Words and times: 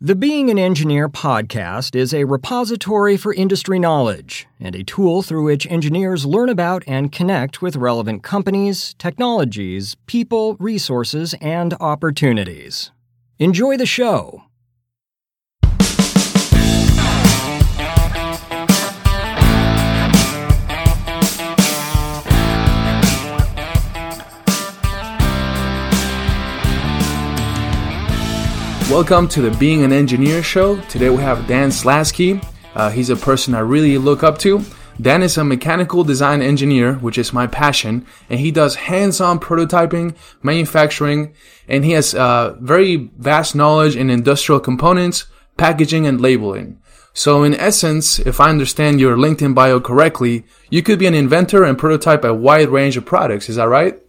The 0.00 0.14
Being 0.14 0.48
an 0.48 0.60
Engineer 0.60 1.08
podcast 1.08 1.96
is 1.96 2.14
a 2.14 2.22
repository 2.22 3.16
for 3.16 3.34
industry 3.34 3.80
knowledge 3.80 4.46
and 4.60 4.76
a 4.76 4.84
tool 4.84 5.22
through 5.22 5.42
which 5.42 5.66
engineers 5.66 6.24
learn 6.24 6.48
about 6.48 6.84
and 6.86 7.10
connect 7.10 7.60
with 7.60 7.74
relevant 7.74 8.22
companies, 8.22 8.94
technologies, 8.98 9.96
people, 10.06 10.54
resources, 10.60 11.34
and 11.40 11.74
opportunities. 11.80 12.92
Enjoy 13.40 13.76
the 13.76 13.86
show. 13.86 14.44
Welcome 28.90 29.28
to 29.28 29.42
the 29.42 29.50
Being 29.58 29.84
an 29.84 29.92
Engineer 29.92 30.42
show. 30.42 30.80
Today 30.86 31.10
we 31.10 31.18
have 31.18 31.46
Dan 31.46 31.68
Slaski. 31.68 32.42
Uh, 32.74 32.88
he's 32.88 33.10
a 33.10 33.16
person 33.16 33.54
I 33.54 33.58
really 33.58 33.98
look 33.98 34.22
up 34.22 34.38
to. 34.38 34.64
Dan 34.98 35.22
is 35.22 35.36
a 35.36 35.44
mechanical 35.44 36.04
design 36.04 36.40
engineer, 36.40 36.94
which 36.94 37.18
is 37.18 37.34
my 37.34 37.46
passion, 37.46 38.06
and 38.30 38.40
he 38.40 38.50
does 38.50 38.76
hands-on 38.76 39.40
prototyping, 39.40 40.16
manufacturing, 40.42 41.34
and 41.68 41.84
he 41.84 41.92
has 41.92 42.14
uh, 42.14 42.56
very 42.60 43.10
vast 43.18 43.54
knowledge 43.54 43.94
in 43.94 44.08
industrial 44.08 44.58
components, 44.58 45.26
packaging, 45.58 46.06
and 46.06 46.18
labeling. 46.18 46.80
So 47.12 47.42
in 47.42 47.54
essence, 47.54 48.18
if 48.18 48.40
I 48.40 48.48
understand 48.48 49.00
your 49.00 49.18
LinkedIn 49.18 49.54
bio 49.54 49.80
correctly, 49.80 50.46
you 50.70 50.82
could 50.82 50.98
be 50.98 51.06
an 51.06 51.12
inventor 51.12 51.62
and 51.62 51.76
prototype 51.76 52.24
a 52.24 52.32
wide 52.32 52.70
range 52.70 52.96
of 52.96 53.04
products. 53.04 53.50
Is 53.50 53.56
that 53.56 53.68
right? 53.68 54.00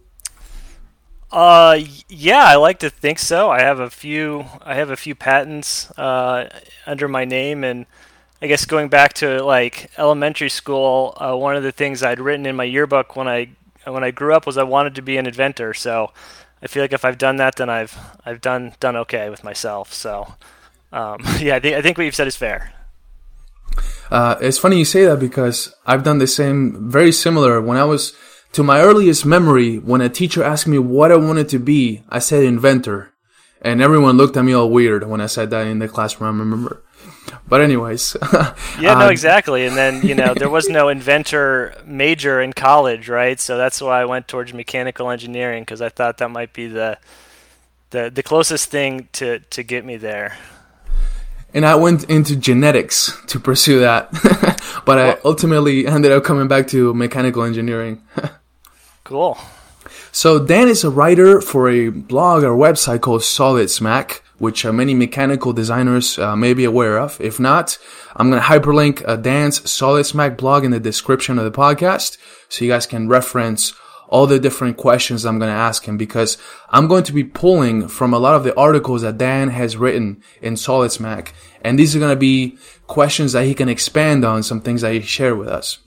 Uh, 1.32 1.78
yeah, 2.08 2.44
I 2.44 2.56
like 2.56 2.80
to 2.80 2.90
think 2.90 3.18
so. 3.18 3.50
I 3.50 3.60
have 3.60 3.78
a 3.78 3.90
few. 3.90 4.46
I 4.62 4.74
have 4.74 4.90
a 4.90 4.96
few 4.96 5.14
patents 5.14 5.90
uh, 5.92 6.48
under 6.86 7.06
my 7.06 7.24
name, 7.24 7.62
and 7.62 7.86
I 8.42 8.48
guess 8.48 8.64
going 8.64 8.88
back 8.88 9.12
to 9.14 9.42
like 9.44 9.90
elementary 9.96 10.48
school, 10.48 11.16
uh, 11.18 11.36
one 11.36 11.54
of 11.54 11.62
the 11.62 11.72
things 11.72 12.02
I'd 12.02 12.20
written 12.20 12.46
in 12.46 12.56
my 12.56 12.64
yearbook 12.64 13.14
when 13.14 13.28
I 13.28 13.50
when 13.84 14.02
I 14.02 14.10
grew 14.10 14.34
up 14.34 14.46
was 14.46 14.58
I 14.58 14.64
wanted 14.64 14.96
to 14.96 15.02
be 15.02 15.18
an 15.18 15.26
inventor. 15.26 15.72
So 15.72 16.12
I 16.62 16.66
feel 16.66 16.82
like 16.82 16.92
if 16.92 17.04
I've 17.04 17.18
done 17.18 17.36
that, 17.36 17.56
then 17.56 17.70
I've 17.70 17.96
I've 18.26 18.40
done 18.40 18.74
done 18.80 18.96
okay 18.96 19.30
with 19.30 19.44
myself. 19.44 19.92
So 19.92 20.34
um, 20.92 21.20
yeah, 21.38 21.56
I 21.56 21.60
think 21.60 21.76
I 21.76 21.82
think 21.82 21.96
what 21.96 22.04
you've 22.04 22.14
said 22.16 22.26
is 22.26 22.36
fair. 22.36 22.72
Uh, 24.10 24.36
it's 24.40 24.58
funny 24.58 24.76
you 24.76 24.84
say 24.84 25.04
that 25.04 25.20
because 25.20 25.72
I've 25.86 26.02
done 26.02 26.18
the 26.18 26.26
same, 26.26 26.90
very 26.90 27.12
similar. 27.12 27.60
When 27.60 27.76
I 27.76 27.84
was 27.84 28.14
to 28.52 28.62
my 28.62 28.80
earliest 28.80 29.24
memory, 29.24 29.78
when 29.78 30.00
a 30.00 30.08
teacher 30.08 30.42
asked 30.42 30.66
me 30.66 30.78
what 30.78 31.12
I 31.12 31.16
wanted 31.16 31.48
to 31.50 31.58
be, 31.58 32.02
I 32.08 32.18
said 32.18 32.44
inventor. 32.44 33.12
And 33.62 33.82
everyone 33.82 34.16
looked 34.16 34.36
at 34.36 34.44
me 34.44 34.52
all 34.52 34.70
weird 34.70 35.06
when 35.06 35.20
I 35.20 35.26
said 35.26 35.50
that 35.50 35.66
in 35.66 35.78
the 35.78 35.88
classroom, 35.88 36.34
I 36.34 36.38
remember. 36.38 36.82
But 37.46 37.60
anyways. 37.60 38.16
yeah, 38.32 38.94
no, 38.94 39.06
uh, 39.06 39.10
exactly. 39.10 39.66
And 39.66 39.76
then, 39.76 40.02
you 40.02 40.14
know, 40.14 40.34
there 40.34 40.48
was 40.48 40.68
no 40.68 40.88
inventor 40.96 41.74
major 41.84 42.40
in 42.40 42.52
college, 42.52 43.08
right? 43.08 43.38
So 43.38 43.58
that's 43.58 43.80
why 43.80 44.00
I 44.00 44.04
went 44.06 44.28
towards 44.28 44.54
mechanical 44.54 45.10
engineering 45.10 45.62
because 45.62 45.82
I 45.82 45.90
thought 45.90 46.18
that 46.18 46.30
might 46.30 46.52
be 46.52 46.66
the 46.66 46.98
the 47.90 48.08
the 48.08 48.22
closest 48.22 48.70
thing 48.70 49.08
to 49.12 49.40
to 49.40 49.62
get 49.62 49.84
me 49.84 49.96
there. 49.96 50.38
And 51.52 51.66
I 51.66 51.74
went 51.74 52.04
into 52.04 52.36
genetics 52.36 53.12
to 53.26 53.40
pursue 53.40 53.80
that. 53.80 54.10
but 54.84 54.98
I 54.98 55.18
ultimately 55.24 55.86
ended 55.86 56.12
up 56.12 56.22
coming 56.24 56.46
back 56.48 56.68
to 56.68 56.94
mechanical 56.94 57.42
engineering. 57.42 58.02
Cool. 59.10 59.36
So 60.12 60.38
Dan 60.38 60.68
is 60.68 60.84
a 60.84 60.88
writer 60.88 61.40
for 61.40 61.68
a 61.68 61.88
blog 61.88 62.44
or 62.44 62.52
website 62.52 63.00
called 63.00 63.24
Solid 63.24 63.68
Smack, 63.68 64.22
which 64.38 64.64
uh, 64.64 64.72
many 64.72 64.94
mechanical 64.94 65.52
designers 65.52 66.16
uh, 66.16 66.36
may 66.36 66.54
be 66.54 66.62
aware 66.62 66.96
of. 66.96 67.20
If 67.20 67.40
not, 67.40 67.76
I'm 68.14 68.30
going 68.30 68.40
to 68.40 68.46
hyperlink 68.46 69.02
uh, 69.04 69.16
Dan's 69.16 69.68
Solid 69.68 70.04
Smack 70.04 70.38
blog 70.38 70.64
in 70.64 70.70
the 70.70 70.78
description 70.78 71.40
of 71.40 71.44
the 71.44 71.50
podcast, 71.50 72.18
so 72.48 72.64
you 72.64 72.70
guys 72.70 72.86
can 72.86 73.08
reference 73.08 73.74
all 74.06 74.28
the 74.28 74.38
different 74.38 74.76
questions 74.76 75.26
I'm 75.26 75.40
going 75.40 75.50
to 75.50 75.58
ask 75.58 75.86
him 75.86 75.96
because 75.96 76.38
I'm 76.68 76.86
going 76.86 77.02
to 77.02 77.12
be 77.12 77.24
pulling 77.24 77.88
from 77.88 78.14
a 78.14 78.18
lot 78.20 78.36
of 78.36 78.44
the 78.44 78.56
articles 78.56 79.02
that 79.02 79.18
Dan 79.18 79.48
has 79.48 79.76
written 79.76 80.22
in 80.40 80.56
Solid 80.56 80.92
Smack, 80.92 81.34
and 81.62 81.76
these 81.76 81.96
are 81.96 81.98
going 81.98 82.14
to 82.14 82.16
be 82.16 82.58
questions 82.86 83.32
that 83.32 83.46
he 83.46 83.54
can 83.54 83.68
expand 83.68 84.24
on, 84.24 84.44
some 84.44 84.60
things 84.60 84.82
that 84.82 84.92
he 84.92 85.00
shared 85.00 85.36
with 85.36 85.48
us. 85.48 85.78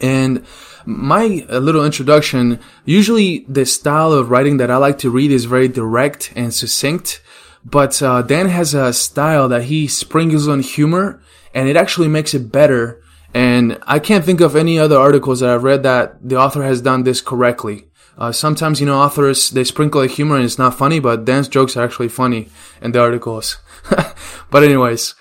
And 0.00 0.44
my 0.84 1.46
little 1.48 1.84
introduction, 1.84 2.60
usually 2.84 3.44
the 3.48 3.66
style 3.66 4.12
of 4.12 4.30
writing 4.30 4.56
that 4.58 4.70
I 4.70 4.76
like 4.76 4.98
to 4.98 5.10
read 5.10 5.30
is 5.30 5.44
very 5.44 5.68
direct 5.68 6.32
and 6.34 6.52
succinct, 6.52 7.22
but 7.64 8.02
uh, 8.02 8.22
Dan 8.22 8.48
has 8.48 8.74
a 8.74 8.92
style 8.92 9.48
that 9.48 9.64
he 9.64 9.86
sprinkles 9.86 10.48
on 10.48 10.60
humor 10.60 11.22
and 11.54 11.68
it 11.68 11.76
actually 11.76 12.08
makes 12.08 12.34
it 12.34 12.50
better. 12.50 13.02
And 13.34 13.78
I 13.82 13.98
can't 13.98 14.24
think 14.24 14.40
of 14.40 14.56
any 14.56 14.78
other 14.78 14.98
articles 14.98 15.40
that 15.40 15.50
I've 15.50 15.64
read 15.64 15.82
that 15.84 16.16
the 16.28 16.36
author 16.36 16.62
has 16.62 16.80
done 16.80 17.04
this 17.04 17.20
correctly. 17.20 17.86
Uh, 18.18 18.30
sometimes, 18.30 18.80
you 18.80 18.86
know, 18.86 18.98
authors, 19.00 19.50
they 19.50 19.64
sprinkle 19.64 20.02
a 20.02 20.06
humor 20.06 20.36
and 20.36 20.44
it's 20.44 20.58
not 20.58 20.76
funny, 20.76 21.00
but 21.00 21.24
Dan's 21.24 21.48
jokes 21.48 21.76
are 21.76 21.84
actually 21.84 22.08
funny 22.08 22.48
in 22.82 22.92
the 22.92 23.00
articles. 23.00 23.56
but 24.50 24.62
anyways, 24.62 25.14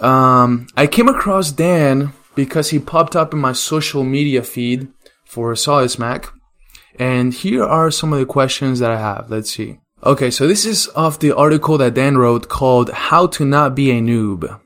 um, 0.00 0.66
I 0.76 0.86
came 0.88 1.08
across 1.08 1.52
Dan 1.52 2.12
because 2.34 2.70
he 2.70 2.78
popped 2.78 3.14
up 3.14 3.32
in 3.32 3.38
my 3.38 3.52
social 3.52 4.02
media 4.02 4.42
feed 4.42 4.88
for 5.32 5.56
Solid 5.56 5.90
Smack. 5.90 6.30
And 6.98 7.32
here 7.32 7.64
are 7.64 7.90
some 7.90 8.12
of 8.12 8.18
the 8.18 8.26
questions 8.26 8.80
that 8.80 8.90
I 8.90 8.98
have. 8.98 9.30
Let's 9.30 9.50
see. 9.50 9.78
Okay, 10.04 10.30
so 10.30 10.46
this 10.46 10.66
is 10.66 10.88
of 10.88 11.20
the 11.20 11.34
article 11.34 11.78
that 11.78 11.94
Dan 11.94 12.18
wrote 12.18 12.50
called 12.50 12.90
How 12.90 13.26
to 13.28 13.46
Not 13.46 13.74
Be 13.74 13.90
a 13.92 14.00
Noob. 14.02 14.60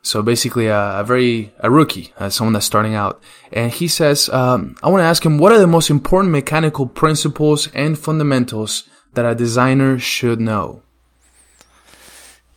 So 0.00 0.22
basically, 0.22 0.68
a, 0.68 1.00
a 1.00 1.04
very, 1.04 1.52
a 1.58 1.70
rookie, 1.70 2.14
uh, 2.16 2.30
someone 2.30 2.54
that's 2.54 2.64
starting 2.64 2.94
out. 2.94 3.22
And 3.52 3.70
he 3.70 3.86
says, 3.86 4.30
um, 4.30 4.76
I 4.82 4.88
want 4.88 5.02
to 5.02 5.06
ask 5.06 5.26
him, 5.26 5.36
what 5.36 5.52
are 5.52 5.58
the 5.58 5.66
most 5.66 5.90
important 5.90 6.32
mechanical 6.32 6.86
principles 6.86 7.68
and 7.74 7.98
fundamentals 7.98 8.88
that 9.12 9.26
a 9.26 9.34
designer 9.34 9.98
should 9.98 10.40
know? 10.40 10.82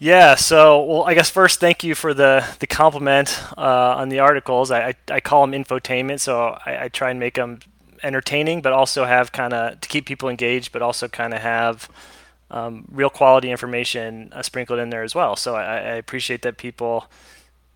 Yeah, 0.03 0.33
so 0.33 0.81
well, 0.83 1.03
I 1.03 1.13
guess 1.13 1.29
first, 1.29 1.59
thank 1.59 1.83
you 1.83 1.93
for 1.93 2.15
the 2.15 2.43
the 2.57 2.65
compliment 2.65 3.39
uh, 3.55 3.97
on 3.97 4.09
the 4.09 4.17
articles. 4.17 4.71
I, 4.71 4.87
I, 4.87 4.95
I 5.11 5.19
call 5.19 5.45
them 5.45 5.63
infotainment, 5.63 6.21
so 6.21 6.57
I, 6.65 6.85
I 6.85 6.87
try 6.87 7.11
and 7.11 7.19
make 7.19 7.35
them 7.35 7.59
entertaining, 8.01 8.63
but 8.63 8.73
also 8.73 9.05
have 9.05 9.31
kind 9.31 9.53
of 9.53 9.79
to 9.79 9.87
keep 9.87 10.07
people 10.07 10.27
engaged, 10.27 10.71
but 10.71 10.81
also 10.81 11.07
kind 11.07 11.35
of 11.35 11.41
have 11.41 11.87
um, 12.49 12.85
real 12.91 13.11
quality 13.11 13.51
information 13.51 14.33
uh, 14.33 14.41
sprinkled 14.41 14.79
in 14.79 14.89
there 14.89 15.03
as 15.03 15.13
well. 15.13 15.35
So 15.35 15.53
I, 15.53 15.75
I, 15.75 15.95
appreciate 15.97 16.41
that 16.41 16.57
people 16.57 17.05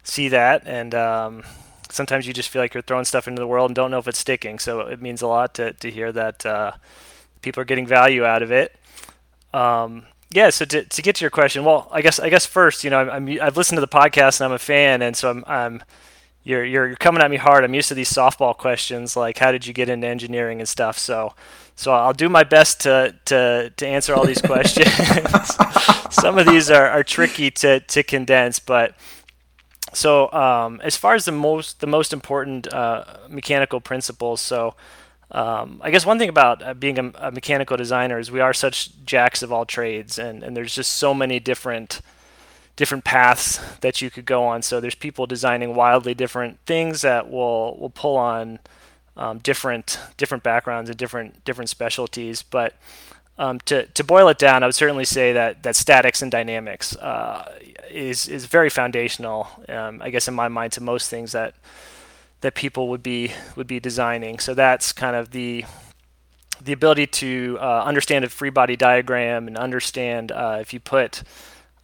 see 0.02 0.28
that, 0.30 0.64
and 0.66 0.96
um, 0.96 1.44
sometimes 1.92 2.26
you 2.26 2.34
just 2.34 2.50
feel 2.50 2.60
like 2.60 2.74
you're 2.74 2.82
throwing 2.82 3.06
stuff 3.06 3.28
into 3.28 3.40
the 3.40 3.46
world 3.46 3.70
and 3.70 3.76
don't 3.76 3.92
know 3.92 4.00
if 4.00 4.08
it's 4.08 4.18
sticking. 4.18 4.58
So 4.58 4.80
it 4.80 5.00
means 5.00 5.22
a 5.22 5.28
lot 5.28 5.54
to 5.56 5.74
to 5.74 5.92
hear 5.92 6.12
that 6.12 6.44
uh, 6.44 6.72
people 7.44 7.62
are 7.62 7.66
getting 7.66 7.86
value 7.86 8.26
out 8.26 8.42
of 8.42 8.52
it. 8.52 8.76
Um, 9.54 10.08
yeah, 10.36 10.50
so 10.50 10.66
to, 10.66 10.84
to 10.84 11.02
get 11.02 11.16
to 11.16 11.24
your 11.24 11.32
question, 11.32 11.64
well, 11.64 11.88
I 11.92 12.02
guess 12.02 12.20
I 12.20 12.30
guess 12.30 12.46
first, 12.46 12.84
you 12.84 12.90
know, 12.90 13.10
I'm, 13.10 13.30
i 13.30 13.46
have 13.46 13.56
listened 13.56 13.78
to 13.78 13.82
the 13.82 13.88
podcast 13.88 14.42
and 14.42 14.46
I'm 14.46 14.52
a 14.52 14.60
fan, 14.60 15.02
and 15.02 15.16
so 15.16 15.30
I'm, 15.30 15.46
I'm 15.48 15.84
you're 16.44 16.66
you're 16.66 16.94
coming 16.98 17.24
at 17.24 17.32
me 17.32 17.38
hard. 17.38 17.64
I'm 17.64 17.74
used 17.74 17.88
to 17.88 17.94
these 17.94 18.12
softball 18.12 18.56
questions 18.56 19.16
like 19.16 19.38
how 19.38 19.54
did 19.54 19.66
you 19.66 19.74
get 19.74 19.88
into 19.88 20.06
engineering 20.08 20.60
and 20.60 20.68
stuff. 20.68 20.98
So 20.98 21.34
so 21.78 21.94
I'll 21.94 22.12
do 22.12 22.28
my 22.28 22.44
best 22.44 22.82
to 22.82 23.16
to 23.26 23.72
to 23.78 23.88
answer 23.88 24.14
all 24.14 24.26
these 24.26 24.42
questions. 24.52 24.92
Some 26.14 26.38
of 26.38 26.46
these 26.48 26.70
are, 26.70 26.90
are 26.90 27.04
tricky 27.04 27.50
to 27.52 27.80
to 27.80 28.04
condense, 28.04 28.60
but 28.60 28.94
so 29.94 30.30
um, 30.34 30.82
as 30.84 30.98
far 30.98 31.16
as 31.16 31.24
the 31.24 31.32
most 31.32 31.80
the 31.80 31.88
most 31.88 32.12
important 32.12 32.68
uh, 32.74 33.06
mechanical 33.30 33.80
principles, 33.80 34.42
so 34.42 34.76
um, 35.32 35.82
I 35.84 35.90
guess 35.90 36.06
one 36.06 36.20
thing 36.20 36.30
about 36.30 36.62
uh, 36.62 36.74
being 36.74 37.00
a, 37.00 37.12
a, 37.16 37.32
mechanical 37.32 37.78
designer 37.78 38.20
is 38.20 38.32
we 38.32 38.42
are 38.42 38.54
such 38.54 38.92
jacks 39.06 39.42
of 39.42 39.52
all 39.52 39.66
trades, 39.66 40.20
and, 40.20 40.44
and 40.44 40.56
there's 40.56 40.76
just 40.76 40.94
so 40.94 41.14
many 41.14 41.40
different 41.40 42.02
different 42.76 43.06
paths 43.06 43.60
that 43.80 44.02
you 44.02 44.10
could 44.10 44.26
go 44.26 44.44
on. 44.44 44.62
So 44.62 44.80
there's 44.80 44.96
people 44.96 45.26
designing 45.26 45.76
wildly 45.76 46.14
different 46.14 46.60
things 46.66 47.02
that 47.02 47.30
will 47.30 47.78
will 47.78 47.90
pull 47.90 48.18
on 48.18 48.60
um, 49.18 49.40
different 49.40 50.00
different 50.18 50.44
backgrounds 50.44 50.90
and 50.90 50.98
different 50.98 51.44
different 51.44 51.70
specialties. 51.70 52.44
But 52.44 52.76
um, 53.40 53.60
to 53.62 53.88
to 53.88 54.04
boil 54.04 54.28
it 54.28 54.38
down, 54.38 54.62
I 54.62 54.68
would 54.68 54.76
certainly 54.76 55.06
say 55.06 55.34
that 55.34 55.64
that 55.64 55.76
statics 55.76 56.22
and 56.22 56.32
dynamics 56.32 56.96
uh, 56.98 57.52
is 57.90 58.28
is 58.28 58.46
very 58.46 58.70
foundational. 58.70 59.48
Um, 59.68 60.02
I 60.04 60.12
guess 60.12 60.28
in 60.28 60.36
my 60.36 60.50
mind 60.50 60.74
to 60.74 60.82
most 60.82 61.10
things 61.10 61.32
that 61.32 61.56
that 62.46 62.54
people 62.54 62.90
would 62.90 63.02
be 63.02 63.32
would 63.56 63.66
be 63.66 63.80
designing. 63.80 64.38
So 64.38 64.54
that's 64.54 64.94
kind 64.94 65.16
of 65.16 65.32
the 65.32 65.66
the 66.62 66.74
ability 66.74 67.08
to 67.08 67.58
uh, 67.60 67.82
understand 67.84 68.24
a 68.24 68.30
free 68.30 68.52
body 68.52 68.76
diagram 68.76 69.48
and 69.48 69.58
understand 69.58 70.32
uh, 70.32 70.60
if 70.62 70.72
you 70.72 70.80
put 70.80 71.24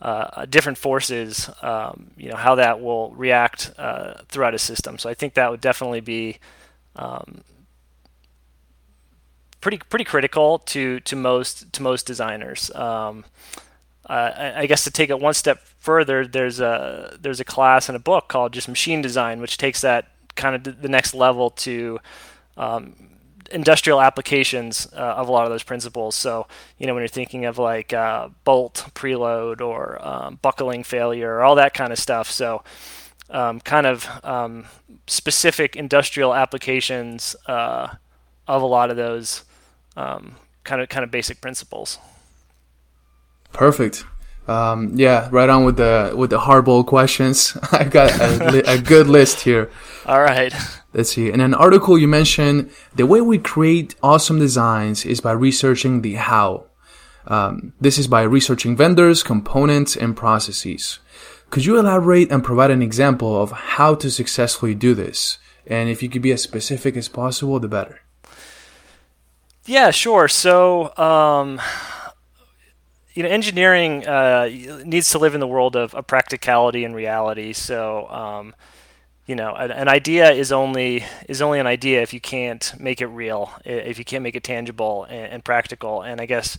uh, 0.02 0.46
different 0.46 0.78
forces, 0.78 1.50
um, 1.64 2.12
you 2.16 2.30
know 2.30 2.36
how 2.36 2.54
that 2.54 2.80
will 2.80 3.10
react 3.14 3.72
uh, 3.80 4.22
throughout 4.28 4.54
a 4.54 4.60
system. 4.60 5.00
So 5.00 5.10
I 5.10 5.16
think 5.16 5.34
that 5.34 5.50
would 5.50 5.62
definitely 5.62 6.02
be 6.02 6.38
um, 6.96 7.42
pretty 9.62 9.80
pretty 9.90 10.06
critical 10.06 10.60
to 10.60 11.00
to 11.00 11.16
most 11.16 11.74
to 11.74 11.82
most 11.82 12.06
designers. 12.06 12.70
Um, 12.76 13.26
uh, 14.08 14.54
I 14.58 14.68
guess 14.68 14.84
to 14.84 14.92
take 14.92 15.10
it 15.10 15.20
one 15.20 15.34
step 15.34 15.66
further, 15.80 16.28
there's 16.28 16.60
a 16.60 17.18
there's 17.20 17.40
a 17.40 17.46
class 17.46 17.90
in 17.90 17.96
a 17.96 18.00
book 18.00 18.28
called 18.28 18.54
just 18.54 18.70
machine 18.70 19.02
design, 19.02 19.42
which 19.42 19.58
takes 19.58 19.82
that 19.82 20.06
kind 20.36 20.56
of 20.56 20.82
the 20.82 20.90
next 20.90 21.14
level 21.14 21.50
to 21.50 22.00
um, 22.58 22.96
industrial 23.52 24.02
applications 24.02 24.88
uh, 24.94 25.00
of 25.00 25.28
a 25.28 25.32
lot 25.32 25.46
of 25.46 25.52
those 25.52 25.64
principles. 25.64 26.16
So, 26.16 26.48
you 26.78 26.88
know, 26.88 26.94
when 26.94 27.02
you're 27.02 27.08
thinking 27.08 27.46
of 27.46 27.58
like 27.58 27.94
uh, 27.94 28.30
bolt 28.44 28.86
preload 28.94 29.62
or 29.62 30.06
um, 30.06 30.40
buckling 30.42 30.84
failure, 30.84 31.36
or 31.36 31.44
all 31.44 31.56
that 31.56 31.74
kind 31.74 31.92
of 31.92 32.00
stuff. 32.00 32.30
So, 32.32 32.64
um, 33.30 33.60
kind 33.62 33.88
of 33.88 34.08
um, 34.24 34.66
specific 35.08 35.76
industrial 35.76 36.34
applications 36.34 37.36
uh, 37.46 37.96
of 38.48 38.62
a 38.62 38.66
lot 38.66 38.90
of 38.90 38.98
those 38.98 39.44
kind 39.96 40.82
of 40.82 40.90
kind 40.90 41.04
of 41.04 41.12
basic 41.12 41.42
principles. 41.42 41.98
Perfect. 43.54 44.06
Um, 44.52 44.92
yeah, 44.96 45.30
right 45.32 45.50
on 45.50 45.64
with 45.64 45.78
the 45.78 46.14
with 46.16 46.30
the 46.30 46.40
hardball 46.40 46.86
questions. 46.86 47.58
I 47.72 47.86
got 47.86 48.12
a, 48.20 48.74
a 48.74 48.78
good 48.82 49.08
list 49.08 49.42
here. 49.42 49.70
All 50.06 50.22
right. 50.22 50.54
Let's 50.94 51.12
see. 51.14 51.32
In 51.32 51.40
an 51.40 51.54
article, 51.54 51.98
you 51.98 52.08
mentioned 52.08 52.70
the 52.96 53.06
way 53.06 53.22
we 53.22 53.38
create 53.38 53.96
awesome 54.04 54.40
designs 54.40 55.06
is 55.06 55.22
by 55.22 55.32
researching 55.32 56.02
the 56.02 56.16
how. 56.16 56.66
Um, 57.28 57.74
this 57.80 57.98
is 57.98 58.08
by 58.08 58.24
researching 58.24 58.76
vendors, 58.76 59.24
components, 59.24 59.96
and 59.96 60.18
processes. 60.18 61.00
Could 61.50 61.66
you 61.66 61.78
elaborate 61.78 62.32
and 62.32 62.44
provide 62.44 62.72
an 62.72 62.82
example 62.82 63.42
of 63.42 63.52
how 63.52 63.96
to 63.96 64.10
successfully 64.10 64.76
do 64.76 64.94
this? 64.94 65.38
And 65.68 65.90
if 65.90 66.02
you 66.02 66.10
could 66.10 66.22
be 66.22 66.32
as 66.32 66.42
specific 66.42 66.98
as 66.98 67.08
possible, 67.08 67.60
the 67.60 67.68
better. 67.68 68.02
Yeah, 69.66 69.92
sure. 69.92 70.28
So, 70.28 70.98
um, 70.98 71.62
you 73.14 73.24
know, 73.24 73.30
engineering 73.30 74.08
uh, 74.08 74.50
needs 74.86 75.10
to 75.12 75.20
live 75.20 75.34
in 75.34 75.40
the 75.40 75.48
world 75.48 75.76
of, 75.76 75.94
of 75.94 76.08
practicality 76.08 76.86
and 76.86 76.96
reality. 76.96 77.54
So, 77.54 78.08
um, 78.10 78.56
you 79.26 79.36
know, 79.36 79.54
an, 79.54 79.72
an, 79.72 79.88
idea 79.88 80.32
is 80.32 80.52
only 80.52 81.04
is 81.28 81.42
only 81.42 81.60
an 81.60 81.68
idea 81.68 82.02
if 82.02 82.14
you 82.14 82.20
can't 82.20 82.74
make 82.80 83.02
it 83.02 83.08
real, 83.08 83.52
if 83.66 84.00
you 84.00 84.06
can't 84.06 84.24
make 84.24 84.36
it 84.36 84.44
tangible 84.44 85.06
and, 85.06 85.34
and 85.34 85.46
practical. 85.46 86.02
And 86.02 86.20
I 86.20 86.26
guess, 86.26 86.58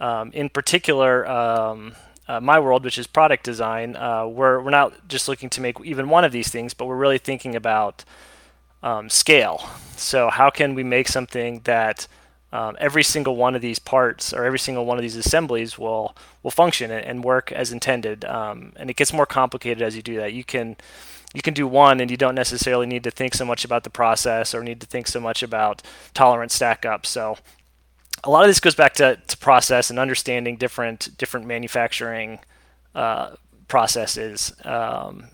um, 0.00 0.30
in 0.32 0.48
particular, 0.48 1.26
um, 1.28 1.94
uh, 2.26 2.40
my 2.40 2.58
world, 2.58 2.84
which 2.84 2.98
is 2.98 3.06
product 3.06 3.44
design, 3.44 3.96
uh, 3.96 4.26
we're 4.26 4.60
we're 4.60 4.70
not 4.70 5.08
just 5.08 5.28
looking 5.28 5.50
to 5.50 5.60
make 5.60 5.78
even 5.84 6.08
one 6.08 6.24
of 6.24 6.32
these 6.32 6.48
things, 6.48 6.74
but 6.74 6.86
we're 6.86 6.96
really 6.96 7.18
thinking 7.18 7.54
about 7.54 8.04
um, 8.82 9.08
scale. 9.08 9.68
So, 9.96 10.30
how 10.30 10.50
can 10.50 10.74
we 10.74 10.82
make 10.82 11.08
something 11.08 11.60
that 11.64 12.06
um, 12.54 12.76
every 12.78 13.02
single 13.02 13.34
one 13.34 13.56
of 13.56 13.62
these 13.62 13.80
parts 13.80 14.32
or 14.32 14.44
every 14.44 14.60
single 14.60 14.86
one 14.86 14.96
of 14.96 15.02
these 15.02 15.16
assemblies 15.16 15.76
will 15.76 16.16
will 16.44 16.52
function 16.52 16.92
and, 16.92 17.24
work 17.24 17.50
as 17.50 17.72
intended. 17.72 18.24
Um, 18.24 18.72
and 18.76 18.88
it 18.88 18.94
gets 18.94 19.12
more 19.12 19.26
complicated 19.26 19.82
as 19.82 19.96
you 19.96 20.02
do 20.02 20.16
that. 20.18 20.32
You 20.32 20.44
can 20.44 20.76
you 21.34 21.42
can 21.42 21.52
do 21.52 21.66
one 21.66 22.00
and 22.00 22.12
you 22.12 22.16
don't 22.16 22.36
necessarily 22.36 22.86
need 22.86 23.02
to 23.02 23.10
think 23.10 23.34
so 23.34 23.44
much 23.44 23.64
about 23.64 23.82
the 23.82 23.90
process 23.90 24.54
or 24.54 24.62
need 24.62 24.80
to 24.80 24.86
think 24.86 25.08
so 25.08 25.18
much 25.18 25.42
about 25.42 25.82
tolerance 26.14 26.54
stack 26.54 26.86
up. 26.86 27.06
So 27.06 27.36
a 28.22 28.30
lot 28.30 28.44
of 28.44 28.48
this 28.50 28.60
goes 28.60 28.76
back 28.76 28.94
to, 28.94 29.16
to 29.16 29.36
process 29.38 29.90
and 29.90 29.98
understanding 29.98 30.56
different 30.56 31.18
different 31.18 31.46
manufacturing 31.46 32.38
uh, 32.94 33.34
processes. 33.66 34.52
Um, 34.64 35.24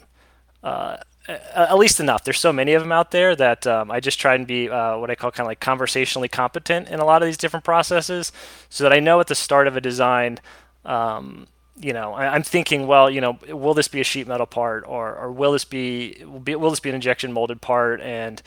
uh, 0.62 0.96
at 1.28 1.76
least 1.76 2.00
enough. 2.00 2.24
There's 2.24 2.40
so 2.40 2.52
many 2.52 2.72
of 2.72 2.82
them 2.82 2.92
out 2.92 3.10
there 3.10 3.36
that 3.36 3.66
um, 3.66 3.90
I 3.90 4.00
just 4.00 4.18
try 4.18 4.34
and 4.34 4.46
be 4.46 4.68
uh, 4.68 4.96
what 4.98 5.10
I 5.10 5.14
call 5.14 5.30
kind 5.30 5.44
of 5.44 5.48
like 5.48 5.60
conversationally 5.60 6.28
competent 6.28 6.88
in 6.88 6.98
a 6.98 7.04
lot 7.04 7.22
of 7.22 7.26
these 7.26 7.36
different 7.36 7.64
processes, 7.64 8.32
so 8.68 8.84
that 8.84 8.92
I 8.92 9.00
know 9.00 9.20
at 9.20 9.26
the 9.26 9.34
start 9.34 9.66
of 9.66 9.76
a 9.76 9.80
design, 9.80 10.40
um, 10.84 11.46
you 11.78 11.92
know, 11.92 12.12
I, 12.14 12.34
am 12.34 12.42
thinking, 12.42 12.86
well, 12.86 13.10
you 13.10 13.20
know, 13.20 13.38
will 13.48 13.74
this 13.74 13.88
be 13.88 14.00
a 14.00 14.04
sheet 14.04 14.26
metal 14.26 14.46
part, 14.46 14.84
or 14.86 15.14
or 15.14 15.30
will 15.30 15.52
this 15.52 15.64
be 15.64 16.16
will, 16.24 16.40
be, 16.40 16.54
will 16.54 16.70
this 16.70 16.80
be 16.80 16.88
an 16.88 16.94
injection 16.94 17.32
molded 17.32 17.60
part, 17.60 18.00
and 18.00 18.42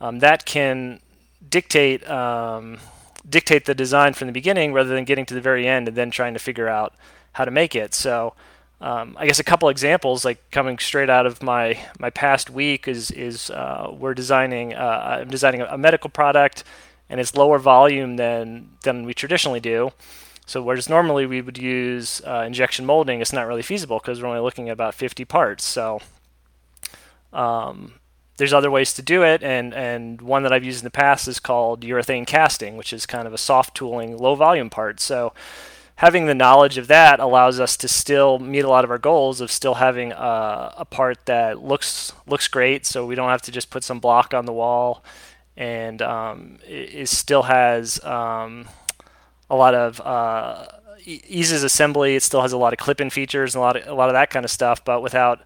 um, 0.00 0.18
that 0.18 0.44
can 0.44 1.00
dictate 1.48 2.08
um, 2.08 2.78
dictate 3.28 3.64
the 3.64 3.74
design 3.74 4.14
from 4.14 4.26
the 4.26 4.32
beginning 4.32 4.72
rather 4.72 4.90
than 4.90 5.04
getting 5.04 5.26
to 5.26 5.34
the 5.34 5.40
very 5.40 5.66
end 5.66 5.88
and 5.88 5.96
then 5.96 6.10
trying 6.10 6.32
to 6.32 6.38
figure 6.38 6.68
out 6.68 6.94
how 7.32 7.44
to 7.44 7.50
make 7.50 7.74
it. 7.74 7.94
So 7.94 8.34
um, 8.80 9.16
I 9.18 9.26
guess 9.26 9.38
a 9.38 9.44
couple 9.44 9.68
examples, 9.68 10.24
like 10.24 10.50
coming 10.50 10.78
straight 10.78 11.08
out 11.08 11.26
of 11.26 11.42
my 11.42 11.78
my 11.98 12.10
past 12.10 12.50
week, 12.50 12.86
is 12.86 13.10
is 13.10 13.50
uh, 13.50 13.90
we're 13.92 14.14
designing 14.14 14.74
uh, 14.74 15.18
I'm 15.20 15.28
designing 15.28 15.62
a, 15.62 15.78
medical 15.78 16.10
product, 16.10 16.62
and 17.08 17.18
it's 17.18 17.34
lower 17.34 17.58
volume 17.58 18.16
than 18.16 18.70
than 18.84 19.04
we 19.06 19.14
traditionally 19.14 19.60
do. 19.60 19.92
So 20.44 20.62
whereas 20.62 20.88
normally 20.88 21.26
we 21.26 21.40
would 21.40 21.58
use 21.58 22.20
uh, 22.24 22.44
injection 22.46 22.86
molding, 22.86 23.20
it's 23.20 23.32
not 23.32 23.48
really 23.48 23.62
feasible 23.62 23.98
because 23.98 24.22
we're 24.22 24.28
only 24.28 24.40
looking 24.40 24.68
at 24.68 24.74
about 24.74 24.94
50 24.94 25.24
parts. 25.24 25.64
So 25.64 26.00
um, 27.32 27.94
there's 28.36 28.52
other 28.52 28.70
ways 28.70 28.92
to 28.94 29.02
do 29.02 29.24
it, 29.24 29.42
and 29.42 29.72
and 29.72 30.20
one 30.20 30.42
that 30.42 30.52
I've 30.52 30.64
used 30.64 30.80
in 30.80 30.84
the 30.84 30.90
past 30.90 31.26
is 31.28 31.40
called 31.40 31.80
urethane 31.80 32.26
casting, 32.26 32.76
which 32.76 32.92
is 32.92 33.06
kind 33.06 33.26
of 33.26 33.32
a 33.32 33.38
soft 33.38 33.74
tooling, 33.74 34.18
low 34.18 34.34
volume 34.34 34.68
part. 34.68 35.00
So 35.00 35.32
having 35.96 36.26
the 36.26 36.34
knowledge 36.34 36.78
of 36.78 36.86
that 36.88 37.20
allows 37.20 37.58
us 37.58 37.76
to 37.78 37.88
still 37.88 38.38
meet 38.38 38.64
a 38.64 38.68
lot 38.68 38.84
of 38.84 38.90
our 38.90 38.98
goals 38.98 39.40
of 39.40 39.50
still 39.50 39.74
having 39.74 40.12
a, 40.12 40.74
a 40.78 40.84
part 40.84 41.24
that 41.26 41.62
looks 41.62 42.12
looks 42.26 42.48
great. 42.48 42.86
So 42.86 43.04
we 43.04 43.14
don't 43.14 43.30
have 43.30 43.42
to 43.42 43.52
just 43.52 43.70
put 43.70 43.84
some 43.84 43.98
block 43.98 44.34
on 44.34 44.46
the 44.46 44.52
wall, 44.52 45.02
and 45.56 46.00
um, 46.02 46.58
it, 46.66 46.94
it, 46.94 47.08
still 47.08 47.44
has 47.44 48.02
um, 48.04 48.68
a 49.50 49.56
lot 49.56 49.74
of 49.74 50.00
uh, 50.00 50.66
eases 51.04 51.62
assembly. 51.62 52.16
It 52.16 52.22
still 52.22 52.42
has 52.42 52.52
a 52.52 52.58
lot 52.58 52.72
of 52.72 52.78
clip-in 52.78 53.10
features 53.10 53.54
and 53.54 53.60
a 53.60 53.64
lot 53.64 53.76
of 53.76 53.88
a 53.88 53.94
lot 53.94 54.08
of 54.08 54.14
that 54.14 54.30
kind 54.30 54.44
of 54.44 54.50
stuff, 54.50 54.84
but 54.84 55.02
without 55.02 55.40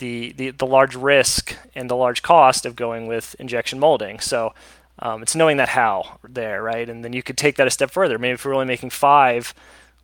the, 0.00 0.32
the, 0.32 0.50
the 0.50 0.66
large 0.66 0.96
risk 0.96 1.54
and 1.74 1.90
the 1.90 1.94
large 1.94 2.22
cost 2.22 2.64
of 2.66 2.74
going 2.74 3.06
with 3.06 3.36
injection 3.38 3.78
molding. 3.78 4.18
So 4.18 4.54
um, 4.98 5.22
it's 5.22 5.36
knowing 5.36 5.58
that 5.58 5.68
how 5.68 6.18
there, 6.28 6.62
right? 6.62 6.88
And 6.88 7.04
then 7.04 7.12
you 7.12 7.22
could 7.22 7.36
take 7.36 7.56
that 7.56 7.66
a 7.66 7.70
step 7.70 7.90
further. 7.90 8.18
Maybe 8.18 8.32
if 8.32 8.44
we're 8.44 8.54
only 8.54 8.66
making 8.66 8.90
five 8.90 9.54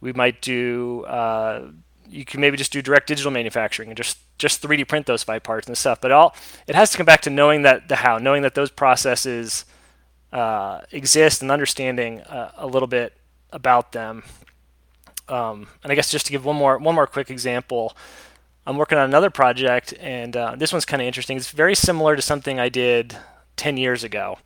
we 0.06 0.12
might 0.12 0.40
do 0.40 1.04
uh, 1.04 1.68
you 2.08 2.24
can 2.24 2.40
maybe 2.40 2.56
just 2.56 2.72
do 2.72 2.80
direct 2.80 3.08
digital 3.08 3.32
manufacturing 3.32 3.88
and 3.88 3.96
just 3.96 4.18
just 4.38 4.62
3D 4.62 4.86
print 4.86 5.06
those 5.06 5.22
five 5.22 5.42
parts 5.42 5.66
and 5.66 5.76
stuff. 5.76 6.00
But 6.00 6.12
all 6.12 6.34
it 6.66 6.74
has 6.74 6.90
to 6.92 6.96
come 6.96 7.06
back 7.06 7.22
to 7.22 7.30
knowing 7.30 7.62
that 7.62 7.88
the 7.88 7.96
how, 7.96 8.18
knowing 8.18 8.42
that 8.42 8.54
those 8.54 8.70
processes 8.70 9.64
uh, 10.32 10.82
exist, 10.92 11.42
and 11.42 11.50
understanding 11.50 12.20
uh, 12.22 12.52
a 12.56 12.66
little 12.66 12.88
bit 12.88 13.14
about 13.52 13.92
them. 13.92 14.22
Um, 15.28 15.68
and 15.82 15.90
I 15.90 15.94
guess 15.96 16.10
just 16.10 16.26
to 16.26 16.32
give 16.32 16.44
one 16.44 16.56
more 16.56 16.78
one 16.78 16.94
more 16.94 17.06
quick 17.06 17.30
example, 17.30 17.96
I'm 18.66 18.76
working 18.76 18.98
on 18.98 19.04
another 19.04 19.30
project, 19.30 19.92
and 19.98 20.36
uh, 20.36 20.54
this 20.56 20.72
one's 20.72 20.84
kind 20.84 21.02
of 21.02 21.06
interesting. 21.06 21.36
It's 21.36 21.50
very 21.50 21.74
similar 21.74 22.14
to 22.14 22.22
something 22.22 22.60
I 22.60 22.68
did 22.68 23.16
10 23.56 23.76
years 23.76 24.04
ago, 24.04 24.38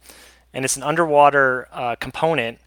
and 0.54 0.64
it's 0.64 0.76
an 0.76 0.82
underwater 0.82 1.68
uh, 1.73 1.96
component 1.96 2.58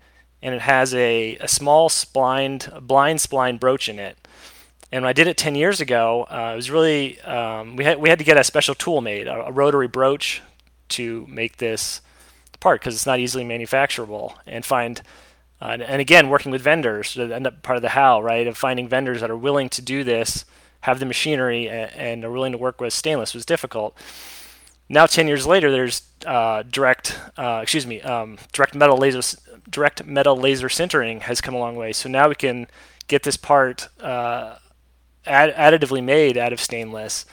and 0.43 0.53
it 0.53 0.61
has 0.61 0.93
a, 0.93 1.37
a 1.37 1.47
small 1.47 1.89
splined, 1.89 2.71
blind 2.81 3.19
spline 3.19 3.59
broach 3.59 3.89
in 3.89 3.97
it. 3.97 4.17
And 4.91 5.03
when 5.03 5.09
I 5.09 5.13
did 5.13 5.25
it 5.25 5.37
10 5.37 5.55
years 5.55 5.81
ago, 5.81 6.27
uh, 6.29 6.51
it 6.53 6.55
was 6.57 6.69
really, 6.69 7.19
um, 7.21 7.77
we, 7.77 7.85
had, 7.85 7.99
we 7.99 8.09
had 8.09 8.19
to 8.19 8.25
get 8.25 8.37
a 8.37 8.43
special 8.43 8.75
tool 8.75 9.01
made, 9.01 9.27
a, 9.27 9.45
a 9.47 9.51
rotary 9.51 9.87
broach, 9.87 10.43
to 10.89 11.25
make 11.27 11.57
this 11.57 12.01
part 12.59 12.81
because 12.81 12.93
it's 12.93 13.05
not 13.05 13.19
easily 13.19 13.43
manufacturable 13.43 14.35
and 14.45 14.65
find 14.65 15.01
uh, 15.61 15.77
and 15.81 16.01
again 16.01 16.29
working 16.29 16.51
with 16.51 16.61
vendors 16.61 17.13
to 17.13 17.33
end 17.33 17.47
up 17.47 17.61
part 17.61 17.75
of 17.75 17.81
the 17.81 17.89
how 17.89 18.21
right 18.21 18.47
of 18.47 18.57
finding 18.57 18.87
vendors 18.87 19.21
that 19.21 19.29
are 19.29 19.37
willing 19.37 19.69
to 19.69 19.81
do 19.81 20.03
this 20.03 20.45
have 20.81 20.99
the 20.99 21.05
machinery 21.05 21.69
and, 21.69 21.91
and 21.93 22.25
are 22.25 22.31
willing 22.31 22.51
to 22.51 22.57
work 22.57 22.79
with 22.79 22.93
stainless 22.93 23.33
was 23.33 23.45
difficult 23.45 23.97
now 24.87 25.05
10 25.05 25.27
years 25.27 25.45
later 25.45 25.71
there's 25.71 26.03
uh, 26.25 26.63
direct 26.63 27.19
uh, 27.37 27.59
excuse 27.61 27.85
me 27.85 28.01
um, 28.01 28.37
direct 28.53 28.75
metal 28.75 28.97
laser 28.97 29.21
direct 29.69 30.05
metal 30.05 30.37
laser 30.37 30.67
sintering 30.67 31.21
has 31.21 31.41
come 31.41 31.53
a 31.53 31.59
long 31.59 31.75
way. 31.75 31.93
So 31.93 32.09
now 32.09 32.29
we 32.29 32.35
can 32.35 32.67
get 33.07 33.23
this 33.23 33.37
part 33.37 33.89
uh, 33.99 34.55
add- 35.25 35.55
additively 35.55 36.03
made 36.03 36.37
out 36.37 36.53
of 36.53 36.59
stainless 36.59 37.25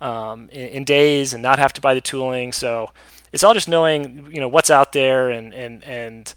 um, 0.00 0.48
in, 0.50 0.68
in, 0.68 0.84
days 0.84 1.34
and 1.34 1.42
not 1.42 1.58
have 1.58 1.72
to 1.74 1.80
buy 1.80 1.94
the 1.94 2.00
tooling. 2.00 2.52
So 2.52 2.90
it's 3.32 3.44
all 3.44 3.54
just 3.54 3.68
knowing 3.68 4.28
you 4.32 4.40
know 4.40 4.48
what's 4.48 4.70
out 4.70 4.92
there 4.92 5.30
and 5.30 5.52
and 5.52 5.84
and 5.84 6.34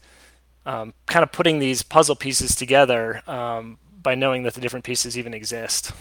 um, 0.65 0.93
kind 1.05 1.23
of 1.23 1.31
putting 1.31 1.59
these 1.59 1.81
puzzle 1.83 2.15
pieces 2.15 2.55
together 2.55 3.21
um, 3.27 3.77
by 4.01 4.15
knowing 4.15 4.43
that 4.43 4.53
the 4.53 4.61
different 4.61 4.85
pieces 4.85 5.17
even 5.17 5.33
exist. 5.33 5.91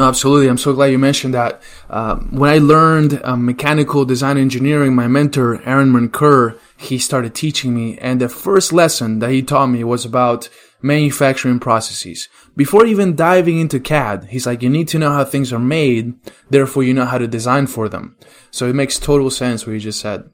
No, 0.00 0.08
absolutely. 0.08 0.48
I'm 0.48 0.56
so 0.56 0.72
glad 0.72 0.86
you 0.86 0.98
mentioned 0.98 1.34
that. 1.34 1.60
Uh, 1.90 2.16
when 2.30 2.48
I 2.48 2.56
learned 2.56 3.20
uh, 3.22 3.36
mechanical 3.36 4.06
design 4.06 4.38
engineering, 4.38 4.94
my 4.94 5.06
mentor, 5.08 5.60
Aaron 5.68 5.92
Manker, 5.92 6.58
he 6.78 6.98
started 6.98 7.34
teaching 7.34 7.74
me. 7.74 7.98
And 7.98 8.18
the 8.18 8.30
first 8.30 8.72
lesson 8.72 9.18
that 9.18 9.28
he 9.28 9.42
taught 9.42 9.66
me 9.66 9.84
was 9.84 10.06
about 10.06 10.48
manufacturing 10.80 11.60
processes. 11.60 12.30
Before 12.56 12.86
even 12.86 13.14
diving 13.14 13.60
into 13.60 13.78
CAD, 13.78 14.28
he's 14.30 14.46
like, 14.46 14.62
you 14.62 14.70
need 14.70 14.88
to 14.88 14.98
know 14.98 15.10
how 15.10 15.26
things 15.26 15.52
are 15.52 15.58
made. 15.58 16.14
Therefore, 16.48 16.82
you 16.82 16.94
know 16.94 17.04
how 17.04 17.18
to 17.18 17.28
design 17.28 17.66
for 17.66 17.86
them. 17.86 18.16
So 18.50 18.68
it 18.68 18.74
makes 18.74 18.98
total 18.98 19.28
sense 19.28 19.66
what 19.66 19.74
you 19.74 19.80
just 19.80 20.00
said. 20.00 20.30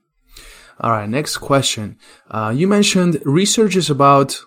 All 0.78 0.92
right. 0.92 1.08
Next 1.08 1.38
question. 1.38 1.98
Uh, 2.30 2.52
you 2.54 2.68
mentioned 2.68 3.20
research 3.24 3.74
is 3.74 3.90
about 3.90 4.40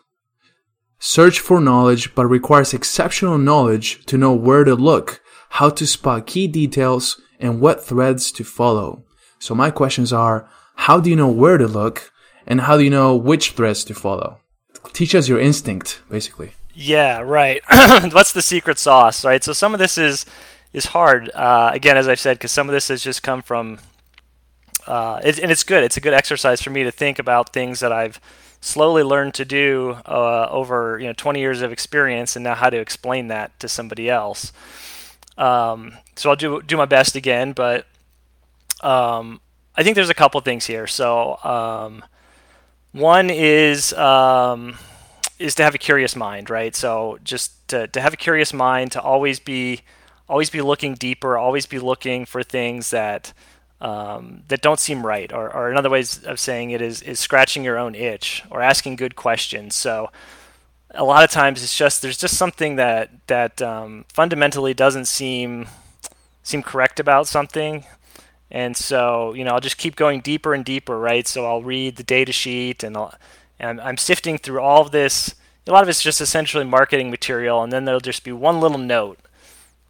search 0.99 1.39
for 1.39 1.59
knowledge, 1.61 2.13
but 2.13 2.27
requires 2.27 2.73
exceptional 2.73 3.37
knowledge 3.37 4.05
to 4.05 4.17
know 4.17 4.33
where 4.33 4.63
to 4.63 4.75
look, 4.75 5.21
how 5.49 5.69
to 5.69 5.87
spot 5.87 6.27
key 6.27 6.47
details, 6.47 7.19
and 7.39 7.61
what 7.61 7.83
threads 7.83 8.31
to 8.33 8.43
follow. 8.43 9.03
So 9.39 9.55
my 9.55 9.71
questions 9.71 10.11
are, 10.11 10.49
how 10.75 10.99
do 10.99 11.09
you 11.09 11.15
know 11.15 11.29
where 11.29 11.57
to 11.57 11.67
look, 11.67 12.11
and 12.45 12.61
how 12.61 12.77
do 12.77 12.83
you 12.83 12.89
know 12.89 13.15
which 13.15 13.51
threads 13.51 13.83
to 13.85 13.93
follow? 13.93 14.39
Teach 14.93 15.15
us 15.15 15.27
your 15.27 15.39
instinct, 15.39 16.01
basically. 16.09 16.53
Yeah, 16.73 17.19
right. 17.19 17.61
What's 18.11 18.33
the 18.33 18.41
secret 18.41 18.77
sauce, 18.77 19.25
right? 19.25 19.43
So 19.43 19.53
some 19.53 19.73
of 19.73 19.79
this 19.79 19.97
is 19.97 20.25
is 20.71 20.87
hard. 20.87 21.31
Uh, 21.33 21.71
again, 21.73 21.97
as 21.97 22.07
I've 22.07 22.19
said, 22.19 22.37
because 22.37 22.51
some 22.51 22.69
of 22.69 22.73
this 22.73 22.89
has 22.89 23.01
just 23.01 23.23
come 23.23 23.41
from, 23.41 23.79
uh, 24.85 25.19
and 25.23 25.51
it's 25.51 25.63
good. 25.63 25.83
It's 25.83 25.97
a 25.97 26.01
good 26.01 26.13
exercise 26.13 26.61
for 26.61 26.69
me 26.69 26.83
to 26.83 26.91
think 26.91 27.17
about 27.17 27.51
things 27.51 27.79
that 27.79 27.91
I've 27.91 28.21
slowly 28.61 29.03
learned 29.03 29.33
to 29.35 29.45
do 29.45 29.97
uh, 30.05 30.47
over 30.49 30.99
you 30.99 31.07
know 31.07 31.13
20 31.13 31.39
years 31.39 31.61
of 31.61 31.71
experience, 31.71 32.35
and 32.35 32.43
now 32.43 32.55
how 32.55 32.69
to 32.69 32.77
explain 32.77 33.27
that 33.27 33.57
to 33.59 33.67
somebody 33.67 34.09
else. 34.09 34.51
Um, 35.37 35.93
so 36.15 36.29
I'll 36.29 36.35
do 36.35 36.61
do 36.61 36.77
my 36.77 36.85
best 36.85 37.15
again, 37.15 37.53
but 37.53 37.85
um, 38.81 39.41
I 39.75 39.83
think 39.83 39.95
there's 39.95 40.09
a 40.09 40.13
couple 40.15 40.39
things 40.41 40.65
here. 40.65 40.87
So 40.87 41.37
um, 41.43 42.03
one 42.91 43.29
is 43.29 43.93
um, 43.93 44.77
is 45.37 45.55
to 45.55 45.63
have 45.63 45.75
a 45.75 45.77
curious 45.77 46.15
mind, 46.15 46.49
right? 46.49 46.75
So 46.75 47.17
just 47.23 47.67
to, 47.69 47.87
to 47.87 48.01
have 48.01 48.13
a 48.13 48.17
curious 48.17 48.53
mind, 48.53 48.91
to 48.93 49.01
always 49.01 49.39
be 49.39 49.81
always 50.27 50.49
be 50.49 50.61
looking 50.61 50.95
deeper, 50.95 51.37
always 51.37 51.65
be 51.65 51.79
looking 51.79 52.25
for 52.25 52.43
things 52.43 52.91
that 52.91 53.33
um, 53.81 54.43
that 54.49 54.61
don't 54.61 54.79
seem 54.79 55.05
right, 55.05 55.31
or, 55.31 55.53
or 55.53 55.71
another 55.71 55.89
ways 55.89 56.23
of 56.23 56.39
saying 56.39 56.71
it 56.71 56.81
is 56.81 57.01
is 57.01 57.19
scratching 57.19 57.63
your 57.63 57.77
own 57.77 57.95
itch 57.95 58.43
or 58.49 58.61
asking 58.61 58.97
good 58.97 59.15
questions. 59.15 59.75
So 59.75 60.11
a 60.91 61.03
lot 61.03 61.23
of 61.23 61.31
times 61.31 61.63
it's 61.63 61.77
just 61.77 62.01
there's 62.01 62.17
just 62.17 62.37
something 62.37 62.75
that 62.75 63.09
that 63.27 63.61
um, 63.61 64.05
fundamentally 64.09 64.73
doesn't 64.73 65.05
seem 65.05 65.67
seem 66.43 66.63
correct 66.63 66.99
about 66.99 67.27
something, 67.27 67.85
and 68.51 68.75
so 68.75 69.33
you 69.33 69.45
know 69.45 69.51
I'll 69.51 69.59
just 69.61 69.77
keep 69.77 69.95
going 69.95 70.21
deeper 70.21 70.53
and 70.53 70.65
deeper, 70.65 70.99
right? 70.99 71.27
So 71.27 71.45
I'll 71.45 71.63
read 71.63 71.95
the 71.95 72.03
data 72.03 72.31
sheet 72.33 72.83
and 72.83 72.97
I'll, 72.97 73.13
and 73.59 73.79
I'm 73.79 73.97
sifting 73.97 74.37
through 74.37 74.59
all 74.59 74.81
of 74.81 74.91
this. 74.91 75.35
A 75.67 75.71
lot 75.71 75.83
of 75.83 75.89
it's 75.89 76.01
just 76.01 76.19
essentially 76.19 76.65
marketing 76.65 77.11
material, 77.11 77.61
and 77.61 77.71
then 77.71 77.85
there'll 77.85 77.99
just 77.99 78.23
be 78.23 78.31
one 78.31 78.59
little 78.59 78.79
note 78.79 79.19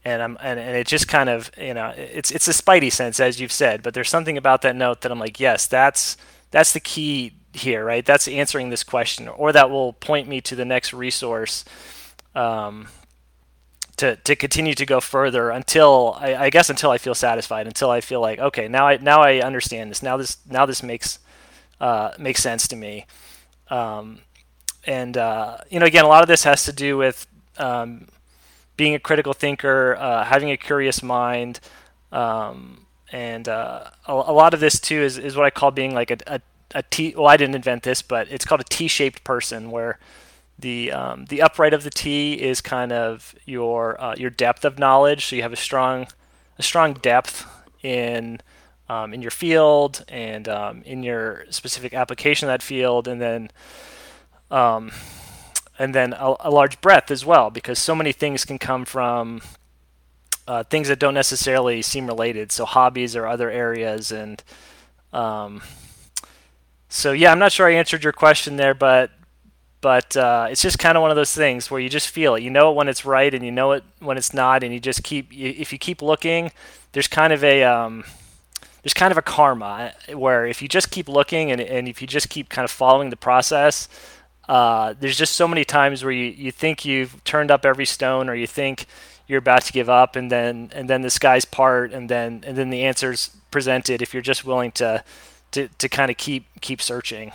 and 0.06 0.22
I'm 0.22 0.38
and, 0.41 0.60
and 0.60 0.75
it 0.75 0.88
just 0.88 1.08
kind 1.08 1.29
of 1.29 1.51
you 1.58 1.74
know 1.74 1.94
it's 1.96 2.32
it's 2.32 2.48
a 2.48 2.51
spidey 2.51 2.91
sense 2.91 3.20
as 3.20 3.39
you've 3.39 3.51
said, 3.51 3.84
but 3.84 3.94
there's 3.94 4.10
something 4.10 4.38
about 4.38 4.62
that 4.62 4.75
note 4.75 5.01
that 5.01 5.12
I'm 5.12 5.20
like, 5.20 5.39
yes, 5.39 5.68
that's 5.68 6.18
that's 6.51 6.74
the 6.74 6.79
key 6.79 7.34
here, 7.53 7.84
right? 7.84 8.06
That's 8.06 8.27
answering 8.27 8.70
this 8.70 8.84
question, 8.84 9.27
or 9.27 9.51
that 9.51 9.70
will 9.70 9.94
point 9.94 10.27
me 10.27 10.41
to 10.41 10.56
the 10.56 10.65
next 10.65 10.94
resource. 10.94 11.65
Um, 12.36 12.88
to, 13.98 14.15
to 14.15 14.36
continue 14.38 14.75
to 14.75 14.86
go 14.86 15.01
further 15.01 15.50
until 15.50 16.15
I, 16.22 16.36
I, 16.36 16.50
guess 16.50 16.70
until 16.70 16.89
I 16.89 16.98
feel 16.98 17.13
satisfied 17.13 17.68
until 17.68 17.91
I 17.91 18.00
feel 18.00 18.22
like 18.22 18.39
okay 18.39 18.70
now 18.70 18.88
I 18.88 18.96
now 18.96 19.22
I 19.22 19.41
understand 19.41 19.91
this 19.91 20.01
now 20.01 20.15
this 20.15 20.38
now 20.50 20.65
this 20.65 20.82
makes 20.82 21.20
uh, 21.82 22.12
makes 22.18 22.41
sense 22.41 22.65
to 22.70 22.77
me 22.77 23.06
um, 23.68 24.20
and 24.86 25.18
uh, 25.18 25.58
you 25.70 25.82
know 25.82 25.86
again 25.86 26.06
a 26.06 26.08
lot 26.08 26.22
of 26.22 26.29
this 26.29 26.44
has 26.44 26.63
to 26.63 26.72
do 26.72 26.96
with 26.98 27.27
um, 27.58 28.08
being 28.79 28.95
a 28.95 29.00
critical 29.00 29.33
thinker, 29.33 29.98
uh, 30.00 30.24
having 30.24 30.51
a 30.51 30.55
curious 30.55 31.03
mind, 31.03 31.59
um, 32.13 32.86
and 33.12 33.50
uh, 33.50 33.89
a, 34.07 34.13
a, 34.13 34.31
lot 34.31 34.53
of 34.53 34.62
this 34.62 34.79
too 34.79 35.01
is, 35.01 35.17
is 35.17 35.36
what 35.36 35.45
I 35.45 35.50
call 35.50 35.69
being 35.71 35.93
like 35.93 36.12
a, 36.12 36.17
a, 36.25 36.41
a 36.74 36.83
T. 36.83 37.13
Well, 37.13 37.27
I 37.27 37.36
didn't 37.36 37.55
invent 37.55 37.83
this, 37.83 38.01
but 38.01 38.31
it's 38.31 38.45
called 38.45 38.62
a 38.62 38.69
T-shaped 38.69 39.25
person, 39.25 39.69
where 39.69 40.00
the 40.57 40.93
um, 40.93 41.25
the 41.25 41.41
upright 41.41 41.74
of 41.74 41.83
the 41.83 41.89
T 41.89 42.41
is 42.41 42.62
kind 42.62 42.93
of 42.93 43.36
your 43.45 44.01
uh, 44.01 44.15
your 44.17 44.29
depth 44.29 44.63
of 44.63 44.79
knowledge. 44.79 45.25
So 45.25 45.36
you 45.36 45.41
have 45.41 45.51
a 45.51 45.57
strong 45.57 46.07
a 46.57 46.63
strong 46.63 46.93
depth 46.93 47.45
in 47.83 48.39
um, 48.88 49.13
in 49.13 49.21
your 49.21 49.31
field 49.31 50.05
and 50.07 50.48
um, 50.48 50.83
in 50.83 51.03
your 51.03 51.43
specific 51.50 51.93
application 51.93 52.48
of 52.48 52.53
that 52.53 52.63
field, 52.63 53.09
and 53.09 53.19
then 53.19 53.51
um, 54.50 54.93
and 55.79 55.95
then 55.95 56.13
a, 56.13 56.36
a, 56.41 56.51
large 56.51 56.81
breadth 56.81 57.09
as 57.09 57.25
well, 57.25 57.50
because 57.50 57.79
so 57.79 57.95
many 57.95 58.12
things 58.12 58.43
can 58.43 58.59
come 58.59 58.83
from 58.83 59.41
uh, 60.45 60.63
things 60.63 60.89
that 60.89 61.00
don't 61.00 61.13
necessarily 61.13 61.81
seem 61.81 62.05
related. 62.05 62.51
So 62.51 62.65
hobbies 62.65 63.15
or 63.15 63.25
other 63.25 63.50
areas, 63.50 64.12
and 64.12 64.43
um, 65.13 65.63
so 66.89 67.13
yeah, 67.13 67.31
I'm 67.31 67.39
not 67.39 67.53
sure 67.53 67.67
I 67.67 67.74
answered 67.74 68.03
your 68.03 68.13
question 68.13 68.57
there, 68.57 68.74
but 68.74 69.12
but 69.81 70.17
uh, 70.17 70.48
it's 70.51 70.62
just 70.62 70.77
kind 70.77 70.98
of 70.98 71.01
one 71.01 71.12
of 71.12 71.15
those 71.15 71.33
things 71.33 71.71
where 71.71 71.79
you 71.79 71.88
just 71.88 72.09
feel 72.09 72.36
it. 72.36 72.43
You 72.43 72.50
know 72.50 72.71
it 72.71 72.75
when 72.75 72.89
it's 72.89 73.05
right, 73.05 73.33
and 73.33 73.45
you 73.45 73.51
know 73.51 73.71
it 73.71 73.83
when 74.00 74.17
it's 74.17 74.33
not, 74.33 74.63
and 74.63 74.74
you 74.74 74.79
just 74.79 75.03
keep. 75.03 75.31
If 75.31 75.71
you 75.71 75.79
keep 75.79 76.01
looking, 76.01 76.51
there's 76.91 77.07
kind 77.07 77.31
of 77.31 77.43
a 77.43 77.63
um, 77.63 78.03
there's 78.83 78.93
kind 78.93 79.12
of 79.12 79.17
a 79.17 79.21
karma 79.21 79.93
where 80.13 80.45
if 80.45 80.62
you 80.62 80.67
just 80.67 80.91
keep 80.91 81.07
looking 81.07 81.51
and, 81.51 81.62
and 81.62 81.88
if 81.88 82.01
you 82.01 82.07
just 82.07 82.29
keep 82.29 82.50
kind 82.50 82.65
of 82.65 82.71
following 82.71 83.09
the 83.09 83.17
process, 83.17 83.88
uh, 84.50 84.96
there's 85.00 85.15
just 85.15 85.36
so 85.36 85.48
many 85.48 85.63
times 85.63 86.03
where 86.03 86.12
you, 86.12 86.25
you 86.25 86.51
think 86.51 86.84
you've 86.84 87.24
turned 87.24 87.51
up 87.51 87.65
every 87.65 87.86
stone 87.86 88.27
or 88.27 88.34
you 88.34 88.48
think 88.48 88.88
you're 89.27 89.38
about 89.38 89.62
to 89.62 89.72
give 89.72 89.89
up 89.89 90.15
and 90.15 90.32
then 90.32 90.72
and 90.74 90.89
then 90.89 91.03
the 91.03 91.10
skies 91.12 91.46
part 91.46 91.94
and 91.94 92.10
then 92.10 92.44
and 92.48 92.58
then 92.58 92.72
the 92.72 92.84
answers 92.84 93.29
presented 93.51 94.01
if 94.01 94.12
you're 94.12 94.24
just 94.24 94.44
willing 94.44 94.72
to 94.72 95.03
to, 95.51 95.68
to 95.77 95.88
kind 95.88 96.10
of 96.10 96.18
keep 96.18 96.48
keep 96.62 96.82
searching 96.82 97.32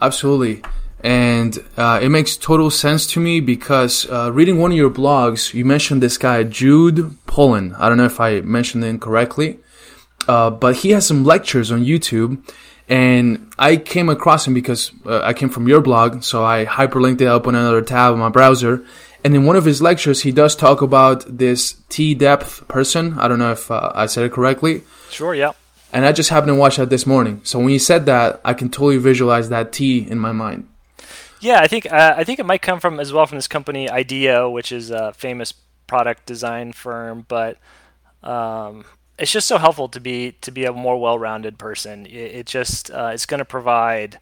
absolutely 0.00 0.62
and 1.02 1.58
uh, 1.76 2.00
it 2.02 2.08
makes 2.08 2.38
total 2.38 2.70
sense 2.70 3.06
to 3.06 3.20
me 3.20 3.38
because 3.38 4.08
uh, 4.10 4.32
reading 4.32 4.58
one 4.58 4.70
of 4.70 4.78
your 4.78 4.88
blogs 4.88 5.52
you 5.52 5.62
mentioned 5.62 6.02
this 6.02 6.16
guy 6.16 6.42
jude 6.42 7.18
Pullen. 7.26 7.74
i 7.74 7.86
don't 7.86 7.98
know 7.98 8.06
if 8.06 8.18
i 8.18 8.40
mentioned 8.40 8.82
it 8.82 8.86
incorrectly 8.86 9.58
uh, 10.26 10.48
but 10.48 10.76
he 10.76 10.92
has 10.92 11.06
some 11.06 11.22
lectures 11.22 11.70
on 11.70 11.84
youtube 11.84 12.42
and 12.88 13.50
I 13.58 13.76
came 13.76 14.08
across 14.08 14.46
him 14.46 14.54
because 14.54 14.92
uh, 15.06 15.20
I 15.22 15.32
came 15.32 15.48
from 15.48 15.68
your 15.68 15.80
blog, 15.80 16.22
so 16.22 16.44
I 16.44 16.66
hyperlinked 16.66 17.20
it 17.20 17.26
up 17.26 17.46
on 17.46 17.54
another 17.54 17.82
tab 17.82 18.12
on 18.12 18.18
my 18.18 18.28
browser. 18.28 18.84
And 19.24 19.34
in 19.34 19.44
one 19.44 19.56
of 19.56 19.64
his 19.64 19.80
lectures, 19.80 20.22
he 20.22 20.32
does 20.32 20.54
talk 20.54 20.82
about 20.82 21.24
this 21.26 21.76
T 21.88 22.14
depth 22.14 22.68
person. 22.68 23.18
I 23.18 23.26
don't 23.26 23.38
know 23.38 23.52
if 23.52 23.70
uh, 23.70 23.90
I 23.94 24.04
said 24.06 24.24
it 24.24 24.32
correctly. 24.32 24.82
Sure, 25.10 25.34
yeah. 25.34 25.52
And 25.94 26.04
I 26.04 26.12
just 26.12 26.28
happened 26.28 26.50
to 26.50 26.56
watch 26.56 26.76
that 26.76 26.90
this 26.90 27.06
morning. 27.06 27.40
So 27.44 27.58
when 27.58 27.70
you 27.70 27.78
said 27.78 28.04
that, 28.06 28.40
I 28.44 28.52
can 28.52 28.68
totally 28.68 28.98
visualize 28.98 29.48
that 29.48 29.72
T 29.72 29.98
in 29.98 30.18
my 30.18 30.32
mind. 30.32 30.68
Yeah, 31.40 31.60
I 31.60 31.68
think 31.68 31.90
uh, 31.90 32.14
I 32.16 32.24
think 32.24 32.38
it 32.38 32.46
might 32.46 32.62
come 32.62 32.80
from 32.80 33.00
as 33.00 33.12
well 33.12 33.26
from 33.26 33.38
this 33.38 33.48
company 33.48 33.88
IDEO, 33.88 34.50
which 34.50 34.72
is 34.72 34.90
a 34.90 35.12
famous 35.14 35.52
product 35.86 36.26
design 36.26 36.72
firm. 36.72 37.24
But 37.28 37.58
um, 38.22 38.84
it's 39.18 39.32
just 39.32 39.46
so 39.46 39.58
helpful 39.58 39.88
to 39.88 40.00
be 40.00 40.32
to 40.40 40.50
be 40.50 40.64
a 40.64 40.72
more 40.72 41.00
well-rounded 41.00 41.58
person. 41.58 42.06
It, 42.06 42.12
it 42.12 42.46
just 42.46 42.90
uh, 42.90 43.10
it's 43.12 43.26
going 43.26 43.38
to 43.38 43.44
provide 43.44 44.18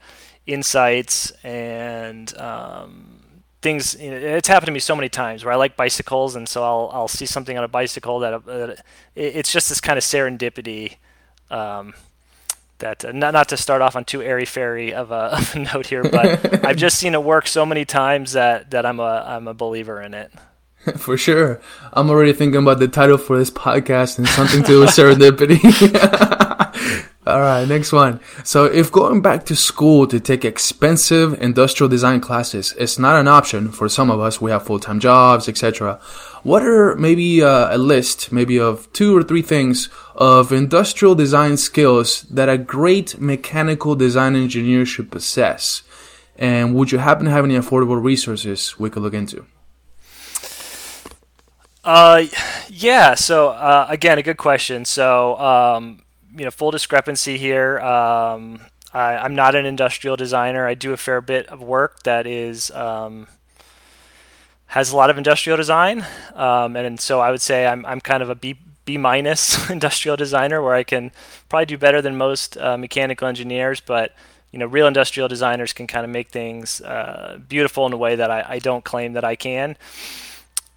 insights 0.47 1.31
and 1.43 2.37
um, 2.39 3.21
things. 3.63 3.97
You 4.01 4.11
know, 4.11 4.17
it's 4.17 4.49
happened 4.49 4.67
to 4.67 4.73
me 4.73 4.81
so 4.81 4.95
many 4.95 5.09
times 5.09 5.45
where 5.45 5.53
I 5.53 5.57
like 5.57 5.77
bicycles, 5.77 6.37
and 6.37 6.49
so 6.49 6.63
I'll 6.63 6.91
I'll 6.93 7.09
see 7.09 7.27
something 7.27 7.57
on 7.57 7.65
a 7.65 7.69
bicycle 7.69 8.19
that, 8.21 8.45
that 8.45 8.71
it, 9.15 9.37
it's 9.37 9.53
just 9.53 9.69
this 9.69 9.81
kind 9.81 9.99
of 9.99 10.05
serendipity. 10.05 10.97
Um, 11.51 11.95
that 12.79 13.05
uh, 13.05 13.13
not 13.13 13.33
not 13.33 13.49
to 13.49 13.57
start 13.57 13.81
off 13.81 13.97
on 13.97 14.05
too 14.05 14.23
airy 14.23 14.45
fairy 14.45 14.93
of 14.93 15.11
a, 15.11 15.15
of 15.39 15.55
a 15.55 15.59
note 15.61 15.87
here, 15.87 16.03
but 16.03 16.65
I've 16.67 16.77
just 16.77 16.99
seen 16.99 17.15
it 17.15 17.23
work 17.23 17.47
so 17.47 17.65
many 17.65 17.87
times 17.87 18.33
that 18.33 18.71
that 18.73 18.85
I'm 18.85 19.01
a 19.01 19.25
I'm 19.27 19.49
a 19.49 19.55
believer 19.55 20.03
in 20.03 20.13
it. 20.13 20.31
For 20.97 21.17
sure. 21.17 21.61
I'm 21.93 22.11
already 22.11 22.33
thinking 22.33 22.61
about 22.61 22.81
the 22.81 22.89
title 22.89 23.19
for 23.19 23.39
this 23.39 23.51
podcast 23.51 24.19
and 24.19 24.27
something 24.29 24.63
to 24.63 24.67
do 24.67 24.81
with 24.81 24.91
serendipity. 24.91 25.61
All 27.27 27.39
right, 27.39 27.69
next 27.69 27.93
one. 27.93 28.19
So 28.43 28.65
if 28.65 28.91
going 28.91 29.23
back 29.23 29.45
to 29.45 29.55
school 29.55 30.09
to 30.09 30.19
take 30.19 30.45
expensive 30.45 31.41
industrial 31.41 31.89
design 31.89 32.21
classes 32.21 32.73
is 32.73 32.99
not 32.99 33.21
an 33.21 33.29
option 33.29 33.71
for 33.71 33.89
some 33.89 34.11
of 34.11 34.19
us, 34.19 34.41
we 34.41 34.51
have 34.51 34.67
full-time 34.67 34.99
jobs, 34.99 35.49
etc. 35.49 36.01
What 36.43 36.65
are 36.65 36.97
maybe 36.97 37.45
uh, 37.45 37.77
a 37.77 37.79
list, 37.79 38.33
maybe 38.33 38.59
of 38.59 38.93
two 38.93 39.17
or 39.17 39.23
three 39.23 39.43
things 39.43 39.89
of 40.17 40.51
industrial 40.51 41.15
design 41.15 41.59
skills 41.59 42.23
that 42.23 42.49
a 42.49 42.59
great 42.59 43.21
mechanical 43.21 43.95
design 43.95 44.35
engineer 44.35 44.85
should 44.85 45.13
possess? 45.13 45.85
And 46.37 46.75
would 46.75 46.91
you 46.91 46.99
happen 46.99 47.27
to 47.27 47.31
have 47.31 47.45
any 47.45 47.55
affordable 47.55 48.03
resources 48.03 48.81
we 48.81 48.91
could 48.91 49.05
look 49.05 49.15
into? 49.15 49.47
Uh, 51.85 52.25
yeah. 52.69 53.15
So 53.15 53.49
uh, 53.49 53.87
again, 53.89 54.19
a 54.19 54.23
good 54.23 54.37
question. 54.37 54.85
So 54.85 55.39
um, 55.39 56.03
you 56.37 56.45
know, 56.45 56.51
full 56.51 56.71
discrepancy 56.71 57.39
here. 57.39 57.81
Um, 57.81 58.61
I, 58.95 59.25
am 59.25 59.35
not 59.35 59.55
an 59.55 59.67
industrial 59.67 60.17
designer. 60.17 60.67
I 60.67 60.75
do 60.75 60.93
a 60.93 60.97
fair 60.97 61.21
bit 61.21 61.47
of 61.49 61.63
work 61.63 62.03
that 62.03 62.27
is 62.27 62.71
um, 62.73 63.27
has 64.67 64.93
a 64.93 64.97
lot 64.97 65.11
of 65.11 65.19
industrial 65.19 65.57
design, 65.57 66.07
um, 66.35 66.77
and 66.77 67.01
so 67.01 67.21
I 67.21 67.31
would 67.31 67.41
say 67.41 67.67
I'm 67.67 67.85
I'm 67.87 68.01
kind 68.01 68.23
of 68.23 68.31
a 68.31 68.35
B 68.35 68.57
B 68.85 68.99
minus 68.99 69.71
industrial 69.71 70.17
designer, 70.17 70.63
where 70.63 70.75
I 70.75 70.85
can 70.85 71.11
probably 71.49 71.67
do 71.67 71.79
better 71.79 72.03
than 72.03 72.17
most 72.17 72.57
uh, 72.59 72.77
mechanical 72.77 73.29
engineers, 73.29 73.81
but 73.81 74.15
you 74.51 74.59
know, 74.59 74.67
real 74.67 74.87
industrial 74.87 75.29
designers 75.29 75.73
can 75.73 75.87
kind 75.87 76.05
of 76.05 76.11
make 76.11 76.29
things 76.29 76.83
uh, 76.83 77.39
beautiful 77.49 77.87
in 77.87 77.93
a 77.95 77.97
way 77.97 78.17
that 78.17 78.31
I, 78.31 78.45
I, 78.47 78.59
don't 78.59 78.85
claim 78.85 79.15
that 79.15 79.25
I 79.25 79.35
can. 79.35 79.79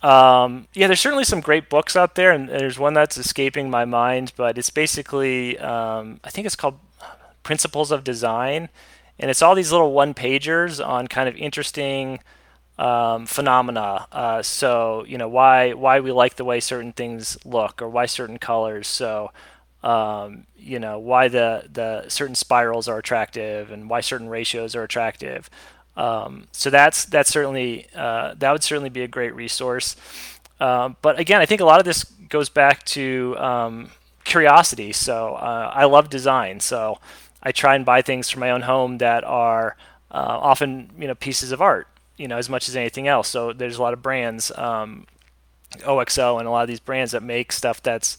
Um, 0.06 0.68
yeah, 0.76 0.86
there's 0.86 1.00
certainly 1.00 1.24
some 1.24 1.42
great 1.42 1.68
books 1.68 1.96
out 1.96 2.14
there, 2.14 2.32
and 2.32 2.48
there's 2.48 2.78
one 2.78 2.94
that's 2.94 3.18
escaping 3.18 3.72
my 3.72 3.86
mind, 3.86 4.34
but 4.36 4.56
it's 4.58 4.70
basically, 4.70 5.58
um, 5.58 6.20
I 6.24 6.30
think 6.30 6.46
it's 6.46 6.56
called 6.56 6.80
Principles 7.42 7.92
of 7.92 8.04
Design, 8.04 8.70
and 9.20 9.32
it's 9.32 9.42
all 9.42 9.56
these 9.56 9.72
little 9.72 9.94
one 9.94 10.14
pagers 10.14 10.86
on 10.86 11.08
kind 11.08 11.28
of 11.28 11.36
interesting 11.38 12.20
um, 12.78 13.26
phenomena. 13.26 14.08
Uh, 14.12 14.44
so 14.44 15.06
you 15.08 15.18
know 15.18 15.30
why 15.30 15.74
why 15.74 16.00
we 16.02 16.12
like 16.12 16.36
the 16.36 16.46
way 16.46 16.60
certain 16.60 16.92
things 16.94 17.38
look 17.46 17.82
or 17.82 17.90
why 17.90 18.06
certain 18.06 18.38
colors. 18.38 18.88
So 18.88 19.32
um, 19.84 20.46
you 20.58 20.80
know 20.80 21.00
why 21.00 21.30
the 21.30 21.68
the 21.72 22.10
certain 22.10 22.36
spirals 22.36 22.88
are 22.88 22.98
attractive 23.00 23.72
and 23.72 23.90
why 23.90 24.02
certain 24.02 24.30
ratios 24.30 24.76
are 24.76 24.84
attractive. 24.84 25.50
Um, 25.98 26.48
so 26.52 26.70
that's 26.70 27.06
that's 27.06 27.30
certainly 27.30 27.88
uh, 27.96 28.34
that 28.38 28.52
would 28.52 28.64
certainly 28.64 28.90
be 28.90 29.02
a 29.02 29.08
great 29.08 29.36
resource. 29.36 29.96
Um, 30.60 30.98
but 31.02 31.20
again, 31.20 31.42
I 31.42 31.46
think 31.46 31.62
a 31.62 31.66
lot 31.66 31.80
of 31.80 31.86
this 31.86 32.04
goes 32.04 32.50
back 32.50 32.84
to 32.86 33.36
um, 33.38 33.92
curiosity. 34.24 34.92
So 34.92 35.36
uh, 35.36 35.72
I 35.74 35.86
love 35.86 36.10
design. 36.10 36.60
So 36.60 37.00
I 37.42 37.52
try 37.52 37.76
and 37.76 37.86
buy 37.86 38.02
things 38.02 38.30
for 38.30 38.40
my 38.40 38.52
own 38.52 38.62
home 38.62 38.98
that 38.98 39.24
are 39.24 39.78
uh, 40.12 40.40
often 40.42 40.92
you 40.98 41.08
know 41.08 41.16
pieces 41.16 41.52
of 41.52 41.62
art 41.62 41.88
you 42.18 42.28
know 42.28 42.38
as 42.38 42.50
much 42.50 42.70
as 42.70 42.76
anything 42.76 43.08
else. 43.08 43.28
So 43.28 43.54
there's 43.54 43.78
a 43.78 43.82
lot 43.82 43.94
of 43.94 44.02
brands, 44.02 44.52
um, 44.56 45.06
OXO, 45.86 46.38
and 46.40 46.48
a 46.48 46.52
lot 46.52 46.62
of 46.62 46.68
these 46.68 46.80
brands 46.80 47.12
that 47.12 47.24
make 47.24 47.52
stuff 47.52 47.82
that's 47.82 48.18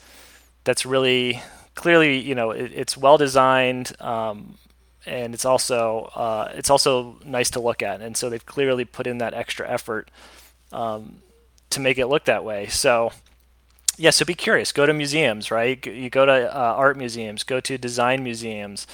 that's 0.64 0.84
really 0.84 1.42
clearly 1.74 2.18
you 2.18 2.34
know 2.34 2.50
it, 2.50 2.72
it's 2.74 2.96
well 2.96 3.18
designed. 3.18 3.92
Um, 4.00 4.56
and 5.06 5.34
it's 5.34 5.44
also 5.44 6.10
uh, 6.14 6.52
it's 6.54 6.70
also 6.70 7.16
nice 7.24 7.50
to 7.50 7.60
look 7.60 7.82
at, 7.82 8.00
and 8.00 8.16
so 8.16 8.28
they've 8.28 8.44
clearly 8.44 8.84
put 8.84 9.06
in 9.06 9.18
that 9.18 9.34
extra 9.34 9.68
effort 9.68 10.10
um, 10.72 11.18
to 11.70 11.80
make 11.80 11.98
it 11.98 12.06
look 12.06 12.24
that 12.24 12.44
way. 12.44 12.66
So, 12.66 13.12
yeah, 13.96 14.10
so 14.10 14.24
be 14.24 14.34
curious. 14.34 14.72
Go 14.72 14.86
to 14.86 14.92
museums, 14.92 15.50
right? 15.50 15.84
You 15.86 16.10
go 16.10 16.26
to 16.26 16.54
uh, 16.54 16.74
art 16.76 16.96
museums, 16.96 17.44
go 17.44 17.60
to 17.60 17.78
design 17.78 18.22
museums, 18.22 18.86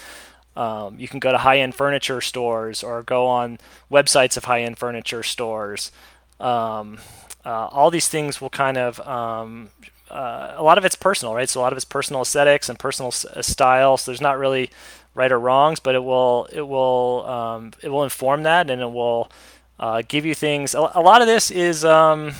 um, 0.56 0.98
you 0.98 1.08
can 1.08 1.18
go 1.18 1.32
to 1.32 1.38
high-end 1.38 1.74
furniture 1.74 2.20
stores 2.20 2.82
or 2.82 3.02
go 3.02 3.26
on 3.26 3.58
websites 3.90 4.36
of 4.36 4.44
high-end 4.44 4.78
furniture 4.78 5.22
stores. 5.22 5.90
Um, 6.38 6.98
uh, 7.44 7.66
all 7.66 7.90
these 7.90 8.08
things 8.08 8.40
will 8.40 8.50
kind 8.50 8.76
of 8.76 9.00
um, 9.00 9.70
uh, 10.10 10.54
a 10.56 10.62
lot 10.62 10.76
of 10.76 10.84
it's 10.84 10.94
personal, 10.94 11.34
right? 11.34 11.48
So 11.48 11.60
a 11.60 11.62
lot 11.62 11.72
of 11.72 11.76
it's 11.78 11.86
personal 11.86 12.22
aesthetics 12.22 12.68
and 12.68 12.78
personal 12.78 13.08
s- 13.08 13.24
uh, 13.24 13.40
style. 13.40 13.96
So 13.96 14.10
there's 14.10 14.20
not 14.20 14.38
really 14.38 14.70
right 15.14 15.30
or 15.30 15.38
wrongs, 15.38 15.80
but 15.80 15.94
it 15.94 16.04
will 16.04 16.48
it 16.52 16.62
will 16.62 17.24
um, 17.26 17.72
it 17.82 17.88
will 17.88 18.04
inform 18.04 18.44
that, 18.44 18.70
and 18.70 18.80
it 18.80 18.90
will 18.90 19.30
uh, 19.78 20.02
give 20.06 20.24
you 20.24 20.34
things. 20.34 20.74
A, 20.74 20.90
a, 20.94 21.02
lot 21.02 21.20
of 21.20 21.26
this 21.26 21.50
is 21.50 21.84
um, 21.84 22.32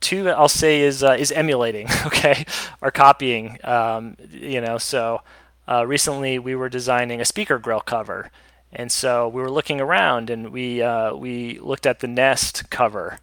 two. 0.00 0.28
I'll 0.30 0.48
say 0.48 0.80
is 0.80 1.02
uh, 1.02 1.16
is 1.18 1.32
emulating, 1.32 1.88
okay, 2.06 2.44
or 2.80 2.90
copying. 2.90 3.58
Um, 3.64 4.16
you 4.30 4.60
know, 4.60 4.78
so 4.78 5.22
uh, 5.68 5.86
recently 5.86 6.38
we 6.38 6.54
were 6.54 6.68
designing 6.68 7.20
a 7.20 7.24
speaker 7.24 7.58
grill 7.58 7.80
cover, 7.80 8.30
and 8.72 8.90
so 8.90 9.28
we 9.28 9.42
were 9.42 9.50
looking 9.50 9.80
around 9.80 10.30
and 10.30 10.50
we 10.50 10.82
uh, 10.82 11.14
we 11.14 11.58
looked 11.58 11.86
at 11.86 12.00
the 12.00 12.08
Nest 12.08 12.70
cover, 12.70 13.18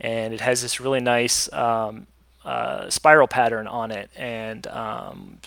and 0.00 0.32
it 0.32 0.40
has 0.40 0.62
this 0.62 0.80
really 0.80 1.00
nice 1.00 1.52
um, 1.52 2.06
uh, 2.44 2.90
spiral 2.90 3.28
pattern 3.28 3.66
on 3.66 3.90
it. 3.90 4.10
And 4.16 4.66
um, 4.68 5.38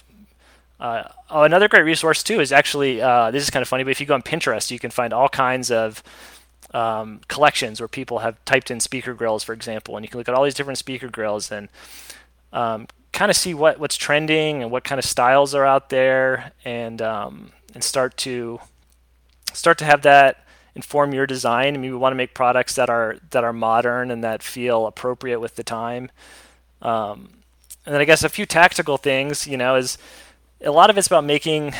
uh, 0.79 1.03
oh, 1.29 1.43
another 1.43 1.67
great 1.67 1.83
resource 1.83 2.23
too 2.23 2.39
is 2.39 2.51
actually 2.51 3.01
uh, 3.01 3.31
this 3.31 3.43
is 3.43 3.49
kind 3.49 3.61
of 3.61 3.67
funny, 3.67 3.83
but 3.83 3.91
if 3.91 3.99
you 3.99 4.05
go 4.05 4.13
on 4.13 4.21
Pinterest, 4.21 4.71
you 4.71 4.79
can 4.79 4.91
find 4.91 5.13
all 5.13 5.29
kinds 5.29 5.71
of 5.71 6.03
um, 6.73 7.21
collections 7.27 7.79
where 7.79 7.87
people 7.87 8.19
have 8.19 8.43
typed 8.45 8.69
in 8.69 8.79
speaker 8.79 9.13
grills, 9.13 9.43
for 9.43 9.53
example, 9.53 9.95
and 9.95 10.03
you 10.03 10.09
can 10.09 10.17
look 10.17 10.27
at 10.27 10.35
all 10.35 10.43
these 10.43 10.53
different 10.53 10.77
speaker 10.77 11.07
grills 11.07 11.51
and 11.51 11.69
um, 12.51 12.87
kind 13.13 13.31
of 13.31 13.37
see 13.37 13.53
what 13.53 13.79
what's 13.79 13.95
trending 13.95 14.61
and 14.61 14.71
what 14.71 14.83
kind 14.83 14.99
of 14.99 15.05
styles 15.05 15.55
are 15.55 15.65
out 15.65 15.89
there, 15.89 16.51
and 16.65 17.01
um, 17.01 17.51
and 17.73 17.83
start 17.83 18.17
to 18.17 18.59
start 19.53 19.77
to 19.77 19.85
have 19.85 20.01
that 20.01 20.45
inform 20.75 21.13
your 21.13 21.25
design. 21.25 21.73
I 21.73 21.77
mean, 21.77 21.91
we 21.91 21.97
want 21.97 22.11
to 22.11 22.17
make 22.17 22.33
products 22.33 22.75
that 22.75 22.89
are 22.89 23.17
that 23.31 23.43
are 23.43 23.53
modern 23.53 24.11
and 24.11 24.23
that 24.23 24.43
feel 24.43 24.85
appropriate 24.85 25.39
with 25.39 25.55
the 25.55 25.63
time. 25.63 26.11
Um, 26.81 27.29
and 27.85 27.93
then 27.93 28.01
I 28.01 28.05
guess 28.05 28.23
a 28.23 28.29
few 28.29 28.45
tactical 28.45 28.97
things, 28.97 29.47
you 29.47 29.57
know, 29.57 29.75
is 29.75 29.97
a 30.61 30.71
lot 30.71 30.89
of 30.89 30.97
it's 30.97 31.07
about 31.07 31.23
making 31.23 31.73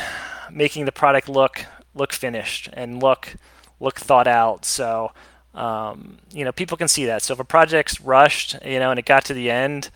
making 0.50 0.84
the 0.84 0.92
product 0.92 1.28
look 1.28 1.66
look 1.94 2.12
finished 2.12 2.68
and 2.72 3.02
look 3.02 3.34
look 3.80 3.98
thought 3.98 4.26
out. 4.26 4.64
So 4.64 5.12
um, 5.54 6.18
you 6.32 6.44
know, 6.44 6.52
people 6.52 6.76
can 6.76 6.88
see 6.88 7.06
that. 7.06 7.22
So 7.22 7.32
if 7.32 7.40
a 7.40 7.44
project's 7.44 8.00
rushed, 8.00 8.56
you 8.64 8.78
know, 8.78 8.90
and 8.90 8.98
it 8.98 9.06
got 9.06 9.24
to 9.26 9.34
the 9.34 9.50
end, 9.50 9.90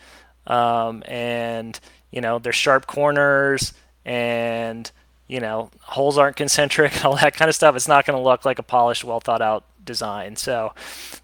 um, 0.47 1.03
and 1.07 1.79
you 2.11 2.21
know 2.21 2.39
there's 2.39 2.57
sharp 2.57 2.87
corners 2.87 3.73
and 4.05 4.91
you 5.29 5.41
know 5.41 5.71
holes 5.83 6.19
aren't 6.19 6.37
concentric 6.37 6.95
and 6.97 7.05
all 7.05 7.17
that 7.17 7.35
kind 7.35 7.49
of 7.49 7.55
stuff 7.55 7.77
it's 7.77 7.89
not 7.89 8.05
going 8.05 8.17
to 8.17 8.23
look 8.23 8.45
like 8.45 8.59
a 8.59 8.63
polished 8.63 9.05
well 9.05 9.21
thought 9.21 9.43
out 9.43 9.65
design 9.85 10.37
so 10.37 10.73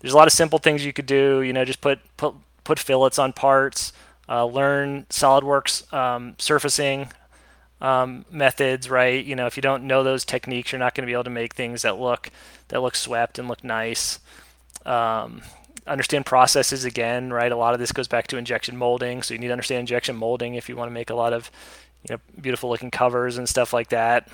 there's 0.01 0.15
a 0.15 0.17
lot 0.17 0.27
of 0.27 0.33
simple 0.33 0.59
things 0.59 0.85
you 0.85 0.93
could 0.93 1.07
do 1.07 1.43
you 1.43 1.53
know 1.53 1.65
just 1.65 1.81
put 1.81 1.99
put 2.17 2.35
put 2.65 2.79
fillets 2.79 3.19
on 3.19 3.33
parts 3.33 3.93
uh, 4.29 4.45
learn 4.45 5.05
solidworks 5.11 5.93
um, 5.93 6.35
surfacing 6.39 7.09
um, 7.81 8.25
methods 8.31 8.89
right 8.89 9.25
you 9.25 9.37
know 9.37 9.47
if 9.47 9.57
you 9.57 9.61
don't 9.61 9.85
know 9.85 10.03
those 10.03 10.25
techniques 10.25 10.73
you're 10.73 10.79
not 10.79 10.95
going 10.95 11.03
to 11.03 11.11
be 11.11 11.13
able 11.13 11.25
to 11.25 11.31
make 11.31 11.55
things 11.55 11.83
that 11.83 11.99
look 11.99 12.31
that 12.69 12.81
look 12.81 12.97
swept 12.97 13.39
and 13.39 13.49
look 13.49 13.63
nice 13.63 14.19
um, 14.87 15.43
understand 15.87 16.27
processes 16.27 16.85
again, 16.85 17.33
right? 17.33 17.53
A 17.53 17.57
lot 17.57 17.75
of 17.75 17.81
this 17.81 17.93
goes 17.93 18.09
back 18.09 18.27
to 18.29 18.37
injection 18.37 18.77
molding, 18.77 19.23
so 19.23 19.35
you 19.35 19.41
need 19.41 19.49
to 19.49 19.53
understand 19.53 19.81
injection 19.81 20.17
molding 20.17 20.55
if 20.55 20.69
you 20.69 20.77
want 20.77 20.91
to 20.91 20.95
make 20.95 21.11
a 21.11 21.15
lot 21.15 21.33
of 21.33 21.51
you 22.09 22.15
know 22.15 22.21
beautiful 22.41 22.71
looking 22.71 22.91
covers 22.91 23.39
and 23.39 23.49
stuff 23.49 23.73
like 23.73 23.89
that. 23.89 24.29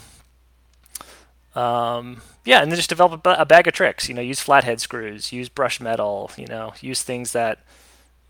Um, 1.54 2.22
yeah, 2.44 2.62
and 2.62 2.70
then 2.70 2.76
just 2.76 2.88
develop 2.88 3.26
a, 3.26 3.30
a 3.38 3.44
bag 3.44 3.66
of 3.66 3.74
tricks. 3.74 4.08
You 4.08 4.14
know, 4.14 4.22
use 4.22 4.40
flathead 4.40 4.80
screws, 4.80 5.32
use 5.32 5.48
brush 5.48 5.80
metal. 5.80 6.30
You 6.36 6.46
know, 6.46 6.74
use 6.80 7.02
things 7.02 7.32
that 7.32 7.60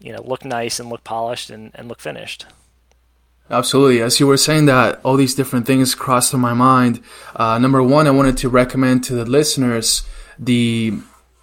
you 0.00 0.12
know 0.12 0.22
look 0.22 0.44
nice 0.44 0.80
and 0.80 0.88
look 0.88 1.04
polished 1.04 1.50
and, 1.50 1.70
and 1.74 1.88
look 1.88 2.00
finished. 2.00 2.46
Absolutely. 3.52 4.00
As 4.00 4.18
you 4.18 4.26
were 4.26 4.38
saying 4.38 4.64
that, 4.66 4.98
all 5.04 5.16
these 5.16 5.34
different 5.34 5.66
things 5.66 5.94
crossed 5.94 6.30
through 6.30 6.40
my 6.40 6.54
mind. 6.54 7.02
Uh, 7.36 7.58
number 7.58 7.82
one, 7.82 8.06
I 8.06 8.10
wanted 8.10 8.38
to 8.38 8.48
recommend 8.48 9.04
to 9.04 9.14
the 9.14 9.26
listeners 9.26 10.02
the 10.38 10.94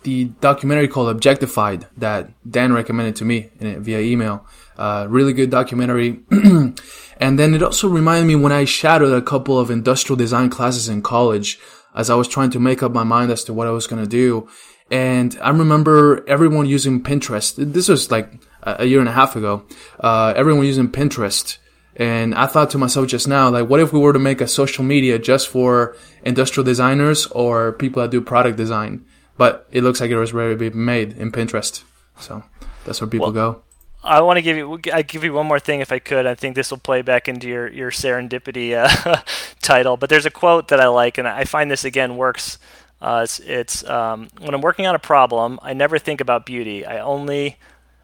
the 0.03 0.25
documentary 0.41 0.87
called 0.87 1.09
Objectified 1.15 1.85
that 1.97 2.31
Dan 2.49 2.73
recommended 2.73 3.17
to 3.17 3.25
me 3.25 3.49
via 3.59 3.99
email. 3.99 4.47
Uh, 4.77 5.05
really 5.09 5.33
good 5.33 5.51
documentary. 5.51 6.21
and 6.31 7.37
then 7.37 7.53
it 7.53 7.61
also 7.61 7.87
reminded 7.87 8.25
me 8.25 8.35
when 8.35 8.53
I 8.53 8.63
shadowed 8.65 9.13
a 9.13 9.21
couple 9.21 9.59
of 9.59 9.69
industrial 9.69 10.15
design 10.15 10.49
classes 10.49 10.87
in 10.87 11.01
college 11.01 11.59
as 11.93 12.09
I 12.09 12.15
was 12.15 12.29
trying 12.29 12.49
to 12.51 12.59
make 12.59 12.81
up 12.81 12.93
my 12.93 13.03
mind 13.03 13.29
as 13.29 13.43
to 13.43 13.53
what 13.53 13.67
I 13.67 13.71
was 13.71 13.87
going 13.87 14.01
to 14.01 14.09
do. 14.09 14.47
And 14.89 15.37
I 15.41 15.49
remember 15.49 16.25
everyone 16.27 16.65
using 16.65 17.03
Pinterest. 17.03 17.53
This 17.57 17.89
was 17.89 18.09
like 18.09 18.31
a 18.63 18.85
year 18.85 19.01
and 19.01 19.09
a 19.09 19.11
half 19.11 19.35
ago. 19.35 19.65
Uh, 19.99 20.33
everyone 20.35 20.65
using 20.65 20.89
Pinterest. 20.89 21.57
And 21.99 22.33
I 22.33 22.47
thought 22.47 22.71
to 22.71 22.79
myself 22.79 23.07
just 23.07 23.27
now, 23.27 23.49
like, 23.49 23.69
what 23.69 23.79
if 23.79 23.93
we 23.93 23.99
were 23.99 24.13
to 24.13 24.19
make 24.19 24.41
a 24.41 24.47
social 24.47 24.83
media 24.83 25.19
just 25.19 25.47
for 25.49 25.95
industrial 26.23 26.65
designers 26.65 27.27
or 27.27 27.73
people 27.73 28.01
that 28.01 28.09
do 28.09 28.21
product 28.21 28.57
design? 28.57 29.05
but 29.39 29.65
it 29.71 29.83
looks 29.83 30.01
like 30.01 30.11
it 30.11 30.17
was 30.17 30.33
already 30.33 30.69
made 30.71 31.13
in 31.13 31.31
Pinterest. 31.31 31.83
So 32.19 32.43
that's 32.83 32.99
where 32.99 33.07
people 33.07 33.31
well, 33.31 33.53
go. 33.53 33.61
I 34.03 34.19
want 34.19 34.35
to 34.35 34.41
give 34.41 34.57
you 34.57 34.79
I 34.93 35.01
give 35.01 35.23
you 35.23 35.31
one 35.31 35.47
more 35.47 35.61
thing 35.61 35.79
if 35.79 35.93
I 35.93 35.99
could. 35.99 36.27
I 36.27 36.35
think 36.35 36.55
this 36.55 36.71
will 36.71 36.77
play 36.77 37.01
back 37.01 37.29
into 37.29 37.47
your 37.47 37.69
your 37.69 37.89
serendipity 37.89 38.75
uh, 38.75 39.21
title. 39.61 39.95
But 39.95 40.09
there's 40.09 40.25
a 40.25 40.29
quote 40.29 40.67
that 40.67 40.81
I 40.81 40.87
like, 40.87 41.17
and 41.17 41.25
I 41.25 41.45
find 41.45 41.71
this 41.71 41.85
again 41.85 42.17
works. 42.17 42.59
Uh, 43.01 43.21
it's 43.23 43.39
it's 43.39 43.89
um, 43.89 44.27
when 44.39 44.53
I'm 44.53 44.61
working 44.61 44.85
on 44.85 44.93
a 44.93 44.99
problem, 44.99 45.57
I 45.61 45.71
never 45.73 45.97
think 45.97 46.19
about 46.19 46.45
beauty. 46.45 46.85
I 46.85 46.99
only 46.99 47.57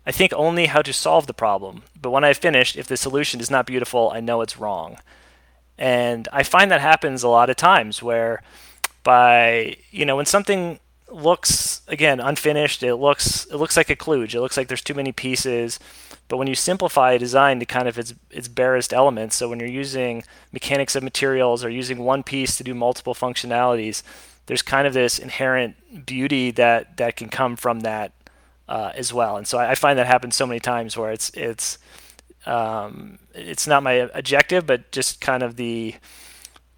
I 0.05 0.13
think 0.13 0.31
only 0.33 0.67
how 0.67 0.81
to 0.83 0.93
solve 0.93 1.27
the 1.27 1.33
problem. 1.33 1.83
But 2.05 2.11
when 2.11 2.23
I've 2.23 2.37
finished, 2.37 2.75
if 2.75 2.85
the 2.85 2.97
solution 2.97 3.39
is 3.39 3.49
not 3.49 3.65
beautiful, 3.65 4.11
I 4.13 4.19
know 4.19 4.41
it's 4.41 4.59
wrong. 4.59 4.99
And 5.75 6.27
I 6.31 6.43
find 6.43 6.69
that 6.69 6.79
happens 6.79 7.23
a 7.23 7.27
lot 7.27 7.49
of 7.49 7.55
times 7.55 8.03
where 8.03 8.43
by 9.01 9.77
you 9.89 10.05
know 10.05 10.15
when 10.15 10.27
something 10.27 10.79
looks 11.09 11.81
again 11.87 12.19
unfinished. 12.19 12.83
It 12.83 12.97
looks 12.97 13.45
it 13.45 13.55
looks 13.55 13.75
like 13.75 13.89
a 13.89 13.95
kludge. 13.95 14.35
It 14.35 14.41
looks 14.41 14.55
like 14.55 14.67
there's 14.67 14.83
too 14.83 14.93
many 14.93 15.11
pieces. 15.13 15.79
But 16.27 16.37
when 16.37 16.45
you 16.45 16.53
simplify 16.53 17.13
a 17.13 17.17
design 17.17 17.59
to 17.59 17.65
kind 17.65 17.87
of 17.87 17.97
its 17.97 18.13
its 18.29 18.47
barest 18.47 18.93
elements, 18.93 19.35
so 19.35 19.49
when 19.49 19.59
you're 19.59 19.67
using 19.67 20.23
mechanics 20.51 20.95
of 20.95 21.01
materials 21.01 21.65
or 21.65 21.71
using 21.71 21.97
one 21.97 22.21
piece 22.21 22.55
to 22.57 22.63
do 22.63 22.75
multiple 22.75 23.15
functionalities, 23.15 24.03
there's 24.45 24.61
kind 24.61 24.85
of 24.85 24.93
this 24.93 25.17
inherent 25.17 26.05
beauty 26.05 26.51
that 26.51 26.97
that 26.97 27.15
can 27.15 27.29
come 27.29 27.55
from 27.55 27.79
that 27.79 28.11
uh, 28.67 28.91
as 28.95 29.13
well. 29.13 29.37
And 29.37 29.47
so 29.47 29.57
I, 29.57 29.71
I, 29.71 29.75
find 29.75 29.99
that 29.99 30.07
happens 30.07 30.35
so 30.35 30.47
many 30.47 30.59
times 30.59 30.97
where 30.97 31.11
it's 31.11 31.29
it's 31.31 31.77
um, 32.45 33.19
it's 33.33 33.67
not 33.67 33.83
my 33.83 33.93
objective, 34.13 34.65
but 34.65 34.91
just 34.91 35.21
kind 35.21 35.43
of 35.43 35.55
the 35.55 35.95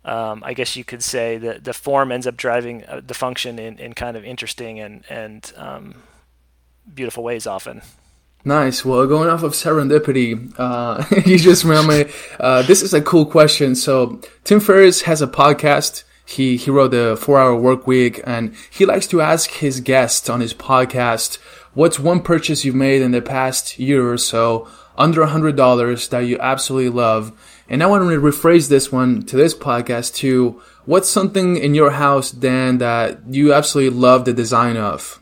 um, 0.06 0.41
I 0.45 0.54
guess 0.54 0.76
you 0.76 0.84
could 0.84 1.04
say 1.04 1.38
that 1.38 1.63
the 1.63 1.73
form 1.73 2.12
ends 2.12 2.28
up 2.28 2.38
driving 2.38 2.86
uh, 2.86 3.02
the 3.06 3.13
function 3.13 3.60
in, 3.60 3.78
in 3.78 3.93
kind 3.93 4.15
of 4.15 4.23
interesting 4.23 4.80
and 4.80 5.04
and 5.10 5.52
um, 5.58 5.95
beautiful 6.93 7.23
ways 7.23 7.45
often. 7.45 7.82
Nice. 8.45 8.86
Well, 8.86 9.06
going 9.08 9.30
off 9.30 9.43
of 9.43 9.52
serendipity, 9.52 10.54
uh, 10.58 11.04
you 11.26 11.38
just 11.38 11.65
remember 11.65 12.06
me. 12.06 12.12
Uh, 12.39 12.62
this 12.62 12.82
is 12.82 12.93
a 12.93 13.02
cool 13.02 13.26
question. 13.26 13.76
So 13.76 14.21
Tim 14.45 14.62
Ferriss 14.62 15.02
has 15.02 15.21
a 15.21 15.28
podcast. 15.28 16.04
He 16.26 16.56
he 16.56 16.71
wrote 16.71 16.91
the 16.91 17.17
Four 17.19 17.39
Hour 17.39 17.56
Work 17.56 17.88
Week, 17.88 18.21
and 18.26 18.56
he 18.69 18.86
likes 18.86 19.08
to 19.08 19.21
ask 19.21 19.50
his 19.52 19.82
guests 19.82 20.30
on 20.30 20.39
his 20.39 20.54
podcast, 20.54 21.39
"What's 21.78 22.00
one 22.00 22.22
purchase 22.24 22.66
you've 22.66 22.74
made 22.88 23.04
in 23.04 23.12
the 23.12 23.22
past 23.22 23.78
year 23.78 24.12
or 24.12 24.18
so 24.18 24.68
under 24.98 25.22
a 25.22 25.28
hundred 25.28 25.56
dollars 25.56 26.08
that 26.08 26.26
you 26.26 26.40
absolutely 26.40 26.90
love?" 26.90 27.32
And 27.70 27.84
I 27.84 27.86
want 27.86 28.02
to 28.10 28.20
rephrase 28.20 28.68
this 28.68 28.92
one 28.92 29.22
to 29.30 29.36
this 29.36 29.54
podcast 29.54 30.16
to 30.16 30.60
what's 30.86 31.08
something 31.08 31.56
in 31.58 31.76
your 31.76 31.92
house, 31.92 32.32
Dan, 32.32 32.80
that 32.80 33.20
you 33.30 33.54
absolutely 33.54 33.96
love 33.96 34.26
the 34.26 34.34
design 34.34 34.76
of? 34.76 35.22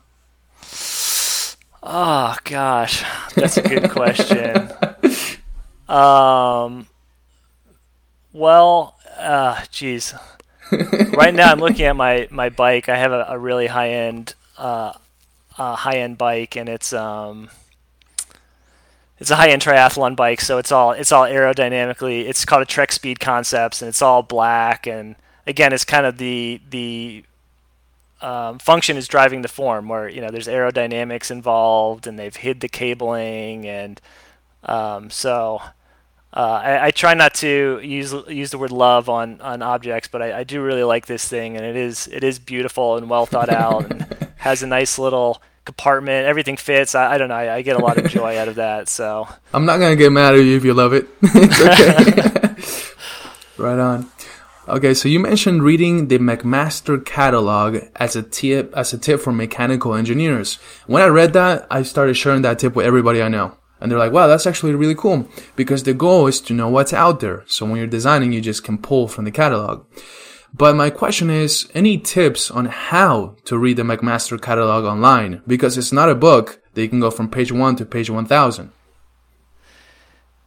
Oh 1.84 2.38
gosh, 2.46 3.04
that's 3.36 3.58
a 3.58 3.62
good 3.62 3.90
question. 4.00 4.72
um, 5.90 6.88
well, 8.32 8.96
uh, 9.18 9.62
geez. 9.72 10.14
right 10.72 11.34
now, 11.34 11.52
I'm 11.52 11.60
looking 11.60 11.86
at 11.86 11.98
my 11.98 12.30
my 12.32 12.48
bike. 12.48 12.88
I 12.88 12.96
have 12.98 13.12
a, 13.12 13.26
a 13.30 13.38
really 13.38 13.68
high 13.68 13.90
end 13.90 14.36
uh, 14.58 14.94
uh, 15.58 15.76
high 15.76 15.98
end 15.98 16.18
bike, 16.18 16.56
and 16.56 16.70
it's 16.70 16.94
um 16.94 17.50
it's 19.18 19.32
a 19.32 19.36
high 19.36 19.50
end 19.50 19.62
triathlon 19.62 20.16
bike, 20.16 20.42
so 20.42 20.58
it's 20.58 20.72
all 20.72 20.92
it's 20.92 21.12
all 21.12 21.24
aerodynamically. 21.24 22.28
It's 22.28 22.46
called 22.46 22.62
a 22.62 22.66
Trek 22.66 22.92
Speed 22.92 23.20
Concepts, 23.20 23.82
and 23.82 23.90
it's 23.90 24.02
all 24.02 24.24
black. 24.24 24.88
And 24.88 25.16
again, 25.48 25.72
it's 25.74 25.86
kind 25.86 26.06
of 26.06 26.18
the 26.18 26.62
the 26.70 27.24
um, 28.22 28.60
function 28.60 28.98
is 28.98 29.08
driving 29.08 29.42
the 29.42 29.48
form, 29.48 29.88
where 29.88 30.10
you 30.10 30.22
know 30.22 30.30
there's 30.30 30.48
aerodynamics 30.48 31.32
involved, 31.32 32.08
and 32.08 32.20
they've 32.20 32.36
hid 32.36 32.60
the 32.60 32.68
cabling, 32.70 33.66
and 33.66 34.02
um, 34.64 35.10
so 35.10 35.62
uh, 36.34 36.62
I, 36.64 36.86
I, 36.88 36.92
try 36.92 37.14
not 37.14 37.34
to 37.36 37.80
use 37.82 38.14
use 38.28 38.52
the 38.52 38.58
word 38.58 38.72
love 38.72 39.08
on 39.08 39.40
on 39.40 39.62
objects, 39.62 40.10
but 40.10 40.22
I, 40.22 40.40
I 40.40 40.44
do 40.44 40.62
really 40.62 40.84
like 40.84 41.06
this 41.06 41.26
thing, 41.26 41.56
and 41.56 41.66
it 41.66 41.78
is 41.78 42.10
it 42.12 42.24
is 42.24 42.40
beautiful 42.40 42.98
and 42.98 43.10
well 43.10 43.26
thought 43.26 43.50
out, 43.50 43.90
and 43.92 44.25
has 44.38 44.64
a 44.64 44.68
nice 44.68 44.98
little 45.00 45.42
compartment. 45.66 46.28
Everything 46.28 46.58
fits. 46.58 46.96
I, 46.96 47.14
I 47.14 47.18
don't 47.18 47.30
know. 47.30 47.36
I, 47.36 47.56
I, 47.56 47.62
get 47.62 47.76
a 47.76 47.80
lot 47.80 47.98
of 47.98 48.10
joy 48.10 48.38
out 48.38 48.48
of 48.48 48.56
that. 48.56 48.88
So 48.88 49.28
I'm 49.54 49.66
not 49.66 49.80
gonna 49.80 49.96
get 49.96 50.12
mad 50.12 50.36
at 50.36 50.42
you 50.42 50.56
if 50.56 50.64
you 50.64 50.74
love 50.74 50.94
it. 50.94 51.08
right 53.58 53.80
on. 53.80 54.10
Okay, 54.68 54.96
so 54.96 55.08
you 55.08 55.20
mentioned 55.20 55.62
reading 55.62 56.08
the 56.08 56.18
McMaster 56.18 57.04
catalog 57.06 57.78
as 57.96 58.16
a 58.16 58.24
tip 58.24 58.74
as 58.76 58.94
a 58.94 58.98
tip 58.98 59.20
for 59.20 59.32
mechanical 59.32 59.94
engineers. 59.94 60.56
When 60.88 61.04
I 61.04 61.08
read 61.08 61.34
that, 61.34 61.68
I 61.70 61.84
started 61.84 62.16
sharing 62.16 62.42
that 62.44 62.60
tip 62.60 62.76
with 62.76 62.86
everybody 62.86 63.22
I 63.22 63.28
know. 63.28 63.58
And 63.80 63.92
they're 63.92 64.00
like, 64.00 64.14
wow, 64.14 64.28
that's 64.28 64.48
actually 64.48 64.74
really 64.74 64.96
cool 64.96 65.28
because 65.56 65.84
the 65.84 65.94
goal 65.94 66.28
is 66.28 66.40
to 66.42 66.54
know 66.54 66.70
what's 66.70 66.94
out 66.94 67.20
there. 67.20 67.44
So 67.46 67.66
when 67.66 67.78
you're 67.78 67.88
designing, 67.88 68.32
you 68.32 68.42
just 68.42 68.64
can 68.64 68.78
pull 68.78 69.08
from 69.08 69.26
the 69.26 69.32
catalog. 69.32 69.86
But 70.58 70.78
my 70.78 70.90
question 70.90 71.30
is, 71.30 71.70
any 71.74 71.98
tips 71.98 72.50
on 72.50 72.68
how 72.68 73.36
to 73.44 73.58
read 73.58 73.76
the 73.76 73.84
McMaster 73.84 74.42
catalog 74.42 74.86
online? 74.86 75.42
Because 75.46 75.78
it's 75.78 75.92
not 75.92 76.10
a 76.10 76.16
book 76.16 76.62
that 76.74 76.82
you 76.82 76.88
can 76.88 77.02
go 77.02 77.12
from 77.12 77.30
page 77.30 77.52
one 77.52 77.76
to 77.76 77.86
page 77.86 78.10
1000. 78.10 78.72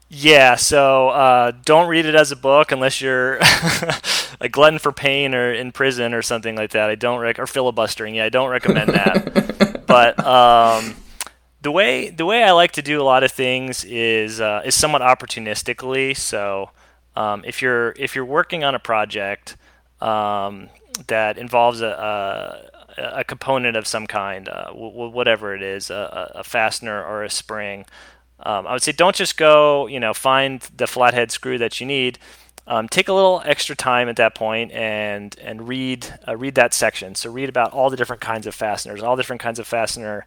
Yeah, 0.08 0.54
so 0.54 1.10
uh, 1.10 1.52
don't 1.66 1.90
read 1.90 2.06
it 2.06 2.14
as 2.14 2.32
a 2.32 2.36
book 2.36 2.72
unless 2.72 3.02
you're 3.02 3.38
a 4.40 4.48
glutton 4.48 4.78
for 4.78 4.92
pain 4.92 5.34
or 5.34 5.52
in 5.52 5.72
prison 5.72 6.14
or 6.14 6.22
something 6.22 6.56
like 6.56 6.70
that. 6.70 6.88
I 6.88 6.94
don't 6.94 7.20
rec- 7.20 7.38
or 7.38 7.46
filibustering. 7.46 8.14
Yeah, 8.14 8.24
I 8.24 8.30
don't 8.30 8.48
recommend 8.48 8.94
that. 8.94 9.84
but 9.86 10.18
um, 10.24 10.94
the 11.60 11.70
way 11.70 12.08
the 12.08 12.24
way 12.24 12.42
I 12.42 12.52
like 12.52 12.72
to 12.72 12.82
do 12.82 13.02
a 13.02 13.04
lot 13.04 13.24
of 13.24 13.32
things 13.32 13.84
is 13.84 14.40
uh, 14.40 14.62
is 14.64 14.74
somewhat 14.74 15.02
opportunistically. 15.02 16.16
So 16.16 16.70
um, 17.14 17.44
if 17.44 17.60
you're 17.60 17.92
if 17.98 18.14
you're 18.14 18.24
working 18.24 18.64
on 18.64 18.74
a 18.74 18.78
project 18.78 19.58
um, 20.00 20.68
that 21.06 21.38
involves 21.38 21.80
a, 21.80 22.62
a, 22.96 23.02
a, 23.20 23.24
component 23.24 23.76
of 23.76 23.86
some 23.86 24.06
kind, 24.06 24.48
uh, 24.48 24.66
w- 24.66 25.10
whatever 25.10 25.54
it 25.54 25.62
is, 25.62 25.90
a, 25.90 26.32
a, 26.36 26.44
fastener 26.44 27.04
or 27.04 27.24
a 27.24 27.30
spring. 27.30 27.84
Um, 28.40 28.66
I 28.66 28.72
would 28.72 28.82
say 28.82 28.92
don't 28.92 29.16
just 29.16 29.36
go, 29.36 29.86
you 29.86 29.98
know, 29.98 30.14
find 30.14 30.60
the 30.76 30.86
flathead 30.86 31.30
screw 31.30 31.58
that 31.58 31.80
you 31.80 31.86
need. 31.86 32.18
Um, 32.66 32.86
take 32.86 33.08
a 33.08 33.12
little 33.12 33.42
extra 33.44 33.74
time 33.74 34.08
at 34.08 34.16
that 34.16 34.34
point 34.34 34.72
and 34.72 35.34
and 35.40 35.66
read 35.66 36.06
uh, 36.28 36.36
read 36.36 36.54
that 36.56 36.74
section. 36.74 37.14
So 37.14 37.30
read 37.30 37.48
about 37.48 37.72
all 37.72 37.88
the 37.88 37.96
different 37.96 38.20
kinds 38.20 38.46
of 38.46 38.54
fasteners, 38.54 39.02
all 39.02 39.16
different 39.16 39.40
kinds 39.40 39.58
of 39.58 39.66
fastener 39.66 40.26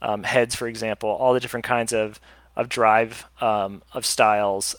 um, 0.00 0.22
heads, 0.22 0.54
for 0.54 0.68
example, 0.68 1.10
all 1.10 1.34
the 1.34 1.40
different 1.40 1.64
kinds 1.64 1.92
of 1.92 2.20
of 2.56 2.68
drive 2.68 3.26
um, 3.40 3.82
of 3.92 4.06
styles. 4.06 4.76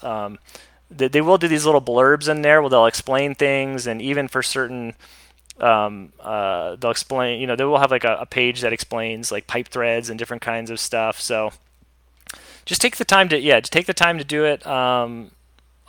They, 0.92 1.08
they 1.08 1.22
will 1.22 1.38
do 1.38 1.48
these 1.48 1.66
little 1.66 1.82
blurbs 1.82 2.28
in 2.30 2.42
there 2.42 2.62
where 2.62 2.70
they'll 2.70 2.86
explain 2.86 3.36
things, 3.36 3.88
and 3.88 4.02
even 4.02 4.28
for 4.28 4.44
certain, 4.44 4.94
um, 5.60 6.14
uh, 6.20 6.76
they'll 6.76 6.92
explain. 6.92 7.40
You 7.40 7.48
know, 7.48 7.56
they 7.56 7.64
will 7.64 7.80
have 7.80 7.92
like 7.92 8.04
a, 8.04 8.18
a 8.18 8.26
page 8.26 8.62
that 8.62 8.74
explains 8.74 9.32
like 9.32 9.48
pipe 9.48 9.70
threads 9.70 10.10
and 10.10 10.20
different 10.20 10.42
kinds 10.42 10.70
of 10.70 10.80
stuff. 10.80 11.20
So 11.20 11.52
just 12.66 12.82
take 12.82 12.98
the 12.98 13.06
time 13.06 13.30
to 13.30 13.40
yeah, 13.40 13.60
just 13.60 13.74
take 13.74 13.86
the 13.86 13.94
time 13.94 14.18
to 14.18 14.24
do 14.24 14.46
it 14.46 14.66
um, 14.68 15.32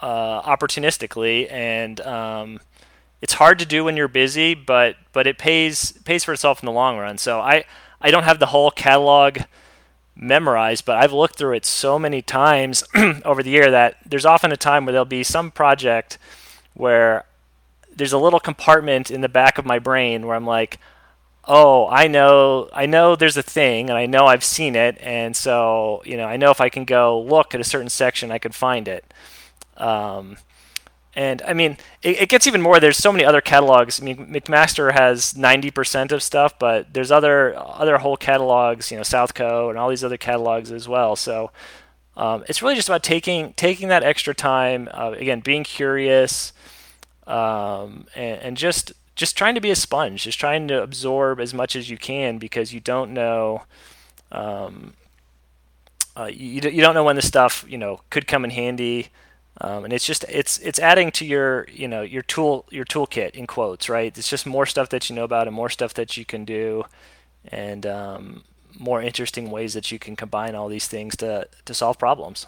uh, 0.00 0.42
opportunistically, 0.42 1.50
and 1.50 2.00
um, 2.00 2.60
it's 3.20 3.34
hard 3.34 3.58
to 3.58 3.66
do 3.66 3.84
when 3.84 3.96
you're 3.96 4.08
busy, 4.08 4.54
but 4.54 4.96
but 5.12 5.26
it 5.26 5.38
pays 5.38 5.92
pays 6.04 6.24
for 6.24 6.32
itself 6.32 6.62
in 6.62 6.66
the 6.66 6.72
long 6.72 6.98
run. 6.98 7.18
So 7.18 7.40
I 7.40 7.64
I 8.00 8.10
don't 8.10 8.24
have 8.24 8.38
the 8.38 8.46
whole 8.46 8.70
catalog 8.70 9.38
memorized, 10.22 10.84
but 10.84 10.96
I've 10.96 11.12
looked 11.12 11.36
through 11.36 11.56
it 11.56 11.66
so 11.66 11.98
many 11.98 12.22
times 12.22 12.84
over 13.24 13.42
the 13.42 13.50
year 13.50 13.70
that 13.70 13.96
there's 14.06 14.24
often 14.24 14.52
a 14.52 14.56
time 14.56 14.84
where 14.84 14.92
there'll 14.92 15.04
be 15.04 15.22
some 15.22 15.50
project 15.50 16.18
where 16.74 17.24
there's 17.94 18.12
a 18.12 18.18
little 18.18 18.40
compartment 18.40 19.10
in 19.10 19.20
the 19.20 19.28
back 19.28 19.58
of 19.58 19.66
my 19.66 19.78
brain 19.78 20.26
where 20.26 20.36
I'm 20.36 20.46
like, 20.46 20.78
oh, 21.44 21.88
I 21.88 22.06
know, 22.06 22.70
I 22.72 22.86
know 22.86 23.16
there's 23.16 23.36
a 23.36 23.42
thing, 23.42 23.90
and 23.90 23.98
I 23.98 24.06
know 24.06 24.26
I've 24.26 24.44
seen 24.44 24.76
it, 24.76 24.96
and 25.00 25.36
so 25.36 26.02
you 26.04 26.16
know, 26.16 26.26
I 26.26 26.36
know 26.36 26.50
if 26.50 26.60
I 26.60 26.68
can 26.68 26.84
go 26.84 27.20
look 27.20 27.54
at 27.54 27.60
a 27.60 27.64
certain 27.64 27.88
section, 27.88 28.30
I 28.30 28.38
can 28.38 28.52
find 28.52 28.88
it. 28.88 29.04
Um, 29.76 30.36
and 31.14 31.42
I 31.42 31.52
mean, 31.52 31.76
it, 32.02 32.22
it, 32.22 32.28
gets 32.30 32.46
even 32.46 32.62
more. 32.62 32.80
There's 32.80 32.96
so 32.96 33.12
many 33.12 33.24
other 33.24 33.42
catalogs. 33.42 34.00
I 34.00 34.04
mean, 34.04 34.32
McMaster 34.32 34.92
has 34.92 35.34
90% 35.34 36.10
of 36.10 36.22
stuff, 36.22 36.58
but 36.58 36.94
there's 36.94 37.10
other 37.10 37.54
other 37.56 37.98
whole 37.98 38.16
catalogs. 38.16 38.90
You 38.90 38.96
know, 38.96 39.02
Southco 39.02 39.68
and 39.68 39.78
all 39.78 39.90
these 39.90 40.04
other 40.04 40.16
catalogs 40.16 40.72
as 40.72 40.88
well. 40.88 41.14
So 41.14 41.50
um, 42.16 42.44
it's 42.48 42.62
really 42.62 42.76
just 42.76 42.88
about 42.88 43.02
taking 43.02 43.52
taking 43.54 43.88
that 43.88 44.02
extra 44.02 44.34
time. 44.34 44.88
Uh, 44.90 45.14
again, 45.16 45.40
being 45.40 45.64
curious, 45.64 46.52
um, 47.26 48.06
and, 48.14 48.40
and 48.40 48.56
just 48.56 48.92
just 49.14 49.36
trying 49.36 49.54
to 49.54 49.60
be 49.60 49.70
a 49.70 49.76
sponge. 49.76 50.24
Just 50.24 50.40
trying 50.40 50.66
to 50.68 50.82
absorb 50.82 51.40
as 51.40 51.52
much 51.52 51.76
as 51.76 51.90
you 51.90 51.98
can 51.98 52.38
because 52.38 52.72
you 52.72 52.80
don't 52.80 53.12
know. 53.12 53.64
Um, 54.30 54.94
uh, 56.16 56.30
you, 56.32 56.60
you 56.62 56.80
don't 56.82 56.94
know 56.94 57.04
when 57.04 57.16
the 57.16 57.22
stuff 57.22 57.64
you 57.68 57.76
know 57.76 58.00
could 58.08 58.26
come 58.26 58.44
in 58.44 58.50
handy. 58.50 59.08
Um, 59.60 59.84
and 59.84 59.92
it's 59.92 60.06
just 60.06 60.24
it's 60.28 60.58
it's 60.58 60.78
adding 60.78 61.10
to 61.12 61.26
your 61.26 61.66
you 61.70 61.86
know 61.86 62.02
your 62.02 62.22
tool 62.22 62.64
your 62.70 62.86
toolkit 62.86 63.32
in 63.32 63.46
quotes 63.46 63.88
right 63.88 64.16
it's 64.16 64.28
just 64.28 64.46
more 64.46 64.64
stuff 64.64 64.88
that 64.88 65.10
you 65.10 65.14
know 65.14 65.24
about 65.24 65.46
and 65.46 65.54
more 65.54 65.68
stuff 65.68 65.92
that 65.94 66.16
you 66.16 66.24
can 66.24 66.44
do 66.44 66.84
and 67.44 67.86
um, 67.86 68.44
more 68.78 69.02
interesting 69.02 69.50
ways 69.50 69.74
that 69.74 69.92
you 69.92 69.98
can 69.98 70.16
combine 70.16 70.54
all 70.54 70.68
these 70.68 70.88
things 70.88 71.16
to 71.16 71.46
to 71.66 71.74
solve 71.74 71.98
problems 71.98 72.46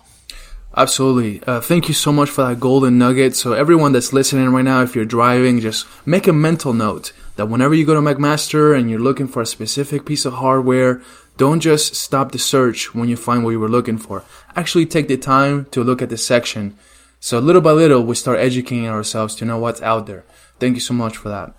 Absolutely. 0.76 1.40
Uh, 1.46 1.60
thank 1.60 1.86
you 1.86 1.94
so 1.94 2.10
much 2.10 2.28
for 2.28 2.48
that 2.48 2.58
golden 2.58 2.98
nugget. 2.98 3.36
So, 3.36 3.52
everyone 3.52 3.92
that's 3.92 4.12
listening 4.12 4.48
right 4.48 4.64
now, 4.64 4.82
if 4.82 4.96
you're 4.96 5.04
driving, 5.04 5.60
just 5.60 5.86
make 6.04 6.26
a 6.26 6.32
mental 6.32 6.72
note 6.72 7.12
that 7.36 7.46
whenever 7.46 7.74
you 7.74 7.86
go 7.86 7.94
to 7.94 8.00
McMaster 8.00 8.76
and 8.76 8.90
you're 8.90 8.98
looking 8.98 9.28
for 9.28 9.40
a 9.40 9.46
specific 9.46 10.04
piece 10.04 10.24
of 10.24 10.32
hardware, 10.34 11.00
don't 11.36 11.60
just 11.60 11.94
stop 11.94 12.32
the 12.32 12.40
search 12.40 12.92
when 12.92 13.08
you 13.08 13.16
find 13.16 13.44
what 13.44 13.50
you 13.50 13.60
were 13.60 13.68
looking 13.68 13.98
for. 13.98 14.24
Actually, 14.56 14.86
take 14.86 15.06
the 15.06 15.16
time 15.16 15.66
to 15.66 15.84
look 15.84 16.02
at 16.02 16.08
the 16.08 16.18
section 16.18 16.76
so 17.24 17.38
little 17.38 17.62
by 17.62 17.70
little, 17.72 18.02
we 18.04 18.16
start 18.16 18.38
educating 18.38 18.87
ourselves 18.87 19.34
to 19.37 19.46
know 19.46 19.56
what's 19.56 19.80
out 19.80 20.04
there. 20.06 20.26
Thank 20.60 20.74
you 20.74 20.80
so 20.82 20.92
much 20.92 21.16
for 21.16 21.30
that. 21.30 21.54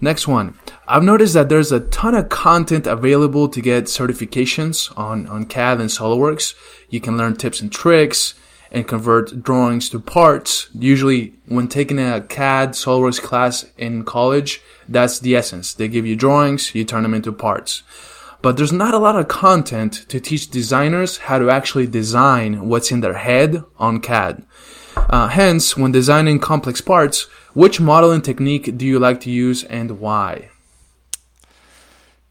Next 0.00 0.28
one. 0.28 0.56
I've 0.86 1.02
noticed 1.02 1.34
that 1.34 1.48
there's 1.48 1.72
a 1.72 1.80
ton 1.80 2.14
of 2.14 2.28
content 2.28 2.86
available 2.86 3.48
to 3.48 3.60
get 3.60 3.86
certifications 3.86 4.96
on, 4.96 5.26
on 5.26 5.46
CAD 5.46 5.80
and 5.80 5.90
SOLIDWORKS. 5.90 6.54
You 6.90 7.00
can 7.00 7.16
learn 7.16 7.34
tips 7.34 7.60
and 7.60 7.72
tricks 7.72 8.34
and 8.70 8.86
convert 8.86 9.42
drawings 9.42 9.88
to 9.88 9.98
parts. 9.98 10.68
Usually 10.72 11.34
when 11.46 11.66
taking 11.66 11.98
a 11.98 12.20
CAD 12.20 12.76
SOLIDWORKS 12.76 13.20
class 13.20 13.64
in 13.76 14.04
college, 14.04 14.62
that's 14.88 15.18
the 15.18 15.34
essence. 15.34 15.74
They 15.74 15.88
give 15.88 16.06
you 16.06 16.14
drawings, 16.14 16.72
you 16.72 16.84
turn 16.84 17.02
them 17.02 17.14
into 17.14 17.32
parts. 17.32 17.82
But 18.42 18.56
there's 18.56 18.70
not 18.70 18.94
a 18.94 18.98
lot 18.98 19.16
of 19.16 19.26
content 19.26 20.08
to 20.08 20.20
teach 20.20 20.50
designers 20.50 21.18
how 21.18 21.40
to 21.40 21.50
actually 21.50 21.88
design 21.88 22.68
what's 22.68 22.92
in 22.92 23.00
their 23.00 23.14
head 23.14 23.64
on 23.76 24.00
CAD. 24.00 24.46
Uh, 25.08 25.28
hence, 25.28 25.76
when 25.76 25.92
designing 25.92 26.38
complex 26.38 26.80
parts, 26.80 27.22
which 27.52 27.80
modeling 27.80 28.22
technique 28.22 28.76
do 28.76 28.86
you 28.86 28.98
like 28.98 29.20
to 29.20 29.30
use 29.30 29.62
and 29.64 30.00
why? 30.00 30.50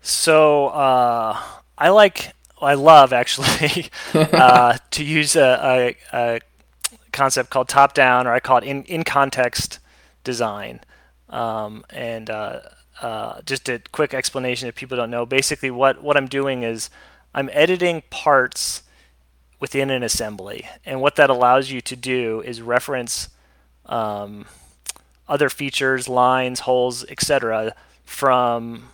So 0.02 0.68
uh, 0.68 1.40
I 1.78 1.90
like, 1.90 2.34
I 2.62 2.74
love 2.74 3.14
actually 3.14 3.90
uh, 4.14 4.78
to 4.92 5.04
use 5.04 5.36
a, 5.36 5.96
a, 6.14 6.18
a, 6.18 6.40
concept 7.12 7.52
called 7.52 7.70
top 7.70 7.94
down, 7.94 8.26
or 8.26 8.34
I 8.34 8.40
call 8.40 8.58
it 8.58 8.64
in, 8.64 8.84
in 8.86 9.04
context 9.04 9.80
design. 10.24 10.82
Um, 11.30 11.86
and 11.92 12.30
uh, 12.30 12.62
uh, 13.02 13.42
just 13.46 13.70
a 13.70 13.82
quick 13.92 14.14
explanation 14.14 14.68
if 14.68 14.76
people 14.76 14.98
don't 14.98 15.12
know. 15.12 15.26
Basically, 15.26 15.70
what, 15.70 16.04
what 16.04 16.18
I'm 16.18 16.28
doing 16.28 16.64
is 16.64 16.90
I'm 17.36 17.50
editing 17.54 18.02
parts 18.10 18.82
within 19.64 19.90
an 19.90 20.04
assembly. 20.04 20.68
And 20.86 21.00
what 21.00 21.16
that 21.16 21.30
allows 21.30 21.72
you 21.72 21.80
to 21.80 21.96
do 21.96 22.42
is 22.42 22.62
reference 22.62 23.30
um, 23.86 24.46
other 25.26 25.48
features, 25.48 26.10
lines, 26.10 26.60
holes, 26.60 27.06
etc., 27.06 27.74
from 28.04 28.90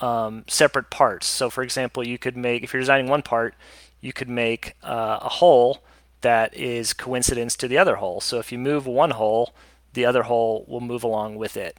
um, 0.00 0.44
separate 0.48 0.88
parts. 0.88 1.26
So, 1.26 1.50
for 1.50 1.62
example, 1.62 2.02
you 2.02 2.16
could 2.16 2.38
make, 2.38 2.62
if 2.62 2.72
you're 2.72 2.80
designing 2.80 3.06
one 3.06 3.20
part, 3.20 3.54
you 4.00 4.14
could 4.14 4.30
make 4.30 4.76
uh, 4.82 5.18
a 5.20 5.28
hole 5.28 5.82
that 6.22 6.56
is 6.56 6.94
coincidence 6.94 7.54
to 7.56 7.68
the 7.68 7.76
other 7.76 7.96
hole. 7.96 8.22
So, 8.22 8.38
if 8.38 8.50
you 8.50 8.58
move 8.58 8.86
one 8.86 9.10
hole, 9.10 9.52
the 9.92 10.06
other 10.06 10.22
hole 10.22 10.64
will 10.66 10.80
move 10.80 11.04
along 11.04 11.36
with 11.36 11.54
it. 11.54 11.76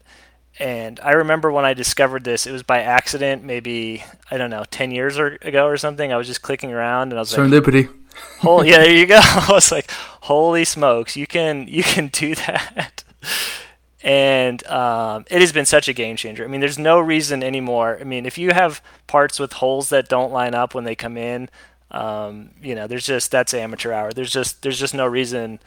And 0.60 1.00
I 1.00 1.14
remember 1.14 1.52
when 1.52 1.66
I 1.66 1.74
discovered 1.74 2.24
this, 2.24 2.46
it 2.46 2.52
was 2.52 2.62
by 2.62 2.84
accident, 2.84 3.44
maybe, 3.44 4.04
I 4.30 4.38
don't 4.38 4.52
know, 4.52 4.66
10 4.70 4.92
years 4.92 5.18
ago 5.18 5.66
or 5.66 5.78
something. 5.78 6.14
I 6.14 6.18
was 6.18 6.28
just 6.28 6.44
clicking 6.44 6.72
around 6.72 7.12
and 7.12 7.18
I 7.18 7.22
was 7.22 7.34
Serendipity. 7.34 7.88
like, 7.88 8.05
Holy, 8.40 8.70
yeah, 8.70 8.78
there 8.78 8.96
you 8.96 9.06
go. 9.06 9.20
I 9.22 9.48
was 9.50 9.72
like, 9.72 9.90
holy 9.92 10.66
smokes, 10.66 11.16
you 11.16 11.28
can 11.28 11.68
you 11.68 11.84
can 11.84 12.08
do 12.08 12.36
that 12.36 13.04
and 14.06 14.66
um, 14.68 15.26
it 15.32 15.42
has 15.42 15.52
been 15.52 15.66
such 15.66 15.88
a 15.88 15.94
game 15.94 16.16
changer. 16.16 16.44
I 16.44 16.48
mean, 16.48 16.62
there's 16.62 16.78
no 16.78 17.00
reason 17.00 17.42
anymore. 17.42 17.98
I 18.00 18.04
mean, 18.04 18.28
if 18.28 18.38
you 18.38 18.52
have 18.52 18.82
parts 19.08 19.40
with 19.40 19.54
holes 19.54 19.90
that 19.90 20.08
don't 20.08 20.32
line 20.32 20.54
up 20.54 20.76
when 20.76 20.84
they 20.84 20.96
come 20.96 21.18
in, 21.18 21.50
um, 21.90 22.52
you 22.62 22.76
know, 22.76 22.86
there's 22.86 23.08
just 23.08 23.32
that's 23.32 23.52
amateur 23.56 23.92
hour. 23.92 24.14
There's 24.14 24.32
just 24.32 24.62
there's 24.62 24.80
just 24.80 24.94
no 24.94 25.08
reason. 25.08 25.60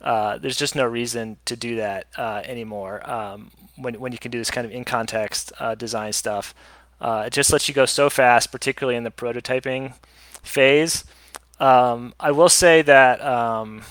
Uh, 0.00 0.38
there's 0.38 0.56
just 0.56 0.74
no 0.74 0.86
reason 0.86 1.36
to 1.44 1.54
do 1.54 1.76
that 1.76 2.06
uh, 2.16 2.42
anymore. 2.44 3.08
Um, 3.08 3.52
when 3.76 4.00
when 4.00 4.10
you 4.10 4.18
can 4.18 4.32
do 4.32 4.38
this 4.38 4.50
kind 4.50 4.64
of 4.64 4.72
in 4.72 4.84
context 4.84 5.52
uh, 5.60 5.76
design 5.76 6.12
stuff, 6.12 6.56
uh, 7.00 7.24
it 7.26 7.32
just 7.32 7.52
lets 7.52 7.68
you 7.68 7.74
go 7.74 7.86
so 7.86 8.10
fast, 8.10 8.50
particularly 8.50 8.96
in 8.96 9.04
the 9.04 9.12
prototyping 9.12 9.94
phase. 10.42 11.04
Um, 11.60 12.14
I 12.20 12.30
will 12.30 12.48
say 12.48 12.82
that 12.82 13.20
um, 13.24 13.82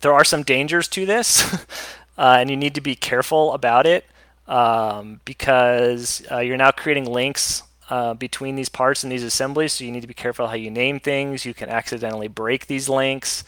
there 0.00 0.12
are 0.12 0.24
some 0.24 0.42
dangers 0.42 0.88
to 0.88 1.06
this. 1.06 1.54
uh, 2.18 2.36
and 2.38 2.50
you 2.50 2.56
need 2.56 2.74
to 2.74 2.80
be 2.80 2.94
careful 2.94 3.52
about 3.52 3.86
it 3.86 4.04
um, 4.46 5.20
because 5.24 6.22
uh, 6.30 6.38
you're 6.38 6.56
now 6.56 6.70
creating 6.70 7.06
links 7.06 7.62
uh, 7.88 8.14
between 8.14 8.56
these 8.56 8.68
parts 8.68 9.02
and 9.02 9.12
these 9.12 9.22
assemblies. 9.22 9.72
So 9.72 9.84
you 9.84 9.92
need 9.92 10.02
to 10.02 10.06
be 10.06 10.14
careful 10.14 10.46
how 10.46 10.54
you 10.54 10.70
name 10.70 11.00
things. 11.00 11.44
You 11.44 11.54
can 11.54 11.68
accidentally 11.68 12.28
break 12.28 12.66
these 12.66 12.88
links. 12.88 13.44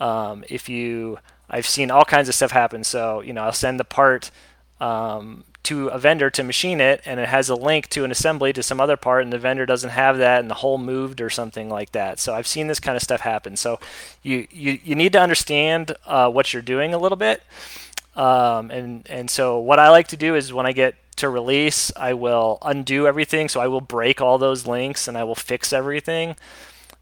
Um, 0.00 0.44
if 0.48 0.68
you, 0.68 1.18
I've 1.48 1.66
seen 1.66 1.90
all 1.90 2.04
kinds 2.04 2.28
of 2.28 2.34
stuff 2.34 2.50
happen. 2.50 2.84
So 2.84 3.20
you 3.20 3.32
know, 3.32 3.42
I'll 3.42 3.52
send 3.52 3.80
the 3.80 3.84
part 3.84 4.30
um, 4.80 5.44
to 5.66 5.88
a 5.88 5.98
vendor 5.98 6.30
to 6.30 6.44
machine 6.44 6.80
it, 6.80 7.00
and 7.04 7.18
it 7.18 7.28
has 7.28 7.48
a 7.48 7.54
link 7.54 7.88
to 7.90 8.04
an 8.04 8.10
assembly 8.10 8.52
to 8.52 8.62
some 8.62 8.80
other 8.80 8.96
part, 8.96 9.24
and 9.24 9.32
the 9.32 9.38
vendor 9.38 9.66
doesn't 9.66 9.90
have 9.90 10.18
that, 10.18 10.40
and 10.40 10.48
the 10.48 10.54
hole 10.54 10.78
moved 10.78 11.20
or 11.20 11.28
something 11.28 11.68
like 11.68 11.92
that. 11.92 12.20
So 12.20 12.34
I've 12.34 12.46
seen 12.46 12.68
this 12.68 12.80
kind 12.80 12.96
of 12.96 13.02
stuff 13.02 13.20
happen. 13.20 13.56
So 13.56 13.80
you 14.22 14.46
you, 14.50 14.78
you 14.84 14.94
need 14.94 15.12
to 15.12 15.20
understand 15.20 15.96
uh, 16.06 16.30
what 16.30 16.52
you're 16.52 16.62
doing 16.62 16.94
a 16.94 16.98
little 16.98 17.16
bit. 17.16 17.42
Um, 18.14 18.70
and 18.70 19.06
and 19.10 19.30
so 19.30 19.58
what 19.58 19.78
I 19.78 19.90
like 19.90 20.08
to 20.08 20.16
do 20.16 20.34
is 20.36 20.52
when 20.52 20.66
I 20.66 20.72
get 20.72 20.94
to 21.16 21.28
release, 21.28 21.90
I 21.96 22.14
will 22.14 22.58
undo 22.62 23.06
everything. 23.06 23.48
So 23.48 23.60
I 23.60 23.66
will 23.66 23.80
break 23.80 24.20
all 24.20 24.38
those 24.38 24.66
links 24.66 25.08
and 25.08 25.18
I 25.18 25.24
will 25.24 25.34
fix 25.34 25.72
everything. 25.72 26.36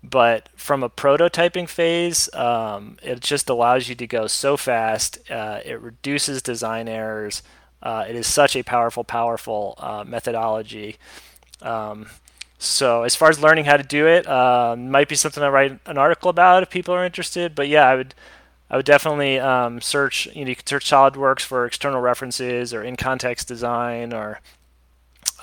But 0.02 0.48
from 0.54 0.82
a 0.82 0.90
prototyping 0.90 1.68
phase, 1.68 2.32
um, 2.34 2.98
it 3.02 3.20
just 3.20 3.48
allows 3.48 3.88
you 3.88 3.94
to 3.94 4.06
go 4.06 4.26
so 4.26 4.56
fast. 4.56 5.18
Uh, 5.30 5.60
it 5.64 5.80
reduces 5.80 6.42
design 6.42 6.88
errors. 6.88 7.42
Uh, 7.82 8.04
it 8.08 8.16
is 8.16 8.26
such 8.26 8.56
a 8.56 8.62
powerful, 8.62 9.04
powerful 9.04 9.74
uh, 9.78 10.04
methodology. 10.06 10.96
Um, 11.60 12.06
so 12.58 13.02
as 13.02 13.14
far 13.14 13.28
as 13.28 13.38
learning 13.40 13.66
how 13.66 13.76
to 13.76 13.82
do 13.82 14.06
it, 14.06 14.26
uh, 14.26 14.74
might 14.76 15.08
be 15.08 15.16
something 15.16 15.42
I 15.42 15.48
write 15.48 15.78
an 15.86 15.98
article 15.98 16.30
about 16.30 16.62
if 16.62 16.70
people 16.70 16.94
are 16.94 17.04
interested. 17.04 17.54
But 17.54 17.68
yeah, 17.68 17.86
I 17.86 17.94
would 17.94 18.14
I 18.70 18.76
would 18.76 18.86
definitely 18.86 19.38
um, 19.38 19.80
search. 19.80 20.26
You 20.34 20.44
know, 20.44 20.48
you 20.48 20.56
could 20.56 20.68
search 20.68 20.90
SolidWorks 20.90 21.42
for 21.42 21.66
external 21.66 22.00
references 22.00 22.72
or 22.72 22.82
in 22.82 22.96
context 22.96 23.48
design, 23.48 24.14
or 24.14 24.40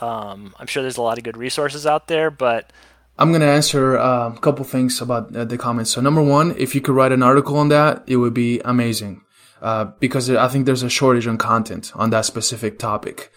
um, 0.01 0.55
I'm 0.59 0.67
sure 0.67 0.81
there's 0.81 0.97
a 0.97 1.01
lot 1.01 1.17
of 1.17 1.23
good 1.23 1.37
resources 1.37 1.85
out 1.85 2.07
there. 2.07 2.31
But 2.31 2.71
I'm 3.19 3.29
going 3.29 3.41
to 3.41 3.47
answer 3.47 3.95
a 3.95 4.35
couple 4.41 4.65
things 4.65 4.99
about 4.99 5.35
uh, 5.35 5.45
the 5.45 5.57
comments. 5.57 5.91
So 5.91 6.01
number 6.01 6.23
one, 6.23 6.55
if 6.57 6.73
you 6.73 6.81
could 6.81 6.95
write 6.95 7.11
an 7.11 7.21
article 7.21 7.57
on 7.57 7.69
that, 7.69 8.03
it 8.07 8.17
would 8.17 8.33
be 8.33 8.59
amazing. 8.61 9.21
Uh, 9.61 9.85
because 9.99 10.29
I 10.29 10.47
think 10.47 10.65
there's 10.65 10.83
a 10.83 10.89
shortage 10.89 11.27
on 11.27 11.37
content 11.37 11.91
on 11.95 12.09
that 12.09 12.25
specific 12.25 12.79
topic 12.79 13.31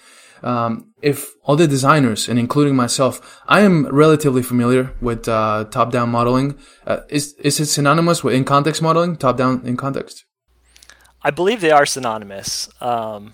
um, 0.45 0.93
if 1.01 1.35
all 1.43 1.57
the 1.57 1.67
designers 1.67 2.29
and 2.29 2.39
including 2.39 2.77
myself, 2.77 3.43
I 3.49 3.63
am 3.63 3.87
relatively 3.87 4.43
familiar 4.43 4.93
with 5.01 5.27
uh, 5.27 5.65
top-down 5.71 6.11
modeling. 6.11 6.59
Uh, 6.87 7.01
is 7.09 7.33
is 7.35 7.59
it 7.61 7.67
synonymous 7.67 8.23
with 8.23 8.35
in-context 8.35 8.83
modeling? 8.83 9.17
Top-down 9.17 9.63
in 9.65 9.77
context? 9.77 10.27
I 11.23 11.31
believe 11.31 11.63
they 11.63 11.71
are 11.71 11.87
synonymous. 11.87 12.69
Um, 12.83 13.33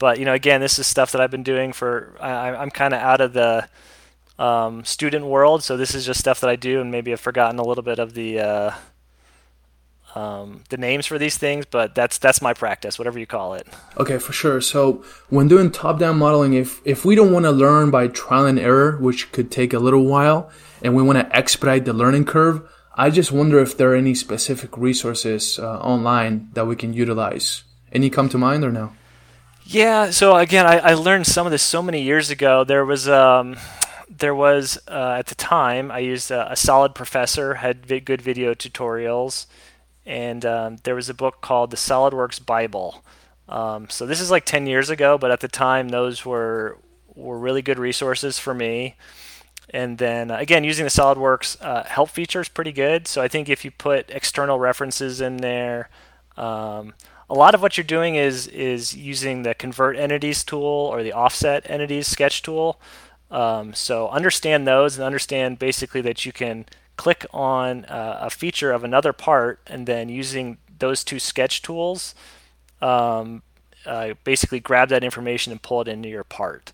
but 0.00 0.18
you 0.18 0.24
know, 0.24 0.34
again, 0.34 0.60
this 0.60 0.80
is 0.80 0.86
stuff 0.86 1.12
that 1.12 1.20
I've 1.20 1.30
been 1.30 1.44
doing 1.44 1.72
for. 1.72 2.16
I, 2.20 2.60
am 2.60 2.70
kind 2.70 2.92
of 2.92 3.00
out 3.00 3.20
of 3.20 3.32
the 3.34 3.68
um, 4.36 4.84
student 4.84 5.26
world, 5.26 5.62
so 5.62 5.76
this 5.76 5.94
is 5.94 6.04
just 6.04 6.18
stuff 6.18 6.40
that 6.40 6.50
I 6.50 6.56
do, 6.56 6.80
and 6.80 6.90
maybe 6.90 7.12
I've 7.12 7.20
forgotten 7.20 7.60
a 7.60 7.64
little 7.64 7.84
bit 7.84 8.00
of 8.00 8.14
the. 8.14 8.74
Um, 10.14 10.62
the 10.68 10.76
names 10.76 11.06
for 11.06 11.18
these 11.18 11.38
things, 11.38 11.64
but 11.64 11.94
that's 11.94 12.18
that's 12.18 12.42
my 12.42 12.52
practice, 12.52 12.98
whatever 12.98 13.18
you 13.18 13.26
call 13.26 13.54
it. 13.54 13.66
Okay, 13.96 14.18
for 14.18 14.32
sure. 14.32 14.60
So 14.60 15.02
when 15.30 15.48
doing 15.48 15.70
top-down 15.70 16.18
modeling, 16.18 16.52
if 16.52 16.82
if 16.84 17.04
we 17.04 17.14
don't 17.14 17.32
want 17.32 17.46
to 17.46 17.50
learn 17.50 17.90
by 17.90 18.08
trial 18.08 18.44
and 18.44 18.58
error, 18.58 18.98
which 18.98 19.32
could 19.32 19.50
take 19.50 19.72
a 19.72 19.78
little 19.78 20.04
while, 20.04 20.50
and 20.82 20.94
we 20.94 21.02
want 21.02 21.18
to 21.18 21.34
expedite 21.34 21.86
the 21.86 21.94
learning 21.94 22.26
curve, 22.26 22.60
I 22.94 23.08
just 23.08 23.32
wonder 23.32 23.58
if 23.58 23.78
there 23.78 23.92
are 23.92 23.96
any 23.96 24.14
specific 24.14 24.76
resources 24.76 25.58
uh, 25.58 25.78
online 25.78 26.50
that 26.52 26.66
we 26.66 26.76
can 26.76 26.92
utilize. 26.92 27.64
Any 27.90 28.10
come 28.10 28.28
to 28.30 28.38
mind 28.38 28.64
or 28.64 28.72
no? 28.72 28.92
Yeah. 29.64 30.10
So 30.10 30.36
again, 30.36 30.66
I, 30.66 30.78
I 30.78 30.94
learned 30.94 31.26
some 31.26 31.46
of 31.46 31.52
this 31.52 31.62
so 31.62 31.82
many 31.82 32.02
years 32.02 32.30
ago. 32.30 32.64
There 32.64 32.84
was 32.84 33.08
um, 33.08 33.56
there 34.10 34.34
was 34.34 34.78
uh, 34.88 35.16
at 35.18 35.26
the 35.26 35.34
time 35.34 35.90
I 35.90 36.00
used 36.00 36.30
a, 36.30 36.52
a 36.52 36.54
SolidProfessor 36.54 37.56
had 37.56 37.86
good 38.04 38.20
video 38.20 38.52
tutorials 38.52 39.46
and 40.04 40.44
um, 40.44 40.76
there 40.84 40.94
was 40.94 41.08
a 41.08 41.14
book 41.14 41.40
called 41.40 41.70
the 41.70 41.76
SolidWorks 41.76 42.44
Bible. 42.44 43.04
Um, 43.48 43.88
so 43.90 44.06
this 44.06 44.20
is 44.20 44.30
like 44.30 44.44
10 44.44 44.66
years 44.66 44.90
ago, 44.90 45.18
but 45.18 45.30
at 45.30 45.40
the 45.40 45.48
time 45.48 45.88
those 45.88 46.24
were 46.24 46.78
were 47.14 47.38
really 47.38 47.60
good 47.60 47.78
resources 47.78 48.38
for 48.38 48.54
me. 48.54 48.96
And 49.70 49.98
then 49.98 50.30
uh, 50.30 50.38
again, 50.38 50.64
using 50.64 50.84
the 50.84 50.90
SolidWorks 50.90 51.60
uh, 51.60 51.84
help 51.84 52.10
feature 52.10 52.40
is 52.40 52.48
pretty 52.48 52.72
good. 52.72 53.06
So 53.06 53.22
I 53.22 53.28
think 53.28 53.48
if 53.48 53.64
you 53.64 53.70
put 53.70 54.10
external 54.10 54.58
references 54.58 55.20
in 55.20 55.38
there, 55.38 55.88
um, 56.36 56.94
a 57.28 57.34
lot 57.34 57.54
of 57.54 57.62
what 57.62 57.76
you're 57.76 57.84
doing 57.84 58.14
is 58.14 58.46
is 58.48 58.94
using 58.94 59.42
the 59.42 59.54
convert 59.54 59.96
entities 59.96 60.44
tool 60.44 60.62
or 60.62 61.02
the 61.02 61.12
offset 61.12 61.68
entities 61.68 62.06
sketch 62.06 62.42
tool. 62.42 62.80
Um, 63.30 63.72
so 63.72 64.08
understand 64.08 64.66
those 64.66 64.96
and 64.96 65.04
understand 65.04 65.58
basically 65.58 66.02
that 66.02 66.26
you 66.26 66.32
can 66.32 66.66
click 66.96 67.26
on 67.32 67.84
uh, 67.86 68.18
a 68.22 68.30
feature 68.30 68.72
of 68.72 68.84
another 68.84 69.12
part, 69.12 69.60
and 69.66 69.86
then 69.86 70.08
using 70.08 70.58
those 70.78 71.04
two 71.04 71.18
sketch 71.18 71.62
tools, 71.62 72.14
um, 72.80 73.42
uh, 73.86 74.14
basically 74.24 74.60
grab 74.60 74.88
that 74.90 75.04
information 75.04 75.52
and 75.52 75.62
pull 75.62 75.80
it 75.80 75.88
into 75.88 76.08
your 76.08 76.24
part. 76.24 76.72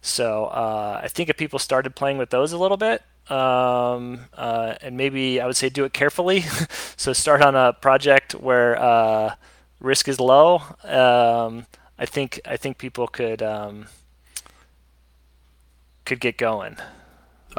So 0.00 0.46
uh, 0.46 1.00
I 1.02 1.08
think 1.08 1.28
if 1.28 1.36
people 1.36 1.58
started 1.58 1.94
playing 1.94 2.18
with 2.18 2.30
those 2.30 2.52
a 2.52 2.58
little 2.58 2.76
bit, 2.76 3.02
um, 3.30 4.20
uh, 4.34 4.74
and 4.80 4.96
maybe 4.96 5.40
I 5.40 5.46
would 5.46 5.56
say 5.56 5.68
do 5.68 5.84
it 5.84 5.92
carefully. 5.92 6.40
so 6.96 7.12
start 7.12 7.42
on 7.42 7.54
a 7.54 7.72
project 7.72 8.34
where 8.34 8.80
uh, 8.80 9.34
risk 9.80 10.08
is 10.08 10.18
low. 10.18 10.62
Um, 10.84 11.66
I 11.98 12.06
think 12.06 12.40
I 12.44 12.56
think 12.56 12.78
people 12.78 13.06
could 13.06 13.42
um, 13.42 13.86
could 16.04 16.20
get 16.20 16.38
going. 16.38 16.76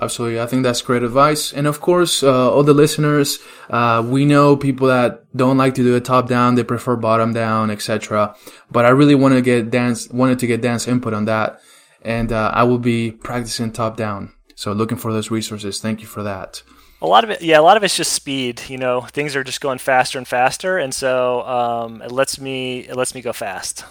Absolutely. 0.02 0.40
I 0.40 0.46
think 0.46 0.64
that's 0.64 0.82
great 0.82 1.04
advice. 1.04 1.52
And 1.52 1.68
of 1.68 1.82
course, 1.82 2.24
uh, 2.24 2.52
all 2.52 2.64
the 2.64 2.74
listeners, 2.74 3.40
uh, 3.70 4.02
we 4.06 4.24
know 4.24 4.56
people 4.56 4.88
that 4.88 5.26
don't 5.36 5.58
like 5.58 5.76
to 5.76 5.84
do 5.84 5.96
it 5.96 6.06
top 6.06 6.30
down. 6.30 6.56
They 6.56 6.64
prefer 6.64 6.96
bottom 6.96 7.34
down, 7.34 7.70
etc. 7.70 8.36
But 8.72 8.86
I 8.86 8.90
really 8.90 9.16
want 9.16 9.34
to 9.34 9.42
get 9.42 9.70
Dan's, 9.70 10.10
wanted 10.10 10.40
to 10.40 10.48
get 10.48 10.62
Dan's 10.62 10.88
input 10.88 11.14
on 11.14 11.26
that. 11.26 11.60
And, 12.02 12.32
uh, 12.32 12.52
I 12.54 12.64
will 12.64 12.80
be 12.80 13.12
practicing 13.12 13.74
top 13.74 13.98
down. 13.98 14.32
So 14.56 14.72
looking 14.72 14.98
for 14.98 15.12
those 15.12 15.32
resources. 15.32 15.82
Thank 15.82 16.00
you 16.00 16.08
for 16.08 16.24
that. 16.24 16.64
A 17.02 17.08
lot 17.08 17.24
of 17.24 17.30
it, 17.30 17.42
yeah, 17.42 17.60
a 17.60 17.62
lot 17.62 17.76
of 17.76 17.84
it's 17.84 17.96
just 17.96 18.14
speed. 18.14 18.62
You 18.70 18.78
know, 18.78 19.02
things 19.02 19.36
are 19.36 19.44
just 19.44 19.60
going 19.60 19.80
faster 19.80 20.18
and 20.18 20.28
faster. 20.28 20.78
And 20.78 20.94
so, 20.94 21.42
um, 21.42 22.02
it 22.02 22.12
lets 22.12 22.40
me, 22.40 22.80
it 22.80 22.96
lets 22.96 23.14
me 23.14 23.22
go 23.22 23.34
fast. 23.34 23.84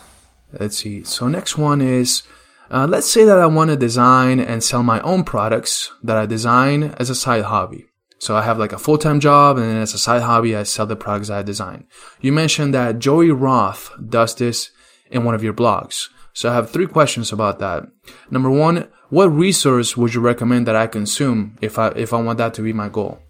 Let's 0.59 0.79
see. 0.79 1.05
So 1.05 1.29
next 1.29 1.59
one 1.59 1.83
is, 1.83 2.23
uh, 2.71 2.87
let's 2.87 3.11
say 3.11 3.25
that 3.25 3.39
I 3.39 3.47
want 3.47 3.71
to 3.71 3.77
design 3.77 4.41
and 4.41 4.63
sell 4.63 4.83
my 4.83 5.01
own 5.01 5.25
products 5.25 5.91
that 6.03 6.17
I 6.17 6.27
design 6.27 6.95
as 6.99 7.11
a 7.11 7.15
side 7.15 7.45
hobby. 7.45 7.87
So 8.19 8.37
I 8.37 8.43
have 8.43 8.59
like 8.59 8.73
a 8.73 8.79
full-time 8.79 9.21
job 9.21 9.57
and 9.57 9.67
then 9.67 9.77
as 9.79 9.95
a 9.95 9.99
side 9.99 10.23
hobby, 10.23 10.57
I 10.57 10.65
sell 10.65 10.87
the 10.87 10.97
products 10.97 11.31
I 11.31 11.43
design. 11.43 11.87
You 12.21 12.33
mentioned 12.33 12.75
that 12.75 12.99
Joey 12.99 13.31
Roth 13.31 13.91
does 14.09 14.35
this 14.35 14.71
in 15.11 15.25
one 15.25 15.35
of 15.35 15.45
your 15.45 15.55
blogs. 15.55 16.09
So 16.33 16.51
I 16.51 16.55
have 16.55 16.71
three 16.71 16.87
questions 16.87 17.33
about 17.33 17.59
that. 17.61 17.85
Number 18.31 18.51
one, 18.51 18.89
what 19.09 19.29
resource 19.29 19.97
would 19.97 20.15
you 20.15 20.21
recommend 20.21 20.67
that 20.67 20.77
I 20.77 20.87
consume 20.87 21.57
if 21.63 21.79
I, 21.79 21.89
if 21.91 22.13
I 22.13 22.21
want 22.21 22.39
that 22.39 22.55
to 22.55 22.63
be 22.63 22.73
my 22.73 22.89
goal? 22.89 23.21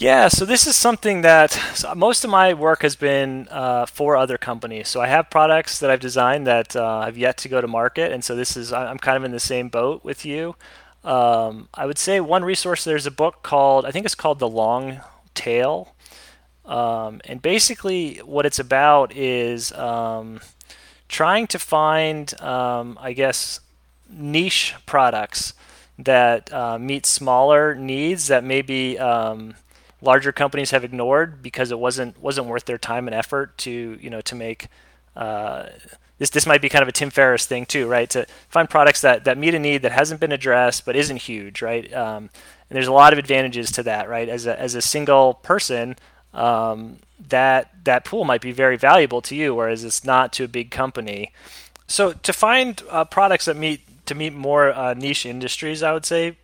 Yeah, 0.00 0.28
so 0.28 0.44
this 0.44 0.68
is 0.68 0.76
something 0.76 1.22
that 1.22 1.50
so 1.74 1.92
most 1.92 2.22
of 2.22 2.30
my 2.30 2.54
work 2.54 2.82
has 2.82 2.94
been 2.94 3.48
uh, 3.50 3.84
for 3.86 4.16
other 4.16 4.38
companies. 4.38 4.86
So 4.86 5.00
I 5.00 5.08
have 5.08 5.28
products 5.28 5.80
that 5.80 5.90
I've 5.90 5.98
designed 5.98 6.46
that 6.46 6.76
uh, 6.76 7.00
have 7.00 7.18
yet 7.18 7.36
to 7.38 7.48
go 7.48 7.60
to 7.60 7.66
market, 7.66 8.12
and 8.12 8.22
so 8.22 8.36
this 8.36 8.56
is 8.56 8.72
I'm 8.72 8.98
kind 8.98 9.16
of 9.16 9.24
in 9.24 9.32
the 9.32 9.40
same 9.40 9.68
boat 9.68 10.04
with 10.04 10.24
you. 10.24 10.54
Um, 11.02 11.68
I 11.74 11.84
would 11.84 11.98
say 11.98 12.20
one 12.20 12.44
resource. 12.44 12.84
There's 12.84 13.06
a 13.06 13.10
book 13.10 13.42
called 13.42 13.86
I 13.86 13.90
think 13.90 14.06
it's 14.06 14.14
called 14.14 14.38
The 14.38 14.48
Long 14.48 15.00
Tail, 15.34 15.96
um, 16.64 17.20
and 17.24 17.42
basically 17.42 18.18
what 18.18 18.46
it's 18.46 18.60
about 18.60 19.12
is 19.16 19.72
um, 19.72 20.38
trying 21.08 21.48
to 21.48 21.58
find, 21.58 22.40
um, 22.40 22.96
I 23.00 23.14
guess, 23.14 23.58
niche 24.08 24.76
products 24.86 25.54
that 25.98 26.52
uh, 26.52 26.78
meet 26.78 27.04
smaller 27.04 27.74
needs 27.74 28.28
that 28.28 28.44
maybe 28.44 28.96
um, 28.96 29.54
larger 30.00 30.32
companies 30.32 30.70
have 30.70 30.84
ignored 30.84 31.42
because 31.42 31.70
it 31.70 31.78
wasn't 31.78 32.20
wasn't 32.20 32.46
worth 32.46 32.64
their 32.64 32.78
time 32.78 33.08
and 33.08 33.14
effort 33.14 33.56
to 33.58 33.98
you 34.00 34.10
know 34.10 34.20
to 34.22 34.34
make 34.34 34.68
uh, 35.16 35.66
this 36.18 36.30
this 36.30 36.46
might 36.46 36.62
be 36.62 36.68
kind 36.68 36.82
of 36.82 36.88
a 36.88 36.92
Tim 36.92 37.10
Ferriss 37.10 37.46
thing 37.46 37.66
too, 37.66 37.86
right? 37.86 38.08
To 38.10 38.26
find 38.48 38.68
products 38.68 39.00
that 39.02 39.24
that 39.24 39.38
meet 39.38 39.54
a 39.54 39.58
need 39.58 39.82
that 39.82 39.92
hasn't 39.92 40.20
been 40.20 40.32
addressed 40.32 40.84
but 40.84 40.96
isn't 40.96 41.16
huge, 41.22 41.62
right? 41.62 41.92
Um, 41.92 42.30
and 42.68 42.76
there's 42.76 42.88
a 42.88 42.92
lot 42.92 43.12
of 43.12 43.18
advantages 43.18 43.70
to 43.72 43.82
that, 43.84 44.08
right? 44.08 44.28
As 44.28 44.46
a 44.46 44.58
as 44.58 44.74
a 44.74 44.82
single 44.82 45.34
person, 45.34 45.96
um, 46.34 46.98
that 47.28 47.84
that 47.84 48.04
pool 48.04 48.24
might 48.24 48.40
be 48.40 48.52
very 48.52 48.76
valuable 48.76 49.22
to 49.22 49.34
you, 49.34 49.54
whereas 49.54 49.84
it's 49.84 50.04
not 50.04 50.32
to 50.34 50.44
a 50.44 50.48
big 50.48 50.70
company. 50.70 51.32
So 51.86 52.12
to 52.12 52.32
find 52.32 52.82
uh, 52.90 53.04
products 53.04 53.46
that 53.46 53.56
meet 53.56 53.80
to 54.06 54.14
meet 54.14 54.34
more 54.34 54.72
uh, 54.72 54.94
niche 54.94 55.24
industries, 55.24 55.82
I 55.82 55.92
would 55.92 56.04
say 56.04 56.36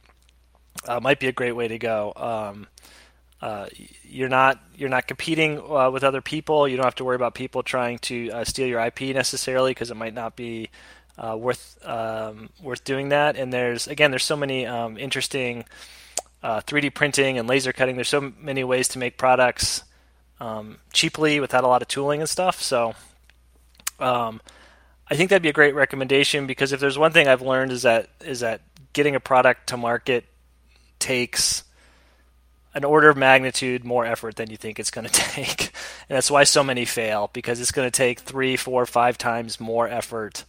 uh, 0.87 1.01
might 1.01 1.21
be 1.21 1.27
a 1.27 1.33
great 1.33 1.53
way 1.53 1.69
to 1.69 1.79
go. 1.79 2.13
Um, 2.17 2.69
uh, 3.45 3.69
you're 4.03 4.31
not 4.31 4.59
you're 4.75 4.89
not 4.89 5.07
competing 5.07 5.61
uh, 5.61 5.91
with 5.91 6.03
other 6.03 6.23
people. 6.23 6.67
You 6.67 6.79
don't 6.79 6.87
have 6.87 6.95
to 6.95 7.05
worry 7.05 7.17
about 7.17 7.35
people 7.35 7.63
trying 7.63 7.99
to 7.99 8.31
uh, 8.31 8.45
steal 8.45 8.67
your 8.67 8.81
IP 8.81 9.03
necessarily 9.15 9.73
because 9.73 9.91
it 9.91 9.99
might 9.99 10.15
not 10.15 10.35
be 10.35 10.71
uh, 11.19 11.37
worth 11.37 11.79
um, 11.85 12.49
worth 12.63 12.85
doing 12.85 13.11
that. 13.11 13.37
And 13.37 13.53
there's 13.53 13.87
again 13.87 14.11
there's 14.11 14.25
so 14.25 14.35
many 14.35 14.67
um, 14.67 14.97
interesting 14.97 15.67
3D 16.43 16.87
uh, 16.87 16.91
printing 16.95 17.37
and 17.37 17.47
laser 17.47 17.75
cutting. 17.75 17.97
There's 17.97 18.09
so 18.09 18.33
many 18.41 18.65
ways 18.65 18.89
to 18.89 18.99
make 18.99 19.19
products 19.19 19.85
um, 20.41 20.79
cheaply 20.95 21.39
without 21.39 21.65
a 21.65 21.69
lot 21.69 21.83
of 21.83 21.89
tooling 21.89 22.21
and 22.21 22.29
stuff. 22.31 22.63
So 22.63 22.95
um, 24.01 24.41
I 25.11 25.17
think 25.17 25.29
that'd 25.29 25.43
be 25.43 25.51
a 25.51 25.53
great 25.53 25.75
recommendation 25.75 26.47
because 26.47 26.73
if 26.73 26.81
there's 26.81 26.97
one 26.97 27.13
thing 27.13 27.29
I've 27.29 27.43
learned 27.43 27.73
is 27.73 27.83
that 27.83 28.09
is 28.23 28.41
that 28.41 28.63
getting 28.95 29.15
a 29.15 29.21
product 29.21 29.67
to 29.67 29.77
market 29.77 30.25
takes 30.99 31.63
an 32.75 32.85
order 32.85 33.09
of 33.09 33.17
magnitude 33.17 33.85
more 33.85 34.05
effort 34.05 34.37
than 34.37 34.51
you 34.51 34.57
think 34.57 34.79
it's 34.79 34.91
going 34.91 35.07
to 35.09 35.13
take. 35.13 35.73
and 36.09 36.17
that's 36.17 36.31
why 36.31 36.45
so 36.45 36.63
many 36.63 36.85
fail 36.85 37.31
because 37.33 37.61
it's 37.61 37.73
going 37.73 37.87
to 37.87 37.97
take 37.97 38.21
three, 38.21 38.57
four, 38.57 38.85
five 38.87 39.17
times 39.17 39.61
more 39.61 39.89
effort 39.89 40.45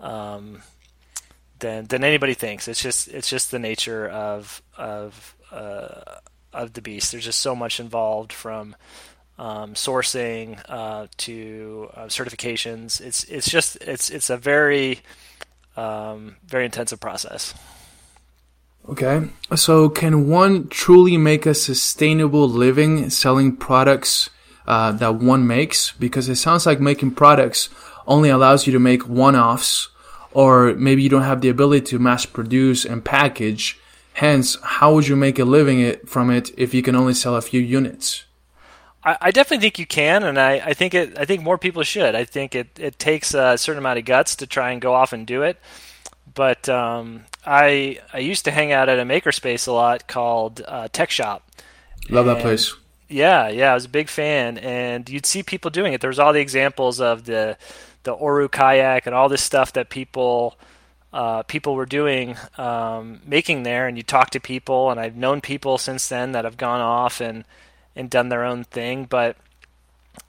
um, 0.00 0.62
than 1.58 1.86
than 1.86 2.04
anybody 2.04 2.34
thinks. 2.34 2.68
It's 2.68 2.82
just 2.82 3.08
it's 3.08 3.30
just 3.30 3.50
the 3.50 3.58
nature 3.58 4.08
of 4.08 4.62
of 4.76 5.36
uh, 5.50 6.18
of 6.52 6.74
the 6.74 6.82
beast. 6.82 7.12
There's 7.12 7.24
just 7.24 7.40
so 7.40 7.56
much 7.56 7.80
involved 7.80 8.32
from 8.32 8.76
um, 9.38 9.74
sourcing 9.74 10.60
uh, 10.68 11.06
to 11.18 11.90
uh, 11.94 12.04
certifications. 12.06 13.00
It's 13.00 13.24
it's 13.24 13.50
just 13.50 13.76
it's 13.76 14.10
it's 14.10 14.30
a 14.30 14.36
very 14.36 15.00
um, 15.76 16.36
very 16.46 16.64
intensive 16.64 17.00
process. 17.00 17.54
Okay. 18.88 19.28
So 19.54 19.88
can 19.88 20.28
one 20.28 20.68
truly 20.68 21.16
make 21.16 21.46
a 21.46 21.54
sustainable 21.54 22.48
living 22.48 23.10
selling 23.10 23.56
products 23.56 24.30
uh, 24.66 24.92
that 24.92 25.16
one 25.16 25.46
makes? 25.46 25.92
Because 25.92 26.28
it 26.28 26.36
sounds 26.36 26.66
like 26.66 26.80
making 26.80 27.12
products 27.12 27.68
only 28.06 28.28
allows 28.28 28.66
you 28.66 28.72
to 28.72 28.80
make 28.80 29.08
one-offs 29.08 29.88
or 30.32 30.74
maybe 30.74 31.02
you 31.02 31.08
don't 31.08 31.22
have 31.22 31.40
the 31.40 31.48
ability 31.48 31.86
to 31.86 31.98
mass 31.98 32.26
produce 32.26 32.84
and 32.84 33.04
package. 33.04 33.78
Hence, 34.14 34.56
how 34.62 34.94
would 34.94 35.06
you 35.06 35.16
make 35.16 35.38
a 35.38 35.44
living 35.44 35.80
it 35.80 36.08
from 36.08 36.30
it 36.30 36.50
if 36.58 36.74
you 36.74 36.82
can 36.82 36.96
only 36.96 37.14
sell 37.14 37.36
a 37.36 37.42
few 37.42 37.60
units? 37.60 38.24
I, 39.04 39.16
I 39.20 39.30
definitely 39.30 39.62
think 39.62 39.78
you 39.78 39.86
can, 39.86 40.22
and 40.22 40.38
I, 40.38 40.54
I 40.54 40.74
think 40.74 40.94
it. 40.94 41.18
I 41.18 41.24
think 41.24 41.42
more 41.42 41.58
people 41.58 41.82
should. 41.82 42.14
I 42.14 42.24
think 42.24 42.54
it, 42.54 42.78
it 42.78 42.98
takes 42.98 43.34
a 43.34 43.58
certain 43.58 43.78
amount 43.78 43.98
of 43.98 44.04
guts 44.04 44.36
to 44.36 44.46
try 44.46 44.70
and 44.70 44.80
go 44.80 44.94
off 44.94 45.12
and 45.12 45.26
do 45.26 45.42
it. 45.42 45.58
But 46.34 46.68
um, 46.68 47.24
I 47.44 47.98
I 48.12 48.18
used 48.18 48.44
to 48.44 48.50
hang 48.50 48.72
out 48.72 48.88
at 48.88 48.98
a 48.98 49.04
makerspace 49.04 49.68
a 49.68 49.72
lot 49.72 50.06
called 50.06 50.62
uh, 50.66 50.88
Tech 50.92 51.10
Shop. 51.10 51.42
Love 52.08 52.26
and, 52.26 52.36
that 52.36 52.42
place. 52.42 52.74
Yeah, 53.08 53.48
yeah, 53.48 53.72
I 53.72 53.74
was 53.74 53.84
a 53.84 53.90
big 53.90 54.08
fan, 54.08 54.56
and 54.58 55.08
you'd 55.08 55.26
see 55.26 55.42
people 55.42 55.70
doing 55.70 55.92
it. 55.92 56.00
There 56.00 56.08
was 56.08 56.18
all 56.18 56.32
the 56.32 56.40
examples 56.40 57.00
of 57.00 57.24
the 57.24 57.56
the 58.04 58.16
Oru 58.16 58.50
kayak 58.50 59.06
and 59.06 59.14
all 59.14 59.28
this 59.28 59.42
stuff 59.42 59.74
that 59.74 59.90
people 59.90 60.56
uh, 61.12 61.42
people 61.42 61.74
were 61.74 61.86
doing, 61.86 62.36
um, 62.56 63.20
making 63.26 63.64
there, 63.64 63.86
and 63.86 63.96
you 63.96 64.02
talk 64.02 64.30
to 64.30 64.40
people, 64.40 64.90
and 64.90 64.98
I've 64.98 65.16
known 65.16 65.40
people 65.40 65.76
since 65.76 66.08
then 66.08 66.32
that 66.32 66.44
have 66.44 66.56
gone 66.56 66.80
off 66.80 67.20
and 67.20 67.44
and 67.94 68.08
done 68.08 68.30
their 68.30 68.44
own 68.44 68.64
thing. 68.64 69.04
But 69.04 69.36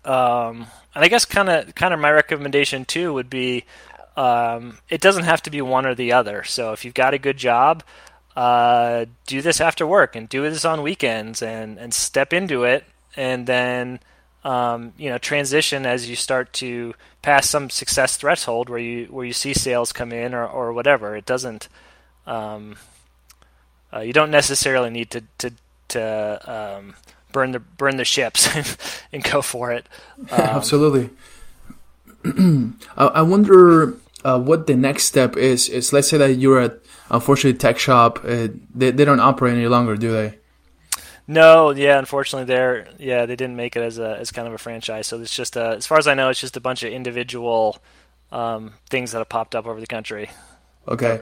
um, 0.03 0.67
and 0.93 1.03
I 1.03 1.07
guess 1.07 1.25
kind 1.25 1.49
of 1.49 1.73
kind 1.75 1.93
of 1.93 1.99
my 1.99 2.11
recommendation 2.11 2.85
too 2.85 3.13
would 3.13 3.29
be 3.29 3.63
um, 4.15 4.77
it 4.89 5.01
doesn't 5.01 5.23
have 5.23 5.41
to 5.43 5.49
be 5.49 5.61
one 5.61 5.85
or 5.85 5.95
the 5.95 6.11
other. 6.13 6.43
So 6.43 6.71
if 6.71 6.85
you've 6.85 6.93
got 6.93 7.13
a 7.13 7.19
good 7.19 7.37
job, 7.37 7.83
uh, 8.35 9.05
do 9.27 9.41
this 9.41 9.61
after 9.61 9.85
work 9.85 10.15
and 10.15 10.27
do 10.27 10.41
this 10.49 10.65
on 10.65 10.81
weekends 10.81 11.41
and, 11.41 11.77
and 11.77 11.93
step 11.93 12.33
into 12.33 12.63
it 12.63 12.83
and 13.15 13.45
then 13.47 13.99
um, 14.43 14.93
you 14.97 15.09
know 15.09 15.17
transition 15.17 15.85
as 15.85 16.09
you 16.09 16.15
start 16.15 16.51
to 16.53 16.93
pass 17.21 17.49
some 17.49 17.69
success 17.69 18.17
threshold 18.17 18.69
where 18.69 18.79
you 18.79 19.05
where 19.05 19.25
you 19.25 19.33
see 19.33 19.53
sales 19.53 19.93
come 19.93 20.11
in 20.11 20.33
or, 20.33 20.45
or 20.45 20.73
whatever. 20.73 21.15
It 21.15 21.25
doesn't 21.25 21.69
um, 22.25 22.75
uh, 23.93 23.99
you 23.99 24.13
don't 24.13 24.31
necessarily 24.31 24.89
need 24.89 25.11
to 25.11 25.23
to, 25.39 25.53
to 25.89 26.51
um, 26.51 26.95
burn 27.31 27.51
the 27.51 27.59
burn 27.59 27.97
the 27.97 28.05
ships 28.05 28.49
and 29.13 29.23
go 29.23 29.41
for 29.41 29.71
it. 29.71 29.87
Absolutely. 30.31 31.09
I 32.97 33.21
wonder 33.21 33.95
uh, 34.23 34.39
what 34.39 34.67
the 34.67 34.75
next 34.75 35.03
step 35.03 35.37
is. 35.37 35.69
Is 35.69 35.93
let's 35.93 36.07
say 36.07 36.17
that 36.17 36.35
you're 36.35 36.59
at 36.59 36.79
unfortunately 37.09 37.57
tech 37.57 37.79
shop. 37.79 38.19
Uh, 38.23 38.47
they 38.73 38.91
they 38.91 39.05
don't 39.05 39.19
operate 39.19 39.55
any 39.55 39.67
longer, 39.67 39.95
do 39.95 40.11
they? 40.11 40.39
No, 41.25 41.71
yeah, 41.71 41.99
unfortunately, 41.99 42.45
they're 42.45 42.87
yeah 42.97 43.25
they 43.25 43.35
didn't 43.35 43.55
make 43.55 43.75
it 43.75 43.81
as 43.81 43.97
a 43.97 44.17
as 44.19 44.31
kind 44.31 44.47
of 44.47 44.53
a 44.53 44.57
franchise. 44.57 45.07
So 45.07 45.19
it's 45.21 45.35
just 45.35 45.55
a, 45.55 45.69
as 45.69 45.85
far 45.85 45.97
as 45.97 46.07
I 46.07 46.13
know, 46.13 46.29
it's 46.29 46.41
just 46.41 46.57
a 46.57 46.61
bunch 46.61 46.83
of 46.83 46.91
individual 46.91 47.81
um, 48.31 48.73
things 48.89 49.11
that 49.11 49.19
have 49.19 49.29
popped 49.29 49.55
up 49.55 49.65
over 49.65 49.79
the 49.79 49.87
country. 49.87 50.29
Okay. 50.87 51.21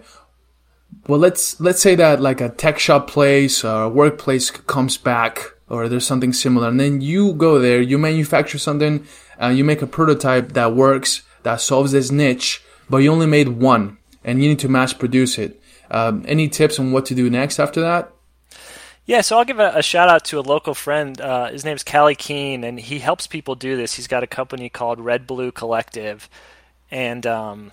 Well, 1.08 1.20
let's 1.20 1.60
let's 1.62 1.82
say 1.82 1.96
that 1.96 2.20
like 2.20 2.42
a 2.42 2.50
tech 2.50 2.80
shop 2.80 3.08
place 3.08 3.64
or 3.64 3.84
a 3.84 3.90
workplace 3.90 4.52
comes 4.52 4.98
back, 4.98 5.40
or 5.70 5.88
there's 5.88 6.06
something 6.06 6.34
similar, 6.34 6.68
and 6.68 6.80
then 6.80 7.02
you 7.02 7.34
go 7.34 7.60
there, 7.60 7.82
you 7.82 7.98
manufacture 7.98 8.58
something, 8.58 9.06
uh, 9.42 9.48
you 9.48 9.64
make 9.64 9.82
a 9.82 9.88
prototype 9.88 10.54
that 10.54 10.76
works, 10.76 11.22
that 11.44 11.62
solves 11.62 11.92
this 11.94 12.12
niche, 12.12 12.62
but 12.92 12.98
you 12.98 13.12
only 13.12 13.26
made 13.26 13.48
one 13.48 13.98
and 14.24 14.44
you 14.44 14.50
need 14.50 14.60
to 14.60 14.70
mass 14.70 14.94
produce 14.94 15.38
it. 15.38 15.60
Um, 15.90 16.24
any 16.28 16.48
tips 16.48 16.78
on 16.78 16.92
what 16.92 17.06
to 17.08 17.16
do 17.16 17.30
next 17.30 17.60
after 17.60 17.82
that? 17.82 18.12
Yeah, 19.06 19.22
so 19.22 19.38
I'll 19.38 19.46
give 19.46 19.60
a, 19.60 19.72
a 19.76 19.82
shout 19.82 20.10
out 20.10 20.26
to 20.26 20.40
a 20.40 20.42
local 20.42 20.74
friend. 20.74 21.20
Uh, 21.20 21.50
his 21.50 21.66
name's 21.66 21.84
Callie 21.84 22.16
Keen, 22.16 22.64
and 22.64 22.80
he 22.80 23.00
helps 23.00 23.28
people 23.28 23.56
do 23.56 23.76
this. 23.76 23.96
He's 23.96 24.08
got 24.08 24.24
a 24.24 24.28
company 24.28 24.70
called 24.70 25.00
Red 25.00 25.26
Blue 25.26 25.52
Collective, 25.52 26.30
and 26.92 27.26
um, 27.26 27.72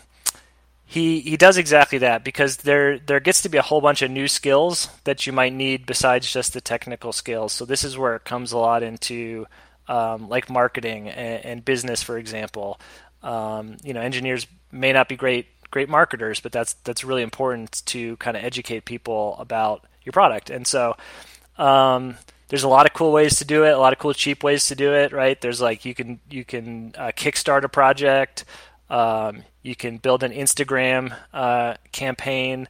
he 0.87 1.21
he 1.21 1.37
does 1.37 1.59
exactly 1.59 1.99
that 1.99 2.25
because 2.25 2.57
there 2.59 2.99
there 2.99 3.21
gets 3.21 3.43
to 3.43 3.51
be 3.51 3.59
a 3.59 3.63
whole 3.63 3.83
bunch 3.83 4.01
of 4.01 4.11
new 4.11 4.27
skills 4.27 4.89
that 5.05 5.27
you 5.27 5.33
might 5.35 5.53
need 5.53 5.85
besides 5.85 6.33
just 6.33 6.55
the 6.55 6.63
technical 6.63 7.13
skills. 7.13 7.53
So 7.53 7.67
this 7.67 7.85
is 7.85 7.99
where 7.99 8.17
it 8.17 8.25
comes 8.25 8.53
a 8.53 8.59
lot 8.59 8.83
into 8.83 9.47
um, 9.87 10.29
like 10.29 10.51
marketing 10.51 11.09
and, 11.09 11.45
and, 11.45 11.65
business, 11.65 12.03
for 12.03 12.19
example. 12.19 12.81
Um, 13.23 13.77
you 13.83 13.93
know, 13.93 14.01
engineers 14.01 14.47
may 14.71 14.93
not 14.93 15.09
be 15.09 15.17
great 15.17 15.47
great 15.71 15.89
marketers, 15.89 16.41
but 16.41 16.53
that's 16.53 16.75
that's 16.85 17.05
really 17.05 17.23
important 17.23 17.83
to 17.87 18.17
kind 18.17 18.37
of 18.37 18.45
educate 18.45 18.85
people 18.85 19.37
about 19.39 19.85
your 20.05 20.13
product. 20.13 20.51
And 20.51 20.67
so, 20.67 20.97
um, 21.57 22.17
there's 22.49 22.63
a 22.63 22.69
lot 22.69 22.87
of 22.87 22.95
cool 22.95 23.13
ways 23.13 23.39
to 23.39 23.45
do 23.45 23.65
it, 23.65 23.73
a 23.73 23.79
lot 23.79 23.93
of 23.93 23.99
cool 23.99 24.15
cheap 24.15 24.43
ways 24.43 24.69
to 24.69 24.75
do 24.75 24.95
it, 24.95 25.13
right? 25.13 25.41
There's 25.41 25.61
like 25.61 25.85
you 25.85 25.95
can 25.95 26.21
you 26.31 26.45
can 26.45 26.95
uh, 26.97 27.13
kickstart 27.15 27.65
a 27.65 27.69
project, 27.69 28.45
um, 28.89 29.45
you 29.63 29.77
can 29.77 29.99
build 29.99 30.23
an 30.23 30.33
Instagram 30.33 31.15
uh, 31.33 31.75
campaign, 31.93 32.69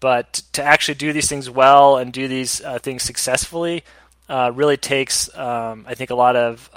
but 0.00 0.42
to 0.52 0.62
actually 0.62 0.94
do 0.94 1.12
these 1.12 1.28
things 1.28 1.50
well 1.50 1.96
and 1.96 2.12
do 2.12 2.28
these 2.28 2.62
uh, 2.62 2.78
things 2.78 3.02
successfully 3.02 3.82
uh, 4.28 4.52
really 4.54 4.76
takes, 4.76 5.34
um, 5.36 5.84
I 5.88 5.94
think, 5.94 6.10
a 6.10 6.14
lot 6.14 6.36
of 6.36 6.70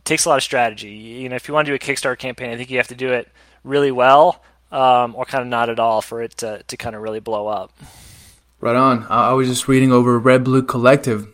um, 0.00 0.04
takes 0.04 0.24
a 0.24 0.28
lot 0.28 0.36
of 0.36 0.42
strategy. 0.42 0.90
You 0.90 1.28
know, 1.28 1.36
if 1.36 1.48
you 1.48 1.54
want 1.54 1.66
to 1.66 1.70
do 1.70 1.74
a 1.74 1.78
Kickstarter 1.78 2.18
campaign, 2.18 2.50
I 2.50 2.56
think 2.56 2.70
you 2.70 2.78
have 2.78 2.88
to 2.88 2.94
do 2.94 3.12
it 3.12 3.28
really 3.64 3.90
well, 3.90 4.42
um, 4.72 5.14
or 5.16 5.24
kind 5.24 5.42
of 5.42 5.48
not 5.48 5.68
at 5.68 5.78
all 5.78 6.02
for 6.02 6.22
it 6.22 6.36
to 6.38 6.62
to 6.62 6.76
kind 6.76 6.96
of 6.96 7.02
really 7.02 7.20
blow 7.20 7.46
up. 7.46 7.72
Right 8.60 8.76
on. 8.76 9.06
I 9.08 9.32
was 9.32 9.48
just 9.48 9.68
reading 9.68 9.92
over 9.92 10.18
Red 10.18 10.44
Blue 10.44 10.62
Collective. 10.62 11.26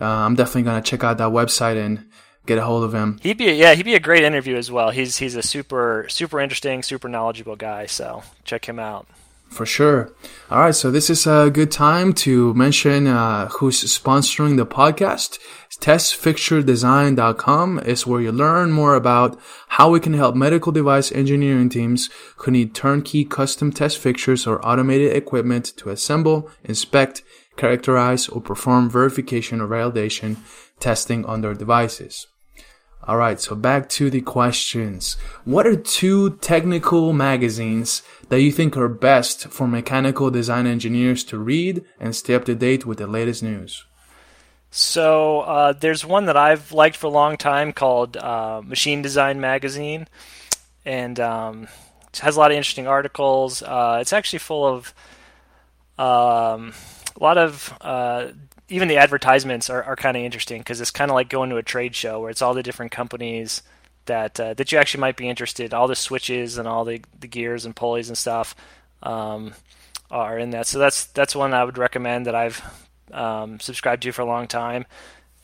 Uh, 0.00 0.06
I'm 0.06 0.36
definitely 0.36 0.62
gonna 0.62 0.82
check 0.82 1.02
out 1.02 1.18
that 1.18 1.30
website 1.30 1.76
and 1.84 2.06
get 2.46 2.58
a 2.58 2.62
hold 2.62 2.84
of 2.84 2.94
him. 2.94 3.18
He'd 3.22 3.36
be 3.36 3.48
a, 3.48 3.52
yeah, 3.52 3.74
he'd 3.74 3.84
be 3.84 3.94
a 3.94 4.00
great 4.00 4.22
interview 4.22 4.56
as 4.56 4.70
well. 4.70 4.90
He's 4.90 5.16
he's 5.16 5.34
a 5.34 5.42
super 5.42 6.06
super 6.08 6.40
interesting, 6.40 6.82
super 6.82 7.08
knowledgeable 7.08 7.56
guy. 7.56 7.86
So 7.86 8.22
check 8.44 8.68
him 8.68 8.78
out. 8.78 9.06
For 9.50 9.64
sure. 9.64 10.12
All 10.50 10.60
right, 10.60 10.74
so 10.74 10.90
this 10.90 11.08
is 11.08 11.26
a 11.26 11.50
good 11.50 11.70
time 11.70 12.12
to 12.14 12.52
mention 12.52 13.06
uh, 13.06 13.48
who's 13.48 13.82
sponsoring 13.82 14.58
the 14.58 14.66
podcast. 14.66 15.38
TestFixtureDesign.com 15.80 17.78
is 17.80 18.06
where 18.06 18.20
you 18.20 18.32
learn 18.32 18.72
more 18.72 18.94
about 18.96 19.38
how 19.68 19.90
we 19.90 20.00
can 20.00 20.14
help 20.14 20.34
medical 20.34 20.72
device 20.72 21.12
engineering 21.12 21.68
teams 21.68 22.10
who 22.38 22.50
need 22.50 22.74
turnkey 22.74 23.24
custom 23.24 23.70
test 23.72 23.98
fixtures 23.98 24.44
or 24.44 24.60
automated 24.66 25.16
equipment 25.16 25.66
to 25.76 25.90
assemble, 25.90 26.50
inspect, 26.64 27.22
characterize, 27.56 28.28
or 28.28 28.40
perform 28.40 28.90
verification 28.90 29.60
or 29.60 29.68
validation 29.68 30.38
testing 30.80 31.24
on 31.24 31.42
their 31.42 31.54
devices. 31.54 32.26
All 33.04 33.16
right, 33.16 33.40
so 33.40 33.54
back 33.54 33.88
to 33.90 34.10
the 34.10 34.20
questions. 34.20 35.16
What 35.44 35.66
are 35.66 35.76
two 35.76 36.36
technical 36.38 37.12
magazines 37.12 38.02
that 38.28 38.42
you 38.42 38.52
think 38.52 38.76
are 38.76 38.88
best 38.88 39.48
for 39.48 39.66
mechanical 39.66 40.30
design 40.30 40.66
engineers 40.66 41.24
to 41.24 41.38
read 41.38 41.84
and 42.00 42.14
stay 42.14 42.34
up 42.34 42.44
to 42.46 42.54
date 42.54 42.84
with 42.84 42.98
the 42.98 43.06
latest 43.06 43.42
news? 43.42 43.86
So 44.70 45.40
uh, 45.40 45.72
there's 45.72 46.04
one 46.04 46.26
that 46.26 46.36
I've 46.36 46.72
liked 46.72 46.96
for 46.96 47.06
a 47.06 47.10
long 47.10 47.36
time 47.36 47.72
called 47.72 48.16
uh, 48.16 48.60
Machine 48.64 49.02
Design 49.02 49.40
Magazine, 49.40 50.06
and 50.84 51.18
um, 51.18 51.68
it 52.12 52.18
has 52.18 52.36
a 52.36 52.38
lot 52.38 52.50
of 52.50 52.56
interesting 52.56 52.86
articles. 52.86 53.62
Uh, 53.62 53.98
it's 54.00 54.12
actually 54.12 54.40
full 54.40 54.66
of 54.66 54.94
um, 55.98 56.74
a 57.18 57.22
lot 57.22 57.38
of 57.38 57.76
uh, 57.80 58.28
even 58.68 58.88
the 58.88 58.98
advertisements 58.98 59.70
are, 59.70 59.82
are 59.82 59.96
kind 59.96 60.16
of 60.16 60.22
interesting 60.22 60.60
because 60.60 60.80
it's 60.80 60.90
kind 60.90 61.10
of 61.10 61.14
like 61.14 61.28
going 61.28 61.50
to 61.50 61.56
a 61.56 61.62
trade 61.62 61.96
show 61.96 62.20
where 62.20 62.30
it's 62.30 62.42
all 62.42 62.54
the 62.54 62.62
different 62.62 62.92
companies 62.92 63.62
that 64.06 64.38
uh, 64.38 64.54
that 64.54 64.70
you 64.70 64.78
actually 64.78 65.00
might 65.00 65.16
be 65.16 65.28
interested. 65.28 65.72
All 65.72 65.88
the 65.88 65.96
switches 65.96 66.58
and 66.58 66.68
all 66.68 66.84
the, 66.84 67.00
the 67.18 67.26
gears 67.26 67.64
and 67.64 67.74
pulleys 67.74 68.08
and 68.08 68.18
stuff 68.18 68.54
um, 69.02 69.54
are 70.10 70.38
in 70.38 70.50
that. 70.50 70.66
So 70.66 70.78
that's 70.78 71.06
that's 71.06 71.34
one 71.34 71.54
I 71.54 71.64
would 71.64 71.78
recommend 71.78 72.26
that 72.26 72.34
I've 72.34 72.62
um, 73.12 73.60
subscribed 73.60 74.02
to 74.04 74.12
for 74.12 74.22
a 74.22 74.26
long 74.26 74.46
time. 74.46 74.86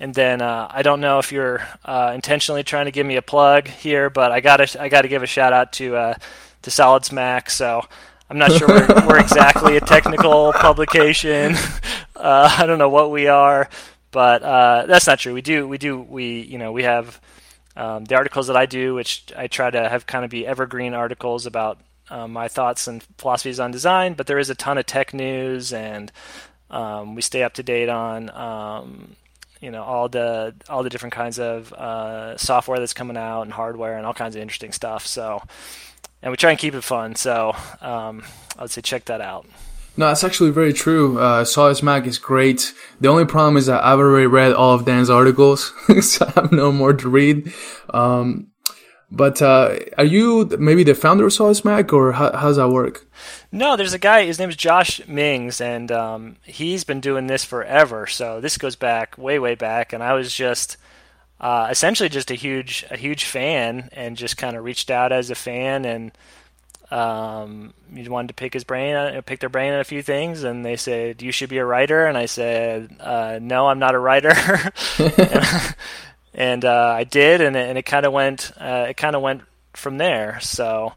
And 0.01 0.15
then 0.15 0.43
uh, 0.43 0.69
I 0.71 0.83
don't 0.83 1.01
know 1.01 1.19
if 1.19 1.31
you're 1.31 1.67
uh, 1.85 2.12
intentionally 2.15 2.65
trying 2.65 2.87
to 2.87 2.91
give 2.91 3.07
me 3.07 3.17
a 3.17 3.23
plug 3.23 3.69
here, 3.69 4.11
but 4.11 4.33
I 4.33 4.41
got 4.41 4.57
to 4.59 4.83
I 4.83 4.89
got 4.89 5.03
to 5.03 5.09
give 5.09 5.23
a 5.23 5.27
shout 5.27 5.53
out 5.53 5.73
to 5.75 5.97
uh, 5.97 6.15
to 6.62 6.71
SolidSmack. 6.71 7.49
So 7.49 7.83
I'm 8.29 8.39
not 8.39 8.53
sure 8.53 8.67
we're, 8.69 9.07
we're 9.07 9.21
exactly 9.21 9.77
a 9.77 9.81
technical 9.81 10.53
publication. 10.55 11.55
Uh, 12.17 12.49
I 12.59 12.67
don't 12.67 12.79
know 12.79 12.89
what 12.89 13.11
we 13.11 13.27
are, 13.27 13.69
but 14.12 14.43
uh, 14.43 14.87
that's 14.87 15.07
not 15.07 15.19
true. 15.19 15.35
We 15.35 15.43
do 15.43 15.67
we 15.67 15.79
do 15.79 16.01
we 16.01 16.41
you 16.43 16.59
know 16.59 16.71
we 16.71 16.85
have 16.85 17.21
um, 17.77 18.05
the 18.05 18.15
articles 18.15 18.47
that 18.47 18.57
I 18.57 18.67
do, 18.67 18.95
which 18.95 19.27
I 19.37 19.49
try 19.49 19.69
to 19.69 19.89
have 19.89 20.07
kind 20.07 20.25
of 20.25 20.31
be 20.31 20.47
evergreen 20.47 20.95
articles 20.95 21.45
about 21.45 21.81
um, 22.09 22.33
my 22.33 22.49
thoughts 22.49 22.87
and 22.87 23.03
philosophies 23.19 23.59
on 23.59 23.73
design. 23.73 24.15
But 24.15 24.27
there 24.27 24.39
is 24.39 24.49
a 24.49 24.55
ton 24.55 24.79
of 24.79 24.87
tech 24.87 25.12
news 25.12 25.73
and 25.73 26.12
um, 26.75 27.14
we 27.14 27.22
stay 27.22 27.43
up 27.45 27.55
to 27.55 27.62
date 27.62 27.89
on 27.89 28.31
um, 28.31 29.14
you 29.61 29.70
know 29.70 29.83
all 29.83 30.09
the 30.09 30.55
all 30.68 30.83
the 30.83 30.91
different 30.91 31.14
kinds 31.14 31.39
of 31.39 31.72
uh, 31.72 32.37
software 32.37 32.79
that's 32.79 32.93
coming 32.93 33.16
out 33.16 33.43
and 33.43 33.53
hardware 33.53 33.97
and 33.97 34.05
all 34.05 34.12
kinds 34.12 34.35
of 34.35 34.43
interesting 34.43 34.72
stuff. 34.72 35.07
So, 35.07 35.41
and 36.20 36.31
we 36.33 36.37
try 36.37 36.51
and 36.51 36.59
keep 36.59 36.75
it 36.75 36.83
fun. 36.83 37.14
So, 37.14 37.55
um, 37.81 38.25
I 38.59 38.62
would 38.62 38.70
say 38.70 38.83
check 38.83 39.05
that 39.07 39.20
out. 39.20 39.47
No, 39.97 40.09
that's 40.09 40.25
actually 40.25 40.51
very 40.51 40.72
true. 40.72 41.20
Uh, 41.20 41.45
SolidSmack 41.45 42.05
is 42.07 42.18
great. 42.18 42.75
The 43.01 43.09
only 43.09 43.25
problem 43.25 43.57
is 43.57 43.66
that 43.66 43.85
I've 43.85 44.01
already 44.01 44.27
read 44.27 44.53
all 44.53 44.75
of 44.75 44.85
Dan's 44.85 45.09
articles, 45.09 45.72
so 46.01 46.27
I 46.27 46.41
have 46.41 46.51
no 46.51 46.72
more 46.72 46.93
to 46.93 47.09
read. 47.09 47.53
Um, 47.91 48.49
but 49.14 49.41
uh, 49.41 49.79
are 49.97 50.05
you 50.05 50.51
maybe 50.59 50.83
the 50.83 50.97
founder 50.97 51.27
of 51.27 51.33
SolidSmack, 51.33 51.93
or 51.93 52.12
how, 52.12 52.37
how, 52.37 52.49
does 52.49 52.57
that 52.57 52.70
work? 52.70 53.07
No, 53.55 53.76
there's 53.76 53.94
a 53.94 54.00
guy. 54.00 54.24
His 54.24 54.40
name 54.40 54.48
is 54.48 54.57
Josh 54.57 55.00
Mings, 55.07 55.61
and 55.61 55.92
um, 55.92 56.36
he's 56.42 56.82
been 56.82 56.98
doing 56.98 57.28
this 57.28 57.44
forever. 57.44 58.09
So 58.09 58.40
this 58.40 58.59
goes 58.59 58.74
back 58.74 59.16
way, 59.16 59.38
way 59.38 59.55
back, 59.55 59.92
and 59.92 60.02
I 60.02 60.14
was 60.14 60.34
just 60.34 60.76
uh, 61.38 61.68
essentially 61.70 62.09
just 62.09 62.32
a 62.32 62.34
huge, 62.34 62.84
a 62.90 62.96
huge 62.96 63.26
fan, 63.26 63.90
and 63.92 64.16
just 64.16 64.36
kind 64.36 64.57
of 64.57 64.64
reached 64.64 64.90
out 64.90 65.12
as 65.12 65.30
a 65.30 65.36
fan, 65.36 65.84
and 65.84 66.11
um, 66.90 67.74
wanted 67.92 68.26
to 68.26 68.34
pick 68.34 68.55
his 68.55 68.64
brain, 68.64 68.96
uh, 68.96 69.20
pick 69.24 69.38
their 69.38 69.48
brain 69.48 69.72
on 69.72 69.78
a 69.78 69.84
few 69.84 70.02
things, 70.02 70.42
and 70.42 70.64
they 70.64 70.74
said 70.74 71.22
you 71.22 71.30
should 71.30 71.48
be 71.48 71.59
a 71.59 71.64
writer, 71.64 72.07
and 72.07 72.18
I 72.18 72.26
said 72.26 72.96
uh, 72.98 73.38
no, 73.40 73.68
I'm 73.68 73.78
not 73.78 73.94
a 73.94 74.00
writer. 74.00 74.32
and 76.34 76.64
uh, 76.64 76.94
I 76.96 77.05
did, 77.05 77.40
and 77.40 77.55
it, 77.55 77.68
and 77.68 77.78
it 77.78 77.84
kind 77.84 78.05
of 78.05 78.12
went 78.12 78.50
uh, 78.59 78.86
it 78.88 78.96
kind 78.96 79.14
of 79.14 79.22
went 79.22 79.42
from 79.74 79.98
there. 79.98 80.40
So, 80.40 80.94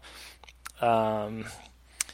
um, 0.82 1.46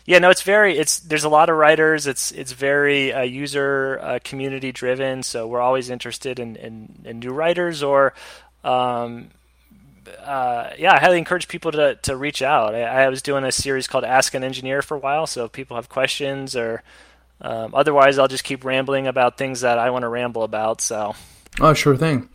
yeah, 0.05 0.19
no, 0.19 0.29
it's 0.29 0.41
very 0.41 0.77
it's 0.77 0.99
there's 0.99 1.23
a 1.23 1.29
lot 1.29 1.49
of 1.49 1.57
writers. 1.57 2.07
It's 2.07 2.31
it's 2.31 2.51
very 2.51 3.13
uh, 3.13 3.21
user 3.21 3.99
uh, 4.01 4.19
community 4.23 4.71
driven. 4.71 5.23
So 5.23 5.47
we're 5.47 5.61
always 5.61 5.89
interested 5.89 6.39
in 6.39 6.55
in, 6.55 7.03
in 7.05 7.19
new 7.19 7.31
writers 7.31 7.83
or. 7.83 8.13
Um, 8.63 9.29
uh, 10.21 10.71
yeah, 10.77 10.93
I 10.93 10.99
highly 10.99 11.17
encourage 11.17 11.47
people 11.47 11.71
to, 11.73 11.95
to 11.95 12.15
reach 12.15 12.41
out. 12.41 12.75
I, 12.75 13.05
I, 13.05 13.09
was 13.09 13.21
doing 13.21 13.43
a 13.45 13.51
series 13.51 13.87
called 13.87 14.03
Ask 14.03 14.33
an 14.33 14.43
Engineer 14.43 14.81
for 14.81 14.95
a 14.95 14.99
while, 14.99 15.27
so 15.27 15.45
if 15.45 15.53
people 15.53 15.75
have 15.75 15.87
questions 15.87 16.55
or 16.55 16.83
um, 17.43 17.73
otherwise, 17.75 18.17
I'll 18.17 18.27
just 18.27 18.43
keep 18.43 18.63
rambling 18.63 19.07
about 19.07 19.37
things 19.37 19.61
that 19.61 19.77
I 19.77 19.89
want 19.89 20.03
to 20.03 20.07
ramble 20.07 20.43
about. 20.43 20.81
So, 20.81 21.13
oh, 21.59 21.73
sure 21.73 21.97
thing. 21.97 22.29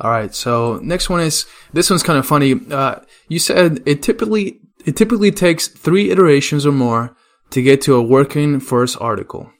All 0.00 0.10
right. 0.10 0.34
So 0.34 0.78
next 0.82 1.08
one 1.08 1.20
is 1.20 1.46
this 1.72 1.90
one's 1.90 2.02
kind 2.02 2.18
of 2.18 2.26
funny. 2.26 2.54
Uh, 2.70 2.96
you 3.28 3.38
said 3.38 3.82
it 3.86 4.02
typically 4.02 4.60
it 4.88 4.96
typically 4.96 5.30
takes 5.30 5.68
three 5.68 6.10
iterations 6.10 6.64
or 6.64 6.72
more 6.72 7.14
to 7.50 7.60
get 7.60 7.82
to 7.82 7.94
a 7.94 8.02
working 8.02 8.58
first 8.58 8.96
article. 9.02 9.52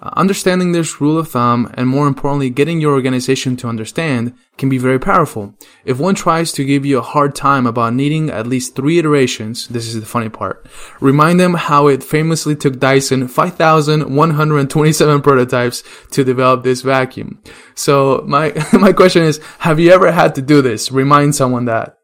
Uh, 0.00 0.08
understanding 0.16 0.72
this 0.72 1.02
rule 1.02 1.18
of 1.18 1.28
thumb 1.28 1.70
and 1.74 1.86
more 1.86 2.06
importantly, 2.06 2.48
getting 2.48 2.80
your 2.80 2.94
organization 2.94 3.54
to 3.58 3.68
understand 3.68 4.32
can 4.56 4.70
be 4.70 4.78
very 4.78 4.98
powerful. 4.98 5.54
If 5.84 5.98
one 5.98 6.14
tries 6.14 6.50
to 6.52 6.64
give 6.64 6.86
you 6.86 6.96
a 6.96 7.02
hard 7.02 7.34
time 7.34 7.66
about 7.66 7.92
needing 7.92 8.30
at 8.30 8.46
least 8.46 8.74
three 8.74 8.98
iterations, 8.98 9.68
this 9.68 9.86
is 9.86 10.00
the 10.00 10.06
funny 10.06 10.30
part. 10.30 10.66
Remind 10.98 11.38
them 11.38 11.52
how 11.52 11.88
it 11.88 12.02
famously 12.02 12.56
took 12.56 12.80
Dyson 12.80 13.28
5,127 13.28 15.20
prototypes 15.28 15.84
to 16.12 16.24
develop 16.24 16.64
this 16.64 16.80
vacuum. 16.80 17.42
So 17.74 18.24
my, 18.26 18.54
my 18.72 18.94
question 18.94 19.24
is, 19.24 19.40
have 19.58 19.78
you 19.78 19.90
ever 19.92 20.10
had 20.10 20.34
to 20.36 20.40
do 20.40 20.62
this? 20.62 20.90
Remind 20.90 21.34
someone 21.34 21.66
that. 21.66 21.99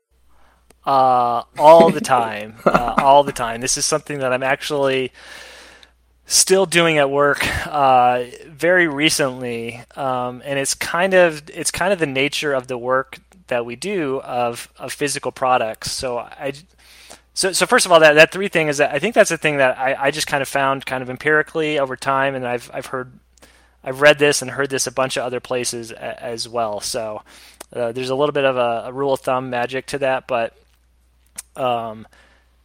Uh, 0.86 1.42
all 1.58 1.90
the 1.90 2.00
time, 2.00 2.54
uh, 2.64 2.94
all 2.98 3.24
the 3.24 3.32
time. 3.32 3.60
This 3.60 3.76
is 3.76 3.84
something 3.84 4.20
that 4.20 4.32
I'm 4.32 4.44
actually, 4.44 5.12
still 6.26 6.66
doing 6.66 6.98
at 6.98 7.10
work 7.10 7.40
uh, 7.66 8.24
very 8.46 8.88
recently, 8.88 9.82
um, 9.94 10.42
and 10.44 10.58
it's 10.58 10.74
kind 10.74 11.14
of 11.14 11.48
it's 11.50 11.70
kind 11.70 11.92
of 11.92 11.98
the 11.98 12.06
nature 12.06 12.52
of 12.52 12.66
the 12.66 12.76
work 12.76 13.18
that 13.46 13.64
we 13.64 13.76
do 13.76 14.20
of 14.22 14.68
of 14.78 14.92
physical 14.92 15.32
products. 15.32 15.92
So 15.92 16.18
I. 16.18 16.52
So, 17.34 17.52
so 17.52 17.66
first 17.66 17.84
of 17.84 17.92
all, 17.92 18.00
that, 18.00 18.14
that 18.14 18.32
three 18.32 18.48
thing 18.48 18.68
is 18.68 18.78
that 18.78 18.94
I 18.94 18.98
think 18.98 19.14
that's 19.14 19.30
a 19.30 19.36
thing 19.36 19.58
that 19.58 19.76
I, 19.76 20.06
I 20.06 20.10
just 20.10 20.26
kind 20.26 20.40
of 20.40 20.48
found 20.48 20.86
kind 20.86 21.02
of 21.02 21.10
empirically 21.10 21.78
over 21.78 21.94
time, 21.94 22.34
and 22.34 22.48
I've 22.48 22.70
I've 22.72 22.86
heard, 22.86 23.12
I've 23.84 24.00
read 24.00 24.18
this 24.18 24.40
and 24.40 24.50
heard 24.50 24.70
this 24.70 24.86
a 24.86 24.90
bunch 24.90 25.18
of 25.18 25.22
other 25.22 25.38
places 25.38 25.90
a, 25.90 26.22
as 26.22 26.48
well. 26.48 26.80
So 26.80 27.20
uh, 27.74 27.92
there's 27.92 28.08
a 28.08 28.14
little 28.14 28.32
bit 28.32 28.46
of 28.46 28.56
a, 28.56 28.84
a, 28.86 28.92
rule 28.92 29.12
of 29.12 29.20
thumb 29.20 29.50
magic 29.50 29.84
to 29.88 29.98
that, 29.98 30.26
but 30.26 30.56
um, 31.56 32.06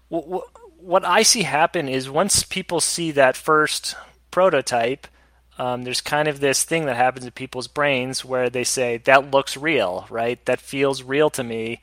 w- 0.09 0.26
w- 0.26 0.49
what 0.80 1.05
I 1.05 1.24
see 1.24 1.43
happen 1.43 1.88
is 1.88 2.09
once 2.09 2.43
people 2.43 2.80
see 2.80 3.11
that 3.11 3.38
first 3.38 3.95
prototype, 4.32 5.07
um, 5.57 5.84
there's 5.84 6.01
kind 6.01 6.28
of 6.28 6.39
this 6.39 6.63
thing 6.63 6.86
that 6.86 6.95
happens 6.95 7.26
in 7.26 7.32
people's 7.32 7.67
brains 7.67 8.26
where 8.26 8.49
they 8.49 8.63
say 8.63 8.97
that 8.97 9.32
looks 9.32 9.55
real, 9.55 10.07
right? 10.09 10.43
That 10.45 10.59
feels 10.59 11.03
real 11.03 11.30
to 11.32 11.43
me. 11.43 11.82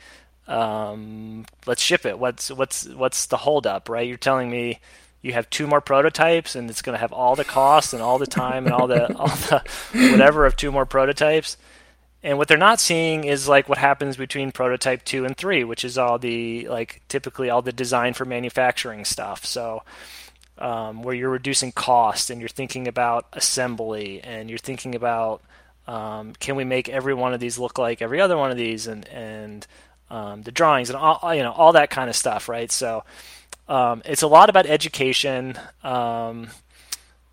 Um, 0.49 1.45
let's 1.66 1.82
ship 1.82 2.07
it. 2.07 2.18
What's 2.18 2.51
what's 2.51 2.86
what's 2.89 3.26
the 3.26 3.36
holdup, 3.36 3.89
right? 3.89 4.09
You're 4.09 4.16
telling 4.16 4.51
me 4.51 4.80
you 5.20 5.32
have 5.34 5.51
two 5.51 5.66
more 5.66 5.80
prototypes 5.80 6.57
and 6.57 6.70
it's 6.70 6.82
going 6.82 6.95
to 6.95 7.01
have 7.01 7.12
all 7.12 7.36
the 7.36 7.45
costs 7.45 7.93
and 7.93 8.03
all 8.03 8.18
the 8.18 8.26
time 8.26 8.64
and 8.64 8.74
all 8.74 8.86
the 8.86 9.14
all 9.16 9.28
the 9.28 9.62
whatever 10.11 10.47
of 10.47 10.57
two 10.57 10.72
more 10.72 10.86
prototypes 10.86 11.57
and 12.29 12.37
what 12.37 12.47
they're 12.47 12.59
not 12.59 12.79
seeing 12.79 13.24
is 13.24 13.49
like 13.49 13.70
what 13.70 13.79
happens 13.79 14.16
between 14.16 14.53
prototype 14.53 15.03
2 15.05 15.24
and 15.24 15.37
3 15.37 15.64
which 15.64 15.85
is 15.85 15.97
all 15.97 16.18
the 16.18 16.68
like 16.68 17.01
typically 17.09 17.49
all 17.49 17.62
the 17.62 17.72
design 17.72 18.12
for 18.12 18.24
manufacturing 18.24 19.05
stuff 19.05 19.45
so 19.45 19.83
um, 20.59 21.03
where 21.03 21.14
you're 21.14 21.31
reducing 21.31 21.72
cost 21.72 22.29
and 22.31 22.41
you're 22.41 22.49
thinking 22.49 22.87
about 22.87 23.26
assembly 23.33 24.20
and 24.22 24.51
you're 24.51 24.59
thinking 24.59 24.95
about 24.95 25.43
um, 25.87 26.35
can 26.39 26.55
we 26.55 26.64
make 26.64 26.89
every 26.91 27.14
one 27.14 27.33
of 27.33 27.41
these 27.41 27.59
look 27.59 27.79
like 27.79 28.03
every 28.03 28.20
other 28.20 28.37
one 28.37 28.51
of 28.51 28.59
these 28.59 28.87
and 28.87 29.09
and 29.09 29.66
um, 30.11 30.43
the 30.43 30.53
drawings 30.53 30.91
and 30.91 30.99
all 30.99 31.35
you 31.35 31.43
know 31.43 31.53
all 31.53 31.72
that 31.72 31.89
kind 31.89 32.11
of 32.11 32.16
stuff 32.16 32.49
right 32.49 32.70
so 32.70 33.05
um, 33.68 34.03
it's 34.05 34.22
a 34.22 34.26
lot 34.26 34.49
about 34.49 34.66
education. 34.66 35.59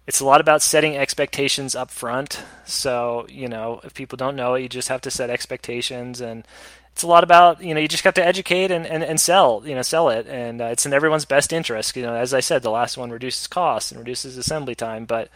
It's 0.07 0.19
a 0.19 0.25
lot 0.25 0.41
about 0.41 0.61
setting 0.61 0.95
expectations 0.95 1.75
up 1.75 1.89
front. 1.89 2.43
So, 2.65 3.25
you 3.29 3.47
know, 3.47 3.81
if 3.83 3.93
people 3.93 4.17
don't 4.17 4.35
know 4.35 4.53
it, 4.53 4.61
you 4.61 4.69
just 4.69 4.89
have 4.89 5.01
to 5.01 5.11
set 5.11 5.29
expectations. 5.29 6.21
And 6.21 6.45
it's 6.91 7.01
a 7.03 7.07
lot 7.07 7.23
about, 7.23 7.63
you 7.63 7.73
know, 7.73 7.79
you 7.79 7.87
just 7.87 8.03
have 8.03 8.13
to 8.15 8.25
educate 8.25 8.69
and, 8.69 8.85
and, 8.85 9.03
and 9.03 9.19
sell, 9.19 9.63
you 9.65 9.73
know, 9.73 9.81
sell 9.81 10.09
it. 10.09 10.27
And 10.27 10.61
uh, 10.61 10.65
it's 10.65 10.85
in 10.85 10.93
everyone's 10.93 11.25
best 11.25 11.51
interest. 11.51 11.95
You 11.95 12.03
know, 12.03 12.15
as 12.15 12.33
I 12.33 12.39
said, 12.39 12.61
the 12.61 12.69
last 12.69 12.97
one 12.97 13.09
reduces 13.09 13.47
costs 13.47 13.91
and 13.91 13.99
reduces 13.99 14.37
assembly 14.37 14.75
time. 14.75 15.05
But 15.05 15.29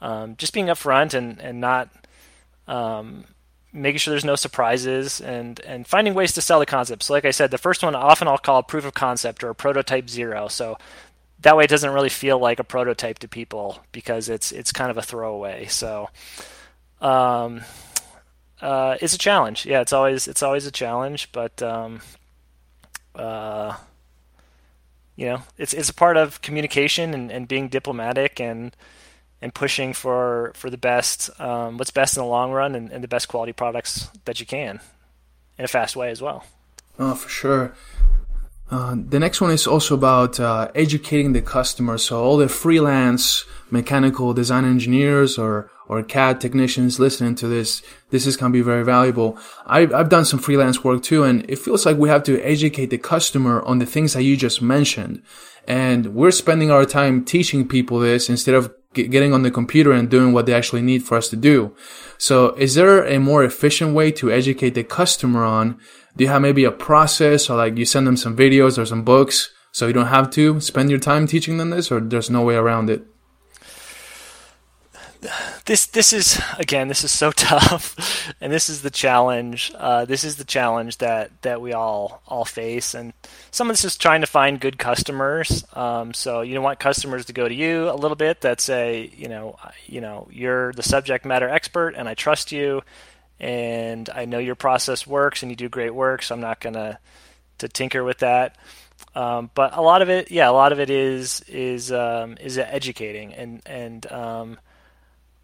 um, 0.00 0.34
just 0.36 0.52
being 0.52 0.66
upfront 0.66 1.14
and, 1.14 1.40
and 1.40 1.60
not, 1.60 1.88
um, 2.66 3.24
making 3.72 3.98
sure 3.98 4.12
there's 4.12 4.24
no 4.24 4.34
surprises 4.34 5.20
and 5.20 5.60
and 5.60 5.86
finding 5.86 6.14
ways 6.14 6.32
to 6.32 6.40
sell 6.40 6.58
the 6.58 6.66
concept. 6.66 7.02
So 7.02 7.12
like 7.12 7.24
I 7.24 7.30
said, 7.30 7.50
the 7.50 7.58
first 7.58 7.82
one 7.82 7.94
often 7.94 8.28
I'll 8.28 8.38
call 8.38 8.62
proof 8.62 8.84
of 8.84 8.94
concept 8.94 9.44
or 9.44 9.52
prototype 9.54 10.08
zero. 10.08 10.48
So 10.48 10.78
that 11.40 11.56
way 11.56 11.64
it 11.64 11.70
doesn't 11.70 11.92
really 11.92 12.08
feel 12.08 12.38
like 12.38 12.58
a 12.58 12.64
prototype 12.64 13.20
to 13.20 13.28
people 13.28 13.80
because 13.92 14.28
it's 14.28 14.52
it's 14.52 14.72
kind 14.72 14.90
of 14.90 14.96
a 14.96 15.02
throwaway. 15.02 15.66
So 15.66 16.08
um, 17.00 17.62
uh, 18.60 18.96
it's 19.00 19.14
a 19.14 19.18
challenge. 19.18 19.66
Yeah, 19.66 19.80
it's 19.80 19.92
always 19.92 20.26
it's 20.26 20.42
always 20.42 20.66
a 20.66 20.72
challenge, 20.72 21.30
but 21.32 21.62
um, 21.62 22.00
uh, 23.14 23.76
you 25.16 25.26
know, 25.26 25.42
it's 25.56 25.74
it's 25.74 25.88
a 25.88 25.94
part 25.94 26.16
of 26.16 26.40
communication 26.42 27.14
and, 27.14 27.30
and 27.30 27.48
being 27.48 27.68
diplomatic 27.68 28.40
and 28.40 28.74
and 29.40 29.54
pushing 29.54 29.92
for 29.92 30.52
for 30.54 30.70
the 30.70 30.76
best, 30.76 31.30
um, 31.40 31.76
what's 31.78 31.90
best 31.90 32.16
in 32.16 32.22
the 32.22 32.28
long 32.28 32.52
run, 32.52 32.74
and, 32.74 32.90
and, 32.92 33.04
the 33.04 33.08
best 33.08 33.28
quality 33.28 33.52
products 33.52 34.08
that 34.24 34.40
you 34.40 34.46
can, 34.46 34.80
in 35.56 35.64
a 35.64 35.68
fast 35.68 35.94
way 35.94 36.10
as 36.10 36.20
well. 36.20 36.44
Oh, 36.98 37.14
for 37.14 37.28
sure. 37.28 37.74
Uh, 38.70 38.96
the 39.08 39.18
next 39.18 39.40
one 39.40 39.50
is 39.50 39.66
also 39.66 39.94
about 39.94 40.38
uh, 40.38 40.70
educating 40.74 41.32
the 41.32 41.40
customer. 41.40 41.96
So 41.96 42.22
all 42.22 42.36
the 42.36 42.48
freelance 42.48 43.44
mechanical 43.70 44.34
design 44.34 44.64
engineers 44.64 45.38
or 45.38 45.70
or 45.88 46.02
CAD 46.02 46.40
technicians 46.40 47.00
listening 47.00 47.34
to 47.36 47.48
this, 47.48 47.82
this 48.10 48.26
is 48.26 48.36
going 48.36 48.52
to 48.52 48.56
be 48.58 48.62
very 48.62 48.84
valuable. 48.84 49.38
I've, 49.66 49.92
I've 49.94 50.10
done 50.10 50.26
some 50.26 50.38
freelance 50.38 50.84
work 50.84 51.02
too, 51.02 51.24
and 51.24 51.48
it 51.48 51.58
feels 51.58 51.86
like 51.86 51.96
we 51.96 52.10
have 52.10 52.24
to 52.24 52.38
educate 52.42 52.90
the 52.90 52.98
customer 52.98 53.62
on 53.62 53.78
the 53.78 53.86
things 53.86 54.12
that 54.12 54.22
you 54.22 54.36
just 54.36 54.60
mentioned. 54.60 55.22
And 55.66 56.14
we're 56.14 56.30
spending 56.30 56.70
our 56.70 56.84
time 56.84 57.24
teaching 57.24 57.66
people 57.66 58.00
this 58.00 58.28
instead 58.28 58.54
of 58.54 58.74
getting 58.92 59.32
on 59.32 59.42
the 59.42 59.50
computer 59.50 59.92
and 59.92 60.10
doing 60.10 60.32
what 60.32 60.46
they 60.46 60.54
actually 60.54 60.82
need 60.82 61.02
for 61.04 61.16
us 61.16 61.28
to 61.28 61.36
do. 61.36 61.74
So 62.16 62.54
is 62.56 62.74
there 62.74 63.04
a 63.04 63.18
more 63.18 63.44
efficient 63.44 63.94
way 63.94 64.10
to 64.12 64.30
educate 64.30 64.70
the 64.70 64.84
customer 64.84 65.44
on? 65.44 65.78
Do 66.18 66.24
you 66.24 66.30
have 66.30 66.42
maybe 66.42 66.64
a 66.64 66.72
process 66.72 67.48
or 67.48 67.56
like 67.56 67.78
you 67.78 67.84
send 67.84 68.04
them 68.04 68.16
some 68.16 68.36
videos 68.36 68.76
or 68.76 68.84
some 68.84 69.04
books 69.04 69.52
so 69.70 69.86
you 69.86 69.92
don't 69.92 70.08
have 70.08 70.30
to 70.30 70.60
spend 70.60 70.90
your 70.90 70.98
time 70.98 71.28
teaching 71.28 71.58
them 71.58 71.70
this 71.70 71.92
or 71.92 72.00
there's 72.00 72.28
no 72.28 72.42
way 72.42 72.56
around 72.56 72.90
it? 72.90 73.06
this 75.64 75.86
this 75.86 76.12
is 76.12 76.40
again 76.58 76.86
this 76.86 77.02
is 77.02 77.10
so 77.10 77.32
tough 77.36 78.32
and 78.40 78.52
this 78.52 78.70
is 78.70 78.82
the 78.82 78.90
challenge 78.90 79.72
uh, 79.76 80.04
this 80.04 80.22
is 80.22 80.36
the 80.36 80.44
challenge 80.44 80.98
that 80.98 81.30
that 81.42 81.60
we 81.60 81.72
all 81.72 82.22
all 82.28 82.44
face 82.44 82.94
and 82.94 83.12
some 83.50 83.68
of 83.68 83.72
this 83.72 83.84
is 83.84 83.96
trying 83.96 84.20
to 84.20 84.28
find 84.28 84.60
good 84.60 84.78
customers 84.78 85.64
um, 85.72 86.14
so 86.14 86.40
you 86.42 86.54
don't 86.54 86.62
want 86.62 86.78
customers 86.78 87.26
to 87.26 87.32
go 87.32 87.48
to 87.48 87.54
you 87.54 87.90
a 87.90 87.96
little 87.96 88.16
bit 88.16 88.42
that 88.42 88.60
say 88.60 89.10
you 89.16 89.28
know 89.28 89.56
you 89.86 90.00
know 90.00 90.28
you're 90.30 90.72
the 90.74 90.82
subject 90.82 91.24
matter 91.24 91.48
expert 91.48 91.94
and 91.96 92.08
I 92.08 92.14
trust 92.14 92.52
you 92.52 92.82
and 93.40 94.08
I 94.10 94.24
know 94.24 94.38
your 94.38 94.54
process 94.54 95.06
works 95.06 95.42
and 95.42 95.50
you 95.50 95.56
do 95.56 95.68
great 95.68 95.94
work 95.94 96.22
so 96.22 96.34
I'm 96.34 96.40
not 96.40 96.60
gonna 96.60 96.98
to 97.58 97.68
tinker 97.68 98.04
with 98.04 98.18
that 98.18 98.56
um, 99.14 99.50
but 99.54 99.76
a 99.76 99.82
lot 99.82 100.02
of 100.02 100.08
it 100.08 100.30
yeah 100.30 100.48
a 100.48 100.52
lot 100.52 100.72
of 100.72 100.80
it 100.80 100.90
is 100.90 101.42
is 101.48 101.92
um, 101.92 102.36
is 102.40 102.58
educating 102.58 103.34
and 103.34 103.62
and 103.66 104.10
um, 104.12 104.58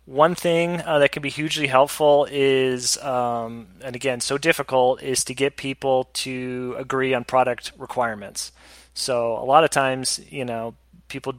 one 0.06 0.34
thing 0.34 0.82
uh, 0.82 0.98
that 0.98 1.12
can 1.12 1.22
be 1.22 1.30
hugely 1.30 1.66
helpful 1.66 2.26
is, 2.30 2.98
um, 2.98 3.68
and 3.82 3.96
again, 3.96 4.20
so 4.20 4.36
difficult, 4.36 5.02
is 5.02 5.24
to 5.24 5.34
get 5.34 5.56
people 5.56 6.10
to 6.12 6.74
agree 6.78 7.14
on 7.14 7.24
product 7.24 7.72
requirements. 7.78 8.52
So 8.92 9.32
a 9.38 9.44
lot 9.44 9.64
of 9.64 9.70
times, 9.70 10.20
you 10.28 10.44
know, 10.44 10.74
people 11.08 11.34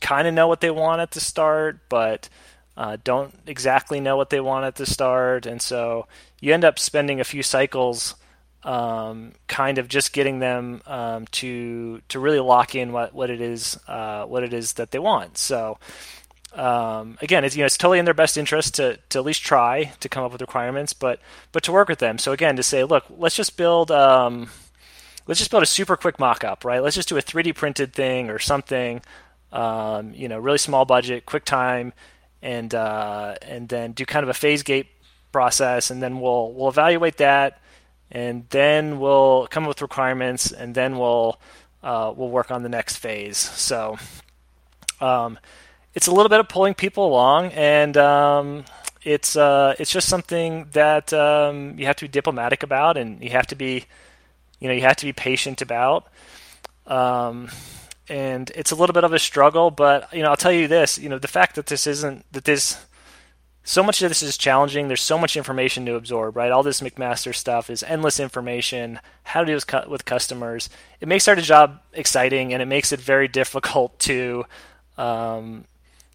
kind 0.00 0.28
of 0.28 0.34
know 0.34 0.46
what 0.46 0.60
they 0.60 0.70
want 0.70 1.00
at 1.00 1.10
the 1.10 1.20
start, 1.20 1.80
but 1.88 2.28
uh, 2.78 2.96
don't 3.02 3.34
exactly 3.44 3.98
know 3.98 4.16
what 4.16 4.30
they 4.30 4.38
want 4.40 4.64
at 4.64 4.76
the 4.76 4.86
start, 4.86 5.46
and 5.46 5.60
so 5.60 6.06
you 6.40 6.54
end 6.54 6.64
up 6.64 6.78
spending 6.78 7.18
a 7.18 7.24
few 7.24 7.42
cycles, 7.42 8.14
um, 8.62 9.32
kind 9.48 9.78
of 9.78 9.88
just 9.88 10.12
getting 10.12 10.38
them 10.38 10.80
um, 10.86 11.26
to 11.32 12.00
to 12.08 12.20
really 12.20 12.38
lock 12.38 12.76
in 12.76 12.92
what 12.92 13.12
what 13.12 13.30
it 13.30 13.40
is 13.40 13.76
uh, 13.88 14.24
what 14.26 14.44
it 14.44 14.52
is 14.52 14.74
that 14.74 14.92
they 14.92 15.00
want. 15.00 15.36
So 15.38 15.78
um, 16.54 17.18
again, 17.20 17.44
it's 17.44 17.56
you 17.56 17.62
know 17.62 17.66
it's 17.66 17.76
totally 17.76 17.98
in 17.98 18.04
their 18.04 18.14
best 18.14 18.38
interest 18.38 18.76
to, 18.76 18.96
to 19.08 19.18
at 19.18 19.24
least 19.24 19.42
try 19.42 19.92
to 19.98 20.08
come 20.08 20.22
up 20.22 20.30
with 20.30 20.40
requirements, 20.40 20.92
but 20.92 21.18
but 21.50 21.64
to 21.64 21.72
work 21.72 21.88
with 21.88 21.98
them. 21.98 22.16
So 22.16 22.30
again, 22.30 22.54
to 22.54 22.62
say, 22.62 22.84
look, 22.84 23.06
let's 23.10 23.34
just 23.34 23.56
build 23.56 23.90
um, 23.90 24.50
let's 25.26 25.40
just 25.40 25.50
build 25.50 25.64
a 25.64 25.66
super 25.66 25.96
quick 25.96 26.20
mock-up, 26.20 26.64
right? 26.64 26.80
Let's 26.80 26.94
just 26.94 27.08
do 27.08 27.16
a 27.16 27.22
3D 27.22 27.56
printed 27.56 27.92
thing 27.92 28.30
or 28.30 28.38
something, 28.38 29.02
um, 29.50 30.14
you 30.14 30.28
know, 30.28 30.38
really 30.38 30.58
small 30.58 30.84
budget, 30.84 31.26
quick 31.26 31.44
time, 31.44 31.92
and 32.42 32.74
uh, 32.74 33.34
and 33.42 33.68
then 33.68 33.92
do 33.92 34.04
kind 34.04 34.22
of 34.22 34.28
a 34.28 34.34
phase 34.34 34.62
gate 34.62 34.86
process, 35.32 35.90
and 35.90 36.02
then 36.02 36.20
we'll 36.20 36.52
we'll 36.52 36.68
evaluate 36.68 37.16
that, 37.18 37.60
and 38.10 38.46
then 38.50 39.00
we'll 39.00 39.46
come 39.48 39.64
up 39.64 39.68
with 39.68 39.82
requirements, 39.82 40.52
and 40.52 40.74
then 40.74 40.98
we'll 40.98 41.38
uh, 41.82 42.12
we'll 42.16 42.30
work 42.30 42.50
on 42.50 42.62
the 42.62 42.68
next 42.68 42.96
phase. 42.96 43.38
So. 43.38 43.96
Um, 45.00 45.38
it's 45.94 46.06
a 46.06 46.12
little 46.12 46.28
bit 46.28 46.38
of 46.38 46.48
pulling 46.48 46.74
people 46.74 47.06
along, 47.06 47.52
and 47.52 47.96
um, 47.96 48.64
it's 49.02 49.36
uh, 49.36 49.74
it's 49.78 49.90
just 49.90 50.08
something 50.08 50.66
that 50.72 51.12
um, 51.12 51.78
you 51.78 51.86
have 51.86 51.96
to 51.96 52.04
be 52.04 52.08
diplomatic 52.08 52.62
about, 52.62 52.96
and 52.96 53.22
you 53.22 53.30
have 53.30 53.46
to 53.48 53.56
be, 53.56 53.84
you 54.60 54.68
know, 54.68 54.74
you 54.74 54.82
have 54.82 54.96
to 54.96 55.06
be 55.06 55.12
patient 55.12 55.60
about. 55.62 56.06
Um, 56.86 57.48
and 58.08 58.50
it's 58.54 58.70
a 58.70 58.74
little 58.74 58.94
bit 58.94 59.04
of 59.04 59.12
a 59.12 59.18
struggle, 59.18 59.70
but 59.70 60.12
you 60.12 60.22
know, 60.22 60.30
I'll 60.30 60.36
tell 60.36 60.52
you 60.52 60.68
this: 60.68 60.98
you 60.98 61.08
know, 61.08 61.18
the 61.18 61.28
fact 61.28 61.56
that 61.56 61.66
this 61.66 61.86
isn't 61.86 62.24
that 62.32 62.44
this 62.44 62.84
so 63.64 63.82
much 63.82 64.00
of 64.00 64.08
this 64.08 64.22
is 64.22 64.38
challenging. 64.38 64.88
There's 64.88 65.02
so 65.02 65.18
much 65.18 65.36
information 65.36 65.84
to 65.86 65.94
absorb, 65.94 66.36
right? 66.36 66.50
All 66.50 66.62
this 66.62 66.80
McMaster 66.80 67.34
stuff 67.34 67.68
is 67.68 67.82
endless 67.82 68.18
information. 68.18 68.98
How 69.24 69.40
to 69.40 69.46
do 69.46 69.54
with, 69.54 69.88
with 69.88 70.04
customers. 70.06 70.70
It 71.00 71.08
makes 71.08 71.28
our 71.28 71.36
job 71.36 71.80
exciting, 71.92 72.52
and 72.52 72.62
it 72.62 72.66
makes 72.66 72.92
it 72.92 73.00
very 73.00 73.28
difficult 73.40 73.98
to 74.00 74.46
um, 74.96 75.64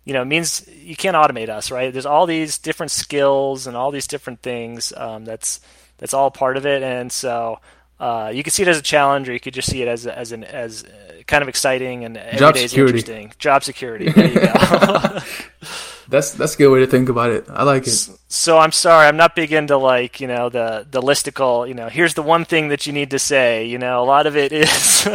you 0.05 0.13
know, 0.13 0.21
it 0.21 0.25
means 0.25 0.67
you 0.67 0.95
can't 0.95 1.15
automate 1.15 1.49
us, 1.49 1.71
right? 1.71 1.91
There's 1.91 2.05
all 2.05 2.25
these 2.25 2.57
different 2.57 2.91
skills 2.91 3.67
and 3.67 3.77
all 3.77 3.91
these 3.91 4.07
different 4.07 4.41
things. 4.41 4.91
Um, 4.95 5.23
that's 5.23 5.61
that's 5.97 6.13
all 6.13 6.29
part 6.29 6.57
of 6.57 6.65
it, 6.65 6.83
and 6.83 7.11
so 7.11 7.59
uh, 7.99 8.31
you 8.33 8.43
can 8.43 8.51
see 8.51 8.63
it 8.63 8.67
as 8.67 8.77
a 8.77 8.81
challenge, 8.81 9.29
or 9.29 9.33
you 9.33 9.39
could 9.39 9.53
just 9.53 9.69
see 9.69 9.81
it 9.81 9.87
as 9.87 10.07
as 10.07 10.31
an 10.31 10.43
as 10.43 10.83
uh, 10.83 11.21
kind 11.27 11.41
of 11.41 11.47
exciting 11.47 12.03
and 12.03 12.17
every 12.17 12.39
Job 12.39 12.55
day 12.55 12.63
interesting. 12.63 13.33
Job 13.37 13.63
security. 13.63 14.11
There 14.13 14.27
you 14.27 14.39
go. 14.39 15.19
that's 16.09 16.31
that's 16.33 16.55
a 16.55 16.57
good 16.57 16.69
way 16.69 16.79
to 16.79 16.87
think 16.87 17.09
about 17.09 17.31
it. 17.31 17.45
I 17.49 17.63
like 17.63 17.87
it. 17.87 18.09
So 18.27 18.57
I'm 18.57 18.71
sorry, 18.71 19.07
I'm 19.07 19.17
not 19.17 19.35
big 19.35 19.53
into 19.53 19.77
like 19.77 20.19
you 20.19 20.27
know 20.27 20.49
the 20.49 20.85
the 20.89 21.01
listicle. 21.01 21.67
You 21.67 21.73
know, 21.73 21.89
here's 21.89 22.13
the 22.13 22.23
one 22.23 22.45
thing 22.45 22.69
that 22.69 22.85
you 22.85 22.93
need 22.93 23.11
to 23.11 23.19
say. 23.19 23.65
You 23.65 23.77
know, 23.77 24.03
a 24.03 24.05
lot 24.05 24.27
of 24.27 24.35
it 24.35 24.51
is 24.51 25.07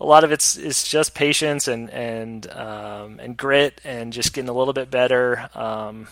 a 0.00 0.04
lot 0.04 0.24
of 0.24 0.32
it's 0.32 0.56
it's 0.56 0.88
just 0.88 1.14
patience 1.14 1.68
and 1.68 1.90
and 1.90 2.50
um, 2.50 3.20
and 3.20 3.36
grit 3.36 3.80
and 3.84 4.12
just 4.12 4.32
getting 4.32 4.48
a 4.48 4.54
little 4.54 4.74
bit 4.74 4.90
better. 4.90 5.48
Um, 5.54 6.08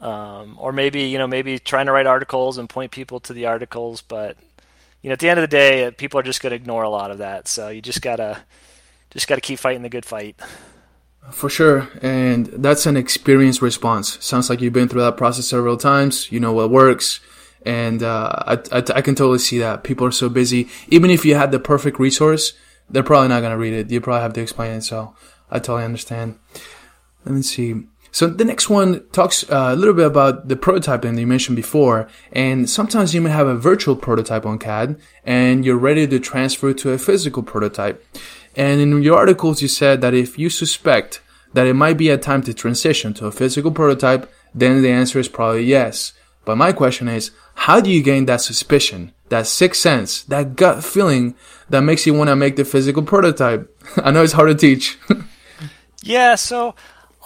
um, 0.00 0.56
or 0.58 0.72
maybe 0.72 1.02
you 1.02 1.18
know 1.18 1.26
maybe 1.26 1.58
trying 1.58 1.86
to 1.86 1.92
write 1.92 2.06
articles 2.06 2.58
and 2.58 2.68
point 2.68 2.92
people 2.92 3.20
to 3.20 3.32
the 3.32 3.46
articles, 3.46 4.02
but 4.02 4.36
you 5.02 5.08
know 5.08 5.14
at 5.14 5.18
the 5.18 5.28
end 5.28 5.38
of 5.38 5.42
the 5.42 5.56
day, 5.56 5.90
people 5.90 6.20
are 6.20 6.22
just 6.22 6.42
going 6.42 6.50
to 6.50 6.56
ignore 6.56 6.82
a 6.82 6.90
lot 6.90 7.10
of 7.10 7.18
that. 7.18 7.48
So 7.48 7.68
you 7.68 7.82
just 7.82 8.02
gotta 8.02 8.42
just 9.10 9.28
gotta 9.28 9.40
keep 9.40 9.58
fighting 9.58 9.82
the 9.82 9.88
good 9.88 10.04
fight. 10.04 10.40
For 11.32 11.50
sure, 11.50 11.88
and 12.02 12.46
that's 12.46 12.86
an 12.86 12.96
experience 12.96 13.60
response. 13.60 14.24
Sounds 14.24 14.48
like 14.48 14.60
you've 14.60 14.72
been 14.72 14.88
through 14.88 15.02
that 15.02 15.16
process 15.16 15.48
several 15.48 15.76
times. 15.76 16.30
You 16.30 16.40
know 16.40 16.52
what 16.52 16.70
works 16.70 17.20
and 17.66 18.02
uh, 18.02 18.30
I, 18.46 18.52
I, 18.70 18.78
I, 18.78 19.02
can 19.02 19.16
totally 19.16 19.40
see 19.40 19.58
that 19.58 19.82
people 19.82 20.06
are 20.06 20.12
so 20.12 20.28
busy. 20.28 20.68
Even 20.86 21.10
if 21.10 21.24
you 21.24 21.34
had 21.34 21.50
the 21.50 21.58
perfect 21.58 21.98
resource, 21.98 22.52
they're 22.88 23.02
probably 23.02 23.28
not 23.28 23.40
going 23.40 23.50
to 23.50 23.58
read 23.58 23.72
it. 23.72 23.90
You 23.90 24.00
probably 24.00 24.22
have 24.22 24.32
to 24.34 24.40
explain 24.40 24.72
it. 24.72 24.82
So 24.82 25.16
I 25.50 25.58
totally 25.58 25.84
understand. 25.84 26.38
Let 27.24 27.34
me 27.34 27.42
see. 27.42 27.74
So 28.16 28.28
the 28.28 28.46
next 28.46 28.70
one 28.70 29.06
talks 29.12 29.44
uh, 29.50 29.72
a 29.72 29.76
little 29.76 29.92
bit 29.92 30.06
about 30.06 30.48
the 30.48 30.56
prototyping 30.56 31.14
that 31.14 31.20
you 31.20 31.26
mentioned 31.26 31.54
before. 31.54 32.08
And 32.32 32.66
sometimes 32.70 33.14
you 33.14 33.20
may 33.20 33.28
have 33.28 33.46
a 33.46 33.54
virtual 33.54 33.94
prototype 33.94 34.46
on 34.46 34.58
CAD 34.58 34.98
and 35.24 35.66
you're 35.66 35.76
ready 35.76 36.06
to 36.06 36.18
transfer 36.18 36.72
to 36.72 36.92
a 36.92 36.98
physical 36.98 37.42
prototype. 37.42 38.02
And 38.56 38.80
in 38.80 39.02
your 39.02 39.18
articles, 39.18 39.60
you 39.60 39.68
said 39.68 40.00
that 40.00 40.14
if 40.14 40.38
you 40.38 40.48
suspect 40.48 41.20
that 41.52 41.66
it 41.66 41.74
might 41.74 41.98
be 41.98 42.08
a 42.08 42.16
time 42.16 42.40
to 42.44 42.54
transition 42.54 43.12
to 43.12 43.26
a 43.26 43.30
physical 43.30 43.70
prototype, 43.70 44.32
then 44.54 44.80
the 44.80 44.90
answer 44.90 45.18
is 45.18 45.28
probably 45.28 45.64
yes. 45.64 46.14
But 46.46 46.56
my 46.56 46.72
question 46.72 47.08
is, 47.08 47.32
how 47.66 47.82
do 47.82 47.90
you 47.90 48.02
gain 48.02 48.24
that 48.24 48.40
suspicion, 48.40 49.12
that 49.28 49.46
sixth 49.46 49.82
sense, 49.82 50.22
that 50.22 50.56
gut 50.56 50.82
feeling 50.82 51.34
that 51.68 51.82
makes 51.82 52.06
you 52.06 52.14
want 52.14 52.28
to 52.28 52.36
make 52.36 52.56
the 52.56 52.64
physical 52.64 53.02
prototype? 53.02 53.70
I 53.98 54.10
know 54.10 54.22
it's 54.22 54.32
hard 54.32 54.48
to 54.48 54.54
teach. 54.54 54.98
yeah, 56.02 56.34
so 56.36 56.74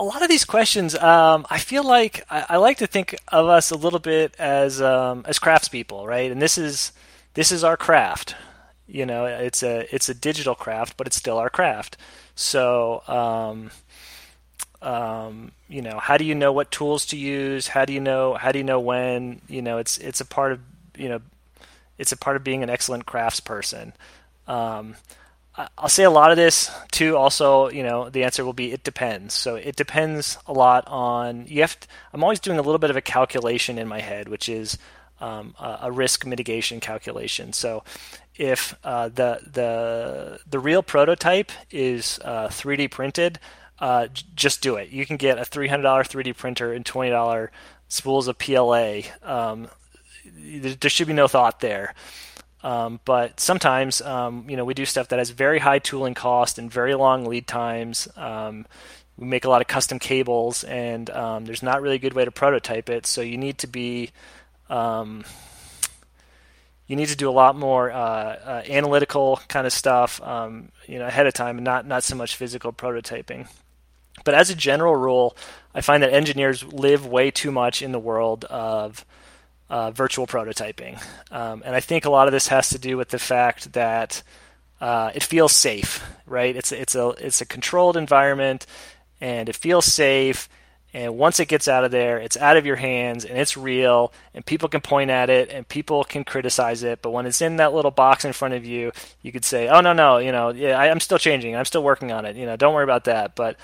a 0.01 0.03
lot 0.03 0.22
of 0.22 0.30
these 0.30 0.46
questions, 0.46 0.94
um, 0.94 1.46
I 1.51 1.59
feel 1.59 1.84
like 1.84 2.24
I, 2.30 2.46
I, 2.48 2.57
like 2.57 2.78
to 2.78 2.86
think 2.86 3.14
of 3.28 3.48
us 3.48 3.70
a 3.70 3.76
little 3.76 3.98
bit 3.98 4.34
as 4.38 4.80
um, 4.80 5.26
as 5.28 5.38
craftspeople, 5.38 6.07
right? 6.07 6.32
And 6.32 6.40
this 6.40 6.57
is 6.57 6.92
this 7.34 7.53
is 7.53 7.62
our 7.62 7.76
craft. 7.76 8.34
You 8.88 9.05
know, 9.05 9.26
it's 9.26 9.62
a 9.62 9.94
it's 9.94 10.09
a 10.09 10.14
digital 10.14 10.55
craft, 10.55 10.96
but 10.96 11.07
it's 11.07 11.16
still 11.16 11.36
our 11.36 11.51
craft. 11.51 11.98
So, 12.34 13.03
um, 13.09 13.70
um, 14.80 15.53
you 15.68 15.82
know, 15.82 15.98
how 15.98 16.16
do 16.16 16.24
you 16.24 16.34
know 16.34 16.51
what 16.51 16.70
tools 16.70 17.05
to 17.07 17.18
use? 17.18 17.68
How 17.68 17.84
do 17.84 17.92
you 17.92 18.01
know 18.01 18.34
how 18.34 18.53
do 18.53 18.59
you 18.59 18.64
know 18.64 18.80
when? 18.80 19.42
You 19.48 19.61
know, 19.61 19.76
it's 19.76 19.98
it's 19.98 20.22
a 20.22 20.26
part 20.26 20.53
of 20.53 20.61
you 20.96 21.11
know, 21.11 21.20
it's 21.98 22.12
a 22.12 22.16
part 22.16 22.36
of 22.36 22.42
being 22.42 22.62
an 22.62 22.70
excellent 22.70 23.05
craftsperson. 23.05 23.92
Um, 24.48 24.96
I'll 25.78 25.88
say 25.88 26.04
a 26.04 26.11
lot 26.11 26.30
of 26.30 26.36
this 26.36 26.70
too. 26.90 27.16
Also, 27.16 27.68
you 27.68 27.82
know, 27.82 28.08
the 28.08 28.24
answer 28.24 28.44
will 28.44 28.52
be 28.52 28.72
it 28.72 28.84
depends. 28.84 29.34
So 29.34 29.56
it 29.56 29.76
depends 29.76 30.38
a 30.46 30.52
lot 30.52 30.84
on 30.86 31.46
you 31.46 31.61
have. 31.61 31.78
To, 31.78 31.88
I'm 32.12 32.22
always 32.22 32.40
doing 32.40 32.58
a 32.58 32.62
little 32.62 32.78
bit 32.78 32.90
of 32.90 32.96
a 32.96 33.00
calculation 33.00 33.78
in 33.78 33.88
my 33.88 34.00
head, 34.00 34.28
which 34.28 34.48
is 34.48 34.78
um, 35.20 35.54
a, 35.58 35.92
risk 35.92 36.26
mitigation 36.26 36.80
calculation. 36.80 37.52
So 37.52 37.84
if 38.36 38.74
uh, 38.84 39.08
the 39.08 39.40
the 39.52 40.40
the 40.48 40.58
real 40.58 40.82
prototype 40.82 41.52
is 41.70 42.18
uh, 42.24 42.48
3D 42.48 42.90
printed, 42.90 43.38
uh, 43.78 44.06
j- 44.06 44.24
just 44.34 44.62
do 44.62 44.76
it. 44.76 44.90
You 44.90 45.04
can 45.06 45.16
get 45.16 45.38
a 45.38 45.42
$300 45.42 45.82
3D 45.82 46.36
printer 46.36 46.72
and 46.72 46.84
$20 46.84 47.48
spools 47.88 48.28
of 48.28 48.38
PLA. 48.38 49.00
Um, 49.22 49.68
there 50.24 50.90
should 50.90 51.06
be 51.06 51.12
no 51.12 51.28
thought 51.28 51.61
there. 51.61 51.94
Um, 52.62 53.00
but 53.04 53.40
sometimes, 53.40 54.02
um, 54.02 54.44
you 54.48 54.56
know, 54.56 54.64
we 54.64 54.74
do 54.74 54.84
stuff 54.84 55.08
that 55.08 55.18
has 55.18 55.30
very 55.30 55.58
high 55.58 55.78
tooling 55.78 56.14
cost 56.14 56.58
and 56.58 56.70
very 56.70 56.94
long 56.94 57.24
lead 57.24 57.46
times. 57.46 58.08
Um, 58.16 58.66
we 59.16 59.26
make 59.26 59.44
a 59.44 59.50
lot 59.50 59.61
of 59.61 59.66
custom 59.66 59.98
cables, 59.98 60.64
and 60.64 61.08
um, 61.11 61.44
there's 61.44 61.62
not 61.62 61.82
really 61.82 61.96
a 61.96 61.98
good 61.98 62.14
way 62.14 62.24
to 62.24 62.30
prototype 62.30 62.88
it. 62.88 63.06
So 63.06 63.20
you 63.20 63.38
need 63.38 63.58
to 63.58 63.66
be, 63.66 64.11
um, 64.68 65.24
you 66.86 66.96
need 66.96 67.08
to 67.08 67.16
do 67.16 67.28
a 67.28 67.32
lot 67.32 67.56
more 67.56 67.90
uh, 67.90 67.96
uh, 67.96 68.62
analytical 68.68 69.40
kind 69.48 69.66
of 69.66 69.72
stuff, 69.72 70.20
um, 70.22 70.70
you 70.86 70.98
know, 70.98 71.06
ahead 71.06 71.26
of 71.26 71.34
time, 71.34 71.58
and 71.58 71.64
not 71.64 71.86
not 71.86 72.02
so 72.02 72.16
much 72.16 72.36
physical 72.36 72.72
prototyping. 72.72 73.48
But 74.24 74.34
as 74.34 74.50
a 74.50 74.54
general 74.54 74.96
rule, 74.96 75.36
I 75.74 75.80
find 75.80 76.02
that 76.02 76.12
engineers 76.12 76.62
live 76.64 77.06
way 77.06 77.30
too 77.30 77.50
much 77.50 77.80
in 77.80 77.92
the 77.92 77.98
world 77.98 78.44
of 78.46 79.04
uh, 79.70 79.92
virtual 79.92 80.26
prototyping. 80.26 81.00
Um, 81.30 81.62
and 81.64 81.74
I 81.74 81.80
think 81.80 82.04
a 82.04 82.10
lot 82.10 82.26
of 82.26 82.32
this 82.32 82.48
has 82.48 82.70
to 82.70 82.78
do 82.78 82.96
with 82.96 83.08
the 83.08 83.18
fact 83.18 83.72
that 83.72 84.22
uh, 84.80 85.12
it 85.14 85.22
feels 85.22 85.54
safe, 85.54 86.04
right? 86.26 86.54
It's 86.54 86.72
it's 86.72 86.94
a 86.94 87.10
it's 87.10 87.40
a 87.40 87.46
controlled 87.46 87.96
environment, 87.96 88.66
and 89.20 89.48
it 89.48 89.56
feels 89.56 89.86
safe. 89.86 90.48
And 90.92 91.16
once 91.16 91.38
it 91.38 91.46
gets 91.46 91.68
out 91.68 91.84
of 91.84 91.92
there, 91.92 92.18
it's 92.18 92.36
out 92.36 92.56
of 92.56 92.66
your 92.66 92.74
hands 92.74 93.24
and 93.24 93.38
it's 93.38 93.56
real, 93.56 94.12
and 94.34 94.44
people 94.44 94.68
can 94.68 94.80
point 94.80 95.08
at 95.08 95.30
it 95.30 95.48
and 95.48 95.68
people 95.68 96.02
can 96.02 96.24
criticize 96.24 96.82
it. 96.82 97.00
But 97.00 97.12
when 97.12 97.26
it's 97.26 97.40
in 97.40 97.56
that 97.56 97.72
little 97.72 97.92
box 97.92 98.24
in 98.24 98.32
front 98.32 98.54
of 98.54 98.64
you, 98.64 98.90
you 99.22 99.30
could 99.30 99.44
say, 99.44 99.68
"Oh 99.68 99.80
no, 99.80 99.92
no, 99.92 100.18
you 100.18 100.32
know, 100.32 100.48
yeah, 100.50 100.76
I, 100.76 100.88
am 100.88 100.98
still 100.98 101.18
changing. 101.18 101.54
I'm 101.54 101.64
still 101.64 101.84
working 101.84 102.10
on 102.10 102.24
it. 102.24 102.34
You 102.34 102.44
know, 102.44 102.56
don't 102.56 102.74
worry 102.74 102.82
about 102.82 103.04
that." 103.04 103.36
But 103.36 103.56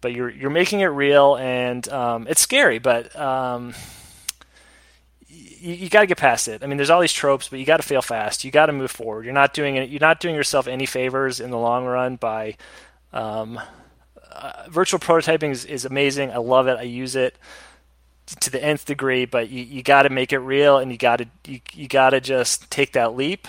but 0.00 0.12
you're 0.12 0.30
you're 0.30 0.50
making 0.50 0.80
it 0.80 0.86
real, 0.86 1.36
and 1.36 1.88
um, 1.88 2.26
it's 2.28 2.40
scary, 2.40 2.80
but 2.80 3.14
um, 3.14 3.72
you, 5.60 5.74
you 5.74 5.88
got 5.88 6.00
to 6.00 6.06
get 6.06 6.18
past 6.18 6.48
it. 6.48 6.62
I 6.62 6.66
mean, 6.66 6.76
there's 6.76 6.90
all 6.90 7.00
these 7.00 7.12
tropes, 7.12 7.48
but 7.48 7.58
you 7.58 7.64
got 7.64 7.78
to 7.78 7.82
fail 7.82 8.02
fast. 8.02 8.44
You 8.44 8.50
got 8.50 8.66
to 8.66 8.72
move 8.72 8.90
forward. 8.90 9.24
You're 9.24 9.34
not 9.34 9.54
doing 9.54 9.76
it. 9.76 9.88
You're 9.88 10.00
not 10.00 10.20
doing 10.20 10.34
yourself 10.34 10.66
any 10.66 10.86
favors 10.86 11.40
in 11.40 11.50
the 11.50 11.58
long 11.58 11.84
run 11.84 12.16
by. 12.16 12.56
Um, 13.12 13.60
uh, 14.32 14.64
virtual 14.68 15.00
prototyping 15.00 15.50
is, 15.50 15.64
is 15.64 15.84
amazing. 15.84 16.30
I 16.30 16.36
love 16.36 16.68
it. 16.68 16.76
I 16.78 16.82
use 16.82 17.16
it 17.16 17.38
to 18.40 18.50
the 18.50 18.62
nth 18.62 18.84
degree, 18.84 19.24
but 19.24 19.48
you, 19.50 19.62
you 19.62 19.82
got 19.82 20.02
to 20.02 20.10
make 20.10 20.32
it 20.32 20.38
real, 20.38 20.78
and 20.78 20.90
you 20.90 20.98
got 20.98 21.16
to 21.18 21.26
you, 21.46 21.60
you 21.72 21.88
got 21.88 22.10
to 22.10 22.20
just 22.20 22.70
take 22.70 22.92
that 22.92 23.14
leap. 23.14 23.48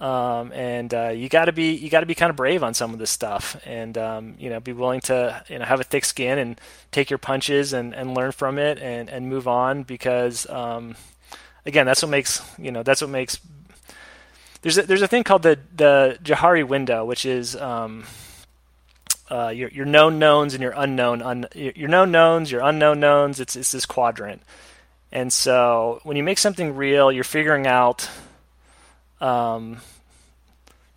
Um, 0.00 0.50
and 0.52 0.92
uh, 0.92 1.08
you 1.10 1.28
got 1.28 1.44
to 1.44 1.52
be 1.52 1.74
you 1.74 1.88
got 1.88 2.00
to 2.00 2.06
be 2.06 2.16
kind 2.16 2.30
of 2.30 2.34
brave 2.34 2.64
on 2.64 2.74
some 2.74 2.92
of 2.92 2.98
this 2.98 3.10
stuff, 3.10 3.60
and 3.64 3.96
um, 3.96 4.34
you 4.38 4.50
know 4.50 4.58
be 4.58 4.72
willing 4.72 5.00
to 5.02 5.44
you 5.48 5.60
know 5.60 5.64
have 5.64 5.78
a 5.78 5.84
thick 5.84 6.04
skin 6.04 6.38
and 6.38 6.60
take 6.90 7.08
your 7.08 7.18
punches 7.18 7.72
and, 7.72 7.94
and 7.94 8.14
learn 8.14 8.32
from 8.32 8.58
it 8.58 8.78
and, 8.80 9.08
and 9.08 9.28
move 9.28 9.46
on 9.46 9.84
because 9.84 10.48
um, 10.50 10.96
again, 11.66 11.86
that's 11.86 12.02
what 12.02 12.10
makes 12.10 12.42
you 12.58 12.70
know 12.70 12.82
that's 12.82 13.00
what 13.00 13.10
makes 13.10 13.38
there's 14.62 14.78
a, 14.78 14.82
there's 14.82 15.02
a 15.02 15.08
thing 15.08 15.24
called 15.24 15.42
the 15.42 15.58
the 15.74 16.18
Johari 16.22 16.66
window, 16.66 17.04
which 17.04 17.26
is 17.26 17.56
um, 17.56 18.04
uh, 19.30 19.48
your 19.48 19.68
your 19.70 19.84
known 19.84 20.18
knowns 20.18 20.54
and 20.54 20.62
your 20.62 20.72
unknown 20.76 21.20
un, 21.20 21.46
your 21.54 21.88
known 21.88 22.12
knowns, 22.12 22.50
your 22.50 22.62
unknown 22.62 23.00
knowns. 23.00 23.40
It's 23.40 23.56
it's 23.56 23.72
this 23.72 23.86
quadrant, 23.86 24.42
and 25.10 25.32
so 25.32 26.00
when 26.04 26.16
you 26.16 26.22
make 26.22 26.38
something 26.38 26.76
real, 26.76 27.10
you're 27.10 27.24
figuring 27.24 27.66
out 27.66 28.08
um, 29.20 29.78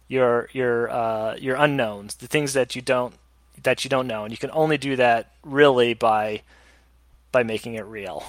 your 0.07 0.47
your 0.53 0.89
uh, 0.91 1.35
your 1.37 1.55
unknowns, 1.55 2.15
the 2.15 2.27
things 2.27 2.53
that 2.53 2.75
you 2.75 2.83
don't 2.83 3.15
that 3.63 3.83
you 3.83 3.89
don't 3.89 4.05
know, 4.05 4.23
and 4.25 4.31
you 4.31 4.37
can 4.37 4.51
only 4.51 4.77
do 4.77 4.95
that 4.95 5.31
really 5.43 5.95
by 5.95 6.43
by 7.31 7.41
making 7.41 7.73
it 7.73 7.85
real. 7.85 8.23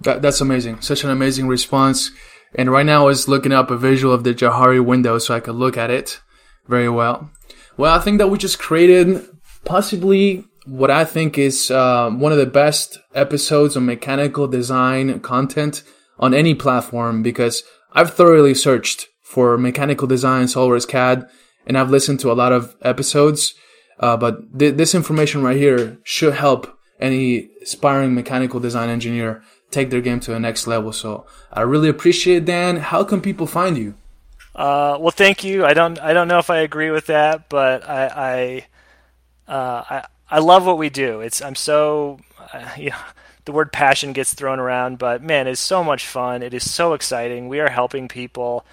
That, 0.00 0.22
that's 0.22 0.40
amazing. 0.40 0.80
Such 0.80 1.04
an 1.04 1.10
amazing 1.10 1.46
response. 1.48 2.10
And 2.54 2.70
right 2.70 2.86
now 2.86 3.02
I 3.02 3.06
was 3.06 3.28
looking 3.28 3.52
up 3.52 3.70
a 3.70 3.76
visual 3.76 4.12
of 4.12 4.24
the 4.24 4.34
Johari 4.34 4.84
window 4.84 5.18
so 5.18 5.34
I 5.34 5.40
could 5.40 5.54
look 5.54 5.76
at 5.76 5.90
it 5.90 6.20
very 6.66 6.88
well. 6.88 7.30
Well, 7.76 7.94
I 7.94 8.00
think 8.00 8.18
that 8.18 8.28
we 8.28 8.38
just 8.38 8.58
created 8.58 9.26
possibly 9.64 10.44
what 10.66 10.90
I 10.90 11.04
think 11.04 11.38
is 11.38 11.70
uh, 11.70 12.10
one 12.10 12.32
of 12.32 12.38
the 12.38 12.46
best 12.46 12.98
episodes 13.14 13.76
of 13.76 13.82
mechanical 13.82 14.46
design 14.46 15.20
content 15.20 15.82
on 16.18 16.34
any 16.34 16.54
platform 16.54 17.22
because 17.22 17.62
I've 17.92 18.14
thoroughly 18.14 18.54
searched 18.54 19.08
for 19.22 19.56
mechanical 19.56 20.06
design, 20.06 20.46
SolidWorks 20.46 20.88
CAD, 20.88 21.28
and 21.66 21.78
I've 21.78 21.90
listened 21.90 22.20
to 22.20 22.32
a 22.32 22.34
lot 22.34 22.52
of 22.52 22.76
episodes. 22.82 23.54
Uh, 23.98 24.16
but 24.16 24.58
th- 24.58 24.74
this 24.74 24.94
information 24.94 25.42
right 25.42 25.56
here 25.56 25.98
should 26.04 26.34
help 26.34 26.76
any 27.00 27.48
aspiring 27.62 28.14
mechanical 28.14 28.60
design 28.60 28.88
engineer 28.88 29.42
take 29.70 29.90
their 29.90 30.00
game 30.00 30.20
to 30.20 30.30
the 30.32 30.40
next 30.40 30.66
level. 30.66 30.92
So 30.92 31.26
I 31.52 31.62
really 31.62 31.88
appreciate 31.88 32.38
it, 32.38 32.44
Dan. 32.44 32.76
How 32.76 33.04
can 33.04 33.20
people 33.20 33.46
find 33.46 33.76
you? 33.78 33.94
Uh, 34.54 34.96
well, 35.00 35.10
thank 35.10 35.44
you. 35.44 35.64
I 35.64 35.74
don't 35.74 35.98
I 36.00 36.12
don't 36.12 36.28
know 36.28 36.38
if 36.38 36.50
I 36.50 36.58
agree 36.58 36.90
with 36.90 37.06
that, 37.06 37.48
but 37.48 37.88
I 37.88 38.66
I 39.48 39.52
uh, 39.52 39.84
I, 39.90 40.06
I 40.30 40.38
love 40.40 40.66
what 40.66 40.78
we 40.78 40.90
do. 40.90 41.20
It's 41.20 41.40
I'm 41.40 41.54
so 41.54 42.20
uh, 42.52 42.68
the 43.44 43.52
word 43.52 43.72
passion 43.72 44.12
gets 44.12 44.34
thrown 44.34 44.58
around, 44.58 44.98
but 44.98 45.22
man, 45.22 45.46
it's 45.46 45.60
so 45.60 45.82
much 45.82 46.06
fun. 46.06 46.42
It 46.42 46.54
is 46.54 46.68
so 46.70 46.94
exciting. 46.94 47.48
We 47.48 47.60
are 47.60 47.70
helping 47.70 48.08
people. 48.08 48.66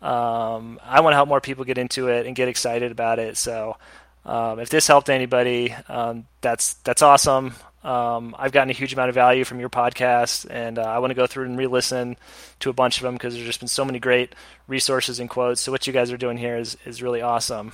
Um, 0.00 0.80
I 0.84 1.00
want 1.00 1.12
to 1.12 1.16
help 1.16 1.28
more 1.28 1.40
people 1.40 1.64
get 1.64 1.78
into 1.78 2.08
it 2.08 2.26
and 2.26 2.34
get 2.34 2.48
excited 2.48 2.92
about 2.92 3.18
it. 3.18 3.36
So 3.36 3.76
um, 4.24 4.58
if 4.58 4.68
this 4.68 4.86
helped 4.86 5.10
anybody, 5.10 5.74
um, 5.88 6.26
that's 6.40 6.74
that's 6.74 7.02
awesome. 7.02 7.54
Um, 7.84 8.36
I've 8.38 8.52
gotten 8.52 8.70
a 8.70 8.74
huge 8.74 8.92
amount 8.92 9.08
of 9.08 9.14
value 9.14 9.44
from 9.44 9.58
your 9.58 9.68
podcast, 9.68 10.46
and 10.48 10.78
uh, 10.78 10.82
I 10.82 10.98
want 10.98 11.10
to 11.10 11.14
go 11.16 11.26
through 11.26 11.46
and 11.46 11.58
re-listen 11.58 12.16
to 12.60 12.70
a 12.70 12.72
bunch 12.72 12.98
of 12.98 13.02
them 13.02 13.14
because 13.14 13.34
there's 13.34 13.46
just 13.46 13.60
been 13.60 13.68
so 13.68 13.84
many 13.84 13.98
great 13.98 14.34
resources 14.68 15.18
and 15.18 15.28
quotes. 15.28 15.60
So 15.60 15.72
what 15.72 15.86
you 15.86 15.92
guys 15.92 16.12
are 16.12 16.16
doing 16.16 16.38
here 16.38 16.56
is 16.56 16.76
is 16.84 17.02
really 17.02 17.22
awesome. 17.22 17.72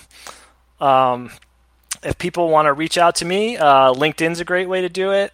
Um, 0.80 1.30
if 2.02 2.16
people 2.18 2.48
want 2.48 2.66
to 2.66 2.72
reach 2.72 2.96
out 2.96 3.16
to 3.16 3.24
me, 3.24 3.56
uh, 3.56 3.92
LinkedIn's 3.92 4.40
a 4.40 4.44
great 4.44 4.68
way 4.68 4.82
to 4.82 4.88
do 4.88 5.12
it. 5.12 5.32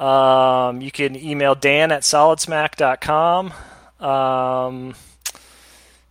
Um, 0.00 0.80
you 0.80 0.90
can 0.90 1.16
email 1.16 1.54
Dan 1.54 1.92
at 1.92 2.02
solidsmack.com. 2.02 3.52
Um, 4.00 4.94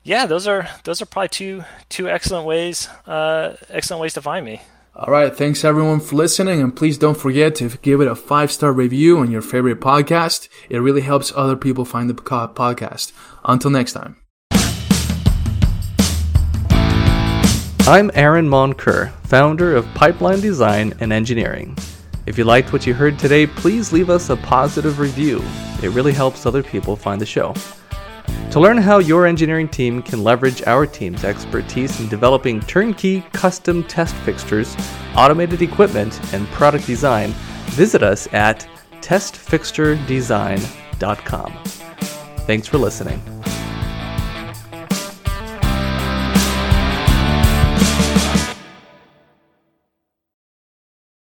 yeah, 0.03 0.25
those 0.25 0.47
are 0.47 0.67
those 0.83 1.01
are 1.01 1.05
probably 1.05 1.29
two 1.29 1.63
two 1.89 2.09
excellent 2.09 2.45
ways 2.45 2.87
uh, 3.05 3.55
excellent 3.69 4.01
ways 4.01 4.13
to 4.15 4.21
find 4.21 4.45
me. 4.45 4.61
All 4.95 5.11
right. 5.11 5.35
Thanks 5.35 5.63
everyone 5.63 5.99
for 6.01 6.15
listening. 6.15 6.61
And 6.61 6.75
please 6.75 6.99
don't 6.99 7.17
forget 7.17 7.55
to 7.55 7.69
give 7.81 7.99
it 7.99 8.07
a 8.07 8.13
five 8.13 8.51
star 8.51 8.71
review 8.71 9.17
on 9.17 9.31
your 9.31 9.41
favorite 9.41 9.79
podcast. 9.79 10.49
It 10.69 10.77
really 10.77 11.01
helps 11.01 11.33
other 11.35 11.55
people 11.55 11.83
find 11.83 12.07
the 12.07 12.13
podcast. 12.13 13.11
Until 13.43 13.71
next 13.71 13.93
time. 13.93 14.17
I'm 17.85 18.11
Aaron 18.13 18.47
Moncur, 18.47 19.11
founder 19.23 19.75
of 19.75 19.91
Pipeline 19.95 20.41
Design 20.41 20.93
and 20.99 21.11
Engineering. 21.11 21.75
If 22.27 22.37
you 22.37 22.43
liked 22.43 22.71
what 22.71 22.85
you 22.85 22.93
heard 22.93 23.17
today, 23.17 23.47
please 23.47 23.91
leave 23.91 24.11
us 24.11 24.29
a 24.29 24.37
positive 24.37 24.99
review. 24.99 25.43
It 25.81 25.89
really 25.89 26.13
helps 26.13 26.45
other 26.45 26.61
people 26.61 26.95
find 26.95 27.19
the 27.19 27.25
show. 27.25 27.55
To 28.51 28.59
learn 28.59 28.77
how 28.77 28.99
your 28.99 29.25
engineering 29.25 29.67
team 29.67 30.03
can 30.03 30.23
leverage 30.23 30.61
our 30.67 30.85
team's 30.85 31.23
expertise 31.23 31.99
in 31.99 32.07
developing 32.07 32.59
turnkey 32.61 33.21
custom 33.33 33.83
test 33.85 34.13
fixtures, 34.17 34.77
automated 35.15 35.59
equipment, 35.61 36.19
and 36.33 36.47
product 36.49 36.85
design, 36.85 37.31
visit 37.71 38.03
us 38.03 38.31
at 38.33 38.67
testfixturedesign.com. 39.01 41.53
Thanks 42.45 42.67
for 42.67 42.77
listening. 42.77 43.21